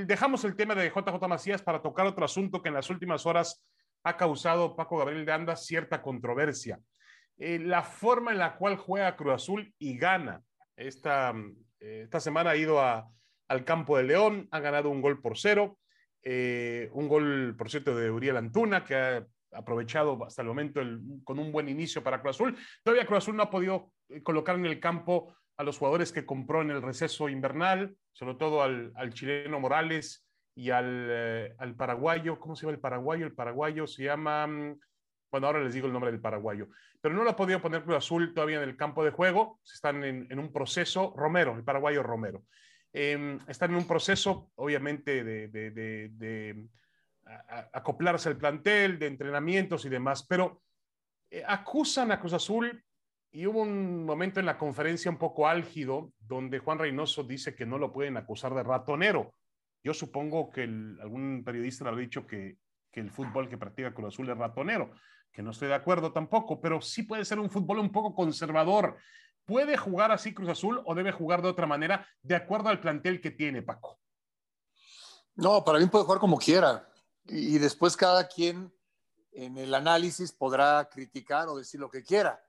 dejamos 0.06 0.44
el 0.44 0.56
tema 0.56 0.74
de 0.74 0.90
JJ 0.90 1.26
Macías 1.26 1.62
para 1.62 1.80
tocar 1.80 2.06
otro 2.06 2.24
asunto 2.24 2.60
que 2.60 2.68
en 2.68 2.74
las 2.74 2.90
últimas 2.90 3.24
horas 3.24 3.64
ha 4.04 4.16
causado 4.16 4.76
Paco 4.76 4.98
Gabriel 4.98 5.24
de 5.24 5.32
Anda 5.32 5.56
cierta 5.56 6.02
controversia. 6.02 6.78
Eh, 7.36 7.58
la 7.58 7.82
forma 7.82 8.30
en 8.30 8.38
la 8.38 8.56
cual 8.56 8.76
juega 8.76 9.16
Cruz 9.16 9.34
Azul 9.34 9.74
y 9.78 9.96
gana. 9.98 10.42
Esta, 10.76 11.34
eh, 11.80 12.02
esta 12.04 12.20
semana 12.20 12.50
ha 12.50 12.56
ido 12.56 12.80
al 12.80 13.64
campo 13.64 13.96
de 13.96 14.04
León, 14.04 14.48
ha 14.50 14.60
ganado 14.60 14.90
un 14.90 15.00
gol 15.00 15.20
por 15.20 15.36
cero, 15.36 15.78
eh, 16.22 16.88
un 16.92 17.08
gol, 17.08 17.54
por 17.56 17.70
cierto, 17.70 17.96
de 17.96 18.10
Uriel 18.10 18.36
Antuna, 18.36 18.84
que 18.84 18.94
ha 18.94 19.26
aprovechado 19.52 20.24
hasta 20.24 20.42
el 20.42 20.48
momento 20.48 20.80
con 21.24 21.38
un 21.38 21.52
buen 21.52 21.68
inicio 21.68 22.02
para 22.02 22.20
Cruz 22.20 22.36
Azul. 22.36 22.56
Todavía 22.82 23.06
Cruz 23.06 23.18
Azul 23.18 23.36
no 23.36 23.42
ha 23.42 23.50
podido 23.50 23.92
colocar 24.22 24.56
en 24.56 24.66
el 24.66 24.80
campo 24.80 25.34
a 25.56 25.64
los 25.64 25.78
jugadores 25.78 26.12
que 26.12 26.26
compró 26.26 26.62
en 26.62 26.70
el 26.70 26.82
receso 26.82 27.28
invernal, 27.28 27.96
sobre 28.12 28.34
todo 28.34 28.62
al, 28.62 28.92
chileno 29.12 29.60
Morales 29.60 30.26
y 30.56 30.70
al, 30.70 31.54
al, 31.58 31.76
paraguayo. 31.76 32.40
¿Cómo 32.40 32.56
se 32.56 32.62
llama 32.62 32.74
el 32.74 32.80
paraguayo? 32.80 33.26
El 33.26 33.34
paraguayo 33.34 33.86
se 33.86 34.04
llama 34.04 34.46
mm, 34.46 34.78
bueno, 35.34 35.48
ahora 35.48 35.64
les 35.64 35.74
digo 35.74 35.88
el 35.88 35.92
nombre 35.92 36.12
del 36.12 36.20
paraguayo, 36.20 36.68
pero 37.00 37.12
no 37.12 37.24
lo 37.24 37.30
ha 37.30 37.34
podido 37.34 37.60
poner 37.60 37.82
Cruz 37.82 37.96
Azul 37.96 38.32
todavía 38.32 38.62
en 38.62 38.68
el 38.68 38.76
campo 38.76 39.04
de 39.04 39.10
juego, 39.10 39.58
están 39.64 40.04
en, 40.04 40.38
un 40.38 40.52
proceso, 40.52 41.12
Romero, 41.16 41.56
el 41.56 41.64
paraguayo 41.64 42.04
Romero, 42.04 42.44
em, 42.92 43.40
están 43.48 43.72
en 43.72 43.78
un 43.78 43.86
proceso, 43.88 44.52
obviamente, 44.54 45.24
de, 45.24 46.68
acoplarse 47.72 48.28
al 48.28 48.36
plantel, 48.36 48.96
de 49.00 49.08
entrenamientos 49.08 49.84
y 49.84 49.88
demás, 49.88 50.24
pero 50.24 50.62
eh, 51.30 51.42
acusan 51.44 52.12
a 52.12 52.20
Cruz 52.20 52.34
Azul 52.34 52.84
y 53.32 53.44
hubo 53.48 53.62
un 53.62 54.04
momento 54.04 54.38
en 54.38 54.46
la 54.46 54.56
conferencia 54.56 55.10
un 55.10 55.18
poco 55.18 55.48
álgido 55.48 56.12
donde 56.20 56.60
Juan 56.60 56.78
Reynoso 56.78 57.24
dice 57.24 57.56
que 57.56 57.66
no 57.66 57.76
lo 57.76 57.92
pueden 57.92 58.16
acusar 58.16 58.54
de 58.54 58.62
ratonero. 58.62 59.34
Yo 59.82 59.94
supongo 59.94 60.48
que 60.48 60.62
algún 60.62 61.42
periodista 61.44 61.86
le 61.86 61.90
ha 61.90 61.96
dicho 61.96 62.24
que, 62.24 62.58
que 62.92 63.00
el 63.00 63.10
fútbol 63.10 63.48
que 63.48 63.58
practica 63.58 63.92
Cruz 63.92 64.14
Azul 64.14 64.30
es 64.30 64.38
ratonero 64.38 64.92
que 65.34 65.42
no 65.42 65.50
estoy 65.50 65.66
de 65.68 65.74
acuerdo 65.74 66.12
tampoco, 66.12 66.60
pero 66.60 66.80
sí 66.80 67.02
puede 67.02 67.24
ser 67.24 67.40
un 67.40 67.50
fútbol 67.50 67.80
un 67.80 67.90
poco 67.90 68.14
conservador. 68.14 68.96
¿Puede 69.44 69.76
jugar 69.76 70.12
así 70.12 70.32
Cruz 70.32 70.48
Azul 70.48 70.80
o 70.86 70.94
debe 70.94 71.10
jugar 71.10 71.42
de 71.42 71.48
otra 71.48 71.66
manera 71.66 72.06
de 72.22 72.36
acuerdo 72.36 72.68
al 72.68 72.80
plantel 72.80 73.20
que 73.20 73.32
tiene, 73.32 73.60
Paco? 73.60 73.98
No, 75.34 75.64
para 75.64 75.80
mí 75.80 75.86
puede 75.86 76.04
jugar 76.04 76.20
como 76.20 76.38
quiera. 76.38 76.88
Y 77.24 77.58
después 77.58 77.96
cada 77.96 78.28
quien 78.28 78.72
en 79.32 79.58
el 79.58 79.74
análisis 79.74 80.30
podrá 80.30 80.88
criticar 80.88 81.48
o 81.48 81.56
decir 81.56 81.80
lo 81.80 81.90
que 81.90 82.04
quiera. 82.04 82.40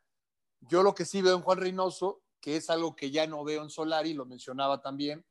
Yo 0.61 0.83
lo 0.83 0.93
que 0.93 1.05
sí 1.05 1.23
veo 1.23 1.35
en 1.35 1.41
Juan 1.41 1.57
Reynoso, 1.57 2.21
que 2.39 2.55
es 2.55 2.69
algo 2.69 2.95
que 2.95 3.09
ya 3.09 3.25
no 3.25 3.43
veo 3.43 3.63
en 3.63 3.71
Solari, 3.71 4.13
lo 4.13 4.27
mencionaba 4.27 4.79
también, 4.79 5.25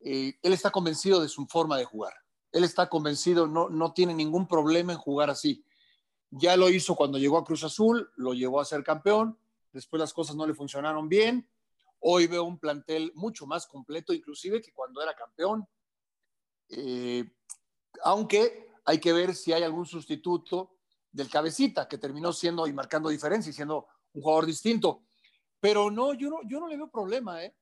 eh, 0.00 0.38
él 0.40 0.52
está 0.54 0.70
convencido 0.70 1.20
de 1.20 1.28
su 1.28 1.46
forma 1.46 1.76
de 1.76 1.84
jugar. 1.84 2.14
Él 2.50 2.64
está 2.64 2.88
convencido, 2.88 3.46
no, 3.46 3.68
no 3.68 3.92
tiene 3.92 4.14
ningún 4.14 4.48
problema 4.48 4.94
en 4.94 4.98
jugar 4.98 5.28
así. 5.28 5.62
Ya 6.30 6.56
lo 6.56 6.68
hizo 6.68 6.94
cuando 6.94 7.18
llegó 7.18 7.38
a 7.38 7.44
Cruz 7.44 7.64
Azul, 7.64 8.10
lo 8.16 8.34
llevó 8.34 8.60
a 8.60 8.64
ser 8.64 8.84
campeón, 8.84 9.38
después 9.72 9.98
las 9.98 10.12
cosas 10.12 10.36
no 10.36 10.46
le 10.46 10.54
funcionaron 10.54 11.08
bien. 11.08 11.48
Hoy 12.00 12.26
veo 12.26 12.44
un 12.44 12.58
plantel 12.58 13.12
mucho 13.14 13.46
más 13.46 13.66
completo, 13.66 14.12
inclusive 14.12 14.60
que 14.60 14.72
cuando 14.72 15.02
era 15.02 15.14
campeón. 15.14 15.66
Eh, 16.68 17.24
aunque 18.04 18.72
hay 18.84 19.00
que 19.00 19.12
ver 19.12 19.34
si 19.34 19.52
hay 19.52 19.62
algún 19.62 19.86
sustituto 19.86 20.76
del 21.10 21.30
cabecita 21.30 21.88
que 21.88 21.98
terminó 21.98 22.32
siendo 22.32 22.66
y 22.66 22.72
marcando 22.72 23.08
diferencia 23.08 23.50
y 23.50 23.54
siendo 23.54 23.88
un 24.12 24.22
jugador 24.22 24.46
distinto. 24.46 25.02
Pero 25.60 25.90
no, 25.90 26.12
yo 26.14 26.30
no, 26.30 26.68
le 26.68 26.76
veo 26.76 26.90
problema. 26.90 27.42
¿eh? 27.42 27.56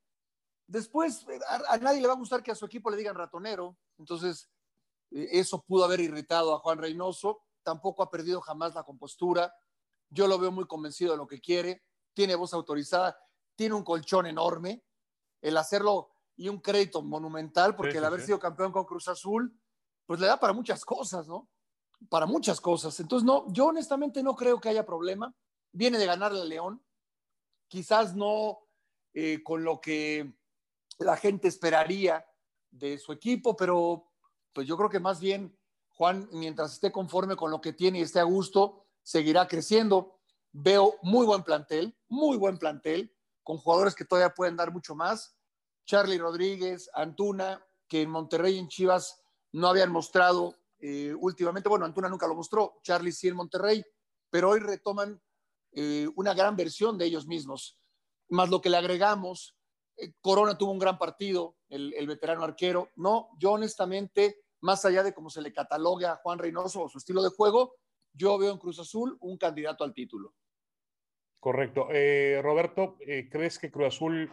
Después, 0.67 1.25
a, 1.49 1.75
a, 1.75 1.79
nadie 1.79 2.01
le 2.01 2.09
va 2.09 2.15
a 2.15 2.19
gustar 2.19 2.43
que 2.43 2.51
a 2.51 2.57
su 2.57 2.67
equipo 2.67 2.91
le 2.91 2.97
digan 2.97 3.15
ratonero. 3.15 3.77
Entonces, 3.99 4.51
eh, 5.13 5.29
eso 5.33 5.63
pudo 5.63 5.85
haber 5.85 6.01
irritado 6.01 6.55
a 6.55 6.59
Juan 6.59 6.79
Reynoso 6.79 7.46
tampoco 7.67 8.05
ha 8.05 8.11
perdido 8.11 8.41
jamás 8.41 8.77
la 8.77 8.85
compostura. 8.85 9.53
Yo 10.09 10.29
lo 10.29 10.39
veo 10.39 10.53
muy 10.53 10.69
convencido 10.69 11.11
de 11.11 11.17
lo 11.19 11.27
que 11.27 11.41
quiere, 11.41 11.83
tiene 12.15 12.37
voz 12.37 12.55
autorizada, 12.55 13.19
tiene 13.57 13.75
un 13.75 13.83
colchón 13.83 14.27
enorme. 14.27 14.85
El 15.43 15.57
hacerlo 15.57 16.13
y 16.37 16.49
un 16.49 16.61
crédito 16.61 17.03
monumental, 17.03 17.75
porque 17.75 17.99
el 17.99 18.05
haber 18.05 18.21
sido 18.21 18.39
campeón 18.39 18.71
con 18.71 18.85
Cruz 18.85 19.09
Azul, 19.09 19.53
pues 20.07 20.21
le 20.21 20.29
da 20.29 20.39
para 20.39 20.53
muchas 20.53 20.85
cosas, 20.85 21.27
¿no? 21.27 21.51
Para 22.09 22.27
muchas 22.27 22.61
cosas. 22.61 23.01
Entonces, 23.01 23.27
no, 23.27 23.53
yo 23.53 23.67
honestamente 23.67 24.23
no 24.23 24.37
creo 24.37 24.61
que 24.61 24.69
haya 24.69 24.87
problema. 24.87 25.35
Viene 25.73 25.99
de 25.99 26.07
ganarle 26.07 26.43
al 26.43 26.49
León, 26.49 26.87
quizás 27.67 28.15
no 28.15 28.61
eh, 29.13 29.43
con 29.43 29.65
lo 29.65 29.81
que 29.81 30.39
la 30.99 31.17
gente 31.17 31.49
esperaría 31.49 32.25
de 32.71 32.97
su 32.99 33.13
equipo, 33.13 33.57
pero 33.57 34.13
pues 34.53 34.69
yo 34.69 34.77
creo 34.77 34.89
que 34.89 35.01
más 35.01 35.19
bien 35.19 35.56
Juan, 35.97 36.29
mientras 36.31 36.75
esté 36.75 36.93
conforme 36.93 37.37
con 37.37 37.51
lo 37.51 37.63
que 37.63 37.73
tiene 37.73 37.99
y 37.99 38.03
esté 38.03 38.21
a 38.21 38.25
gusto, 38.25 38.85
seguirá 39.03 39.49
creciendo. 39.49 40.21
Veo 40.53 40.97
muy 41.03 41.25
buen 41.25 41.43
plantel, 41.43 41.97
muy 42.09 42.37
buen 42.37 42.59
plantel, 42.59 43.17
con 43.43 43.57
jugadores 43.57 43.95
que 43.95 44.05
todavía 44.05 44.35
pueden 44.35 44.57
dar 44.57 44.73
mucho 44.73 44.95
más. 44.95 45.39
Charlie 45.87 46.19
Rodríguez, 46.19 46.91
Antuna, 46.93 47.65
que 47.89 48.03
en 48.03 48.11
Monterrey 48.11 48.57
y 48.57 48.59
en 48.59 48.69
Chivas 48.69 49.23
no 49.53 49.69
habían 49.69 49.91
mostrado 49.91 50.55
eh, 50.81 51.15
últimamente. 51.19 51.71
Bueno, 51.71 51.87
Antuna 51.87 52.11
nunca 52.11 52.27
lo 52.27 52.35
mostró, 52.35 52.75
Charlie 52.83 53.13
sí 53.13 53.29
en 53.29 53.37
Monterrey, 53.37 53.83
pero 54.29 54.51
hoy 54.51 54.61
retoman 54.61 55.19
eh, 55.73 56.09
una 56.17 56.35
gran 56.35 56.57
versión 56.57 56.99
de 56.99 57.07
ellos 57.07 57.27
mismos. 57.27 57.81
Más 58.29 58.51
lo 58.51 58.61
que 58.61 58.69
le 58.69 58.77
agregamos, 58.77 59.57
eh, 59.97 60.13
Corona 60.21 60.59
tuvo 60.59 60.73
un 60.73 60.79
gran 60.79 60.99
partido, 60.99 61.57
el, 61.71 61.95
el 61.95 62.07
veterano 62.07 62.45
arquero. 62.45 62.91
No, 62.97 63.31
yo 63.39 63.53
honestamente 63.53 64.46
más 64.61 64.85
allá 64.85 65.03
de 65.03 65.15
cómo 65.15 65.31
se 65.31 65.43
le 65.43 65.53
catalogue 65.53 66.07
a 66.07 66.17
Juan 66.17 66.39
Reynoso 66.39 66.83
o 66.83 66.89
su 66.89 66.99
estilo 66.99 67.23
de 67.23 67.31
juego, 67.31 67.75
yo 68.13 68.39
veo 68.39 68.53
en 68.53 68.59
Cruz 68.59 68.79
Azul 68.79 69.17
un 69.21 69.37
candidato 69.37 69.85
al 69.85 69.93
título. 69.93 70.35
Correcto. 71.41 71.89
Eh, 71.91 72.41
Roberto, 72.43 72.97
eh, 73.01 73.29
¿crees 73.31 73.59
que 73.59 73.71
Cruz 73.71 73.89
Azul 73.89 74.33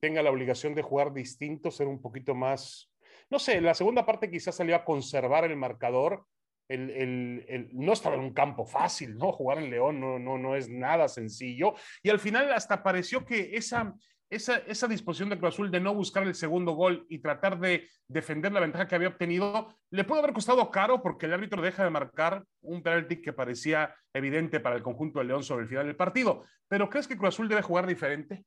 tenga 0.00 0.22
la 0.22 0.30
obligación 0.30 0.74
de 0.74 0.82
jugar 0.82 1.12
distinto, 1.12 1.70
ser 1.70 1.86
un 1.86 2.00
poquito 2.00 2.34
más, 2.34 2.90
no 3.30 3.38
sé, 3.38 3.60
la 3.60 3.74
segunda 3.74 4.04
parte 4.04 4.30
quizás 4.30 4.54
salió 4.54 4.76
a 4.76 4.84
conservar 4.84 5.44
el 5.44 5.56
marcador, 5.56 6.26
no 6.68 7.92
estaba 7.92 8.14
en 8.14 8.22
un 8.22 8.32
campo 8.32 8.64
fácil, 8.64 9.16
¿no? 9.16 9.32
Jugar 9.32 9.58
en 9.58 9.70
León 9.70 10.00
no, 10.00 10.18
no, 10.18 10.38
no 10.38 10.56
es 10.56 10.68
nada 10.68 11.08
sencillo. 11.08 11.74
Y 12.02 12.10
al 12.10 12.18
final 12.18 12.52
hasta 12.52 12.82
pareció 12.82 13.24
que 13.24 13.54
esa, 13.54 13.94
esa, 14.34 14.88
disposición 14.88 15.28
de 15.28 15.38
Cruz 15.38 15.54
Azul 15.54 15.70
de 15.70 15.80
no 15.80 15.94
buscar 15.94 16.24
el 16.24 16.34
segundo 16.34 16.72
gol 16.72 17.06
y 17.08 17.18
tratar 17.18 17.58
de 17.58 17.88
defender 18.08 18.52
la 18.52 18.60
ventaja 18.60 18.86
que 18.86 18.94
había 18.94 19.08
obtenido, 19.08 19.74
le 19.90 20.04
puede 20.04 20.20
haber 20.20 20.34
costado 20.34 20.70
caro 20.70 21.02
porque 21.02 21.26
el 21.26 21.32
árbitro 21.32 21.62
deja 21.62 21.84
de 21.84 21.90
marcar 21.90 22.44
un 22.62 22.82
penalti 22.82 23.22
que 23.22 23.32
parecía 23.32 23.94
evidente 24.12 24.60
para 24.60 24.76
el 24.76 24.82
conjunto 24.82 25.18
de 25.18 25.26
León 25.26 25.42
sobre 25.42 25.62
el 25.62 25.68
final 25.68 25.86
del 25.86 25.96
partido. 25.96 26.44
¿Pero 26.68 26.88
crees 26.90 27.06
que 27.06 27.16
Cruz 27.16 27.34
Azul 27.34 27.48
debe 27.48 27.62
jugar 27.62 27.86
diferente? 27.86 28.44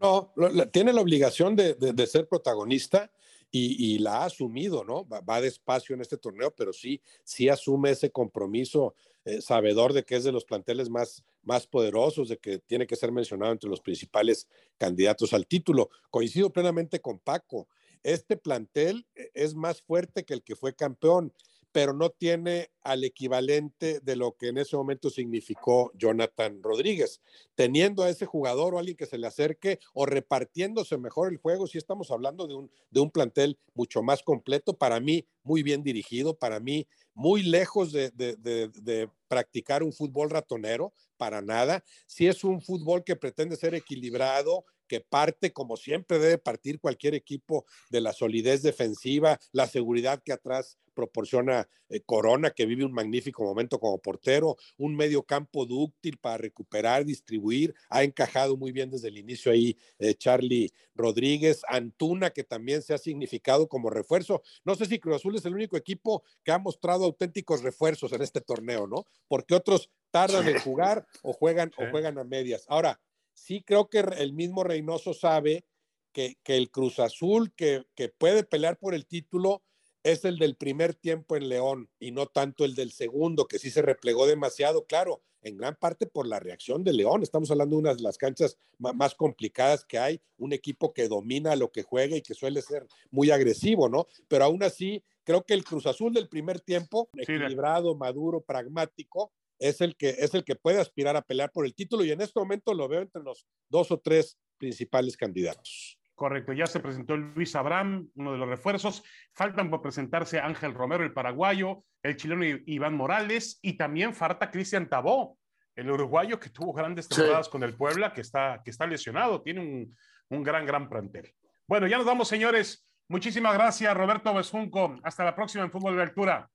No, 0.00 0.32
tiene 0.72 0.92
la 0.92 1.00
obligación 1.00 1.54
de, 1.54 2.06
ser 2.06 2.26
protagonista 2.26 3.10
y, 3.50 3.98
la 3.98 4.22
ha 4.22 4.24
asumido, 4.24 4.82
¿no? 4.82 5.06
Va, 5.06 5.40
despacio 5.40 5.94
en 5.94 6.00
este 6.00 6.16
torneo, 6.16 6.52
pero 6.56 6.72
sí, 6.72 7.00
sí 7.22 7.48
asume 7.48 7.90
ese 7.90 8.10
compromiso 8.10 8.94
eh, 9.24 9.40
sabedor 9.40 9.92
de 9.92 10.04
que 10.04 10.16
es 10.16 10.24
de 10.24 10.32
los 10.32 10.44
planteles 10.44 10.88
más, 10.88 11.22
más 11.42 11.66
poderosos, 11.66 12.28
de 12.28 12.38
que 12.38 12.58
tiene 12.58 12.86
que 12.86 12.96
ser 12.96 13.12
mencionado 13.12 13.52
entre 13.52 13.70
los 13.70 13.80
principales 13.80 14.48
candidatos 14.78 15.32
al 15.32 15.46
título. 15.46 15.90
Coincido 16.10 16.50
plenamente 16.50 17.00
con 17.00 17.18
Paco. 17.18 17.68
Este 18.02 18.36
plantel 18.36 19.06
eh, 19.14 19.30
es 19.34 19.54
más 19.54 19.82
fuerte 19.82 20.24
que 20.24 20.34
el 20.34 20.42
que 20.42 20.56
fue 20.56 20.74
campeón, 20.74 21.32
pero 21.72 21.94
no 21.94 22.10
tiene 22.10 22.70
al 22.82 23.02
equivalente 23.02 24.00
de 24.00 24.16
lo 24.16 24.36
que 24.36 24.48
en 24.48 24.58
ese 24.58 24.76
momento 24.76 25.10
significó 25.10 25.90
Jonathan 25.94 26.62
Rodríguez. 26.62 27.22
Teniendo 27.54 28.02
a 28.02 28.10
ese 28.10 28.26
jugador 28.26 28.74
o 28.74 28.78
alguien 28.78 28.96
que 28.96 29.06
se 29.06 29.18
le 29.18 29.26
acerque 29.26 29.78
o 29.94 30.04
repartiéndose 30.06 30.98
mejor 30.98 31.32
el 31.32 31.38
juego, 31.38 31.66
si 31.66 31.78
estamos 31.78 32.10
hablando 32.10 32.46
de 32.46 32.54
un, 32.54 32.70
de 32.90 33.00
un 33.00 33.10
plantel 33.10 33.58
mucho 33.74 34.02
más 34.02 34.22
completo, 34.22 34.76
para 34.76 35.00
mí 35.00 35.26
muy 35.42 35.62
bien 35.62 35.82
dirigido, 35.82 36.38
para 36.38 36.60
mí 36.60 36.86
muy 37.14 37.42
lejos 37.42 37.92
de, 37.92 38.10
de, 38.10 38.36
de 38.36 39.10
practicar 39.28 39.82
un 39.82 39.92
fútbol 39.92 40.30
ratonero, 40.30 40.92
para 41.16 41.40
nada. 41.40 41.84
Si 42.06 42.26
es 42.26 42.42
un 42.42 42.60
fútbol 42.60 43.04
que 43.04 43.16
pretende 43.16 43.56
ser 43.56 43.74
equilibrado, 43.74 44.64
que 44.92 45.00
parte, 45.00 45.54
como 45.54 45.78
siempre 45.78 46.18
debe 46.18 46.36
partir 46.36 46.78
cualquier 46.78 47.14
equipo, 47.14 47.64
de 47.88 48.02
la 48.02 48.12
solidez 48.12 48.60
defensiva, 48.60 49.40
la 49.50 49.66
seguridad 49.66 50.22
que 50.22 50.34
atrás 50.34 50.76
proporciona 50.92 51.66
eh, 51.88 52.02
Corona, 52.04 52.50
que 52.50 52.66
vive 52.66 52.84
un 52.84 52.92
magnífico 52.92 53.42
momento 53.42 53.80
como 53.80 54.02
portero, 54.02 54.58
un 54.76 54.94
medio 54.94 55.22
campo 55.22 55.64
dúctil 55.64 56.18
para 56.18 56.36
recuperar, 56.36 57.06
distribuir, 57.06 57.74
ha 57.88 58.02
encajado 58.02 58.58
muy 58.58 58.70
bien 58.70 58.90
desde 58.90 59.08
el 59.08 59.16
inicio 59.16 59.50
ahí 59.50 59.78
eh, 59.98 60.12
Charlie 60.12 60.70
Rodríguez, 60.94 61.62
Antuna, 61.68 62.28
que 62.28 62.44
también 62.44 62.82
se 62.82 62.92
ha 62.92 62.98
significado 62.98 63.68
como 63.68 63.88
refuerzo. 63.88 64.42
No 64.66 64.74
sé 64.74 64.84
si 64.84 64.98
Cruz 64.98 65.16
Azul 65.16 65.36
es 65.36 65.46
el 65.46 65.54
único 65.54 65.78
equipo 65.78 66.22
que 66.44 66.52
ha 66.52 66.58
mostrado 66.58 67.06
auténticos 67.06 67.62
refuerzos 67.62 68.12
en 68.12 68.20
este 68.20 68.42
torneo, 68.42 68.86
¿no? 68.86 69.06
Porque 69.26 69.54
otros 69.54 69.88
tardan 70.10 70.46
en 70.48 70.58
jugar 70.58 71.06
o 71.22 71.32
juegan, 71.32 71.72
o 71.78 71.90
juegan 71.90 72.18
a 72.18 72.24
medias. 72.24 72.66
Ahora, 72.68 73.00
sí 73.34 73.62
creo 73.62 73.88
que 73.88 74.00
el 74.00 74.32
mismo 74.32 74.64
Reynoso 74.64 75.14
sabe 75.14 75.64
que, 76.12 76.36
el 76.44 76.70
Cruz 76.70 76.98
Azul 76.98 77.52
que, 77.54 77.84
puede 78.18 78.44
pelear 78.44 78.78
por 78.78 78.94
el 78.94 79.06
título 79.06 79.62
es 80.02 80.24
el 80.24 80.38
del 80.38 80.56
primer 80.56 80.94
tiempo 80.94 81.36
en 81.36 81.48
León 81.48 81.88
y 81.98 82.10
no 82.10 82.26
tanto 82.26 82.64
el 82.64 82.74
del 82.74 82.92
segundo, 82.92 83.46
que 83.46 83.58
sí 83.58 83.70
se 83.70 83.82
replegó 83.82 84.26
demasiado, 84.26 84.84
claro, 84.84 85.22
en 85.42 85.56
gran 85.56 85.76
parte 85.76 86.06
por 86.06 86.26
la 86.26 86.40
reacción 86.40 86.84
de 86.84 86.92
León. 86.92 87.22
Estamos 87.22 87.50
hablando 87.50 87.76
de 87.76 87.80
una 87.80 87.94
de 87.94 88.02
las 88.02 88.18
canchas 88.18 88.58
más 88.78 89.14
complicadas 89.14 89.84
que 89.84 89.98
hay, 89.98 90.20
un 90.38 90.52
equipo 90.52 90.92
que 90.92 91.08
domina 91.08 91.56
lo 91.56 91.70
que 91.70 91.82
juega 91.82 92.16
y 92.16 92.22
que 92.22 92.34
suele 92.34 92.62
ser 92.62 92.86
muy 93.10 93.30
agresivo, 93.30 93.88
¿no? 93.88 94.06
Pero 94.28 94.44
aún 94.44 94.62
así, 94.62 95.04
creo 95.24 95.44
que 95.44 95.54
el 95.54 95.64
Cruz 95.64 95.86
Azul 95.86 96.12
del 96.12 96.28
primer 96.28 96.60
tiempo, 96.60 97.08
equilibrado, 97.16 97.94
maduro, 97.94 98.40
pragmático, 98.40 99.32
es 99.62 99.80
el, 99.80 99.96
que, 99.96 100.10
es 100.10 100.34
el 100.34 100.44
que 100.44 100.56
puede 100.56 100.80
aspirar 100.80 101.16
a 101.16 101.22
pelear 101.22 101.50
por 101.50 101.64
el 101.64 101.74
título 101.74 102.04
y 102.04 102.10
en 102.10 102.20
este 102.20 102.38
momento 102.38 102.74
lo 102.74 102.88
veo 102.88 103.00
entre 103.02 103.22
los 103.22 103.46
dos 103.68 103.90
o 103.90 103.98
tres 103.98 104.38
principales 104.58 105.16
candidatos. 105.16 105.98
Correcto, 106.14 106.52
ya 106.52 106.66
se 106.66 106.80
presentó 106.80 107.16
Luis 107.16 107.56
Abraham, 107.56 108.08
uno 108.14 108.32
de 108.32 108.38
los 108.38 108.48
refuerzos. 108.48 109.02
Faltan 109.32 109.70
por 109.70 109.82
presentarse 109.82 110.38
Ángel 110.38 110.74
Romero, 110.74 111.04
el 111.04 111.12
paraguayo, 111.12 111.84
el 112.02 112.16
chileno 112.16 112.44
Iván 112.66 112.94
Morales 112.94 113.58
y 113.62 113.76
también 113.76 114.14
falta 114.14 114.50
Cristian 114.50 114.88
Tabó, 114.88 115.38
el 115.74 115.90
uruguayo 115.90 116.38
que 116.38 116.50
tuvo 116.50 116.72
grandes 116.72 117.08
temporadas 117.08 117.48
con 117.48 117.62
el 117.62 117.74
Puebla, 117.74 118.12
que 118.12 118.20
está, 118.20 118.60
que 118.64 118.70
está 118.70 118.86
lesionado, 118.86 119.42
tiene 119.42 119.60
un, 119.60 119.96
un 120.28 120.42
gran, 120.42 120.66
gran 120.66 120.88
plantel. 120.88 121.32
Bueno, 121.66 121.86
ya 121.86 121.96
nos 121.96 122.06
vamos, 122.06 122.28
señores. 122.28 122.86
Muchísimas 123.08 123.54
gracias, 123.54 123.96
Roberto 123.96 124.32
Besunco. 124.34 124.96
Hasta 125.02 125.24
la 125.24 125.34
próxima 125.34 125.64
en 125.64 125.70
Fútbol 125.70 125.96
de 125.96 126.02
Altura. 126.02 126.48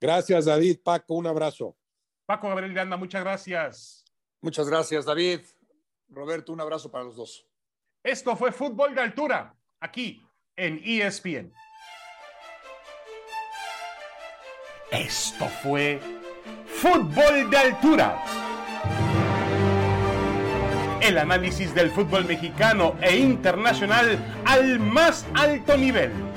Gracias, 0.00 0.46
David. 0.46 0.78
Paco, 0.82 1.14
un 1.14 1.26
abrazo. 1.26 1.76
Paco 2.30 2.48
Gabriel 2.48 2.72
de 2.72 2.80
Anda, 2.80 2.96
muchas 2.96 3.24
gracias. 3.24 4.04
Muchas 4.40 4.68
gracias, 4.68 5.04
David. 5.04 5.40
Roberto, 6.08 6.52
un 6.52 6.60
abrazo 6.60 6.88
para 6.88 7.02
los 7.02 7.16
dos. 7.16 7.44
Esto 8.04 8.36
fue 8.36 8.52
Fútbol 8.52 8.94
de 8.94 9.00
Altura, 9.00 9.56
aquí 9.80 10.24
en 10.54 10.80
ESPN. 10.84 11.52
Esto 14.92 15.48
fue 15.60 16.00
Fútbol 16.66 17.50
de 17.50 17.56
Altura. 17.56 18.22
El 21.00 21.18
análisis 21.18 21.74
del 21.74 21.90
fútbol 21.90 22.26
mexicano 22.26 22.94
e 23.02 23.16
internacional 23.16 24.16
al 24.46 24.78
más 24.78 25.26
alto 25.34 25.76
nivel 25.76 26.29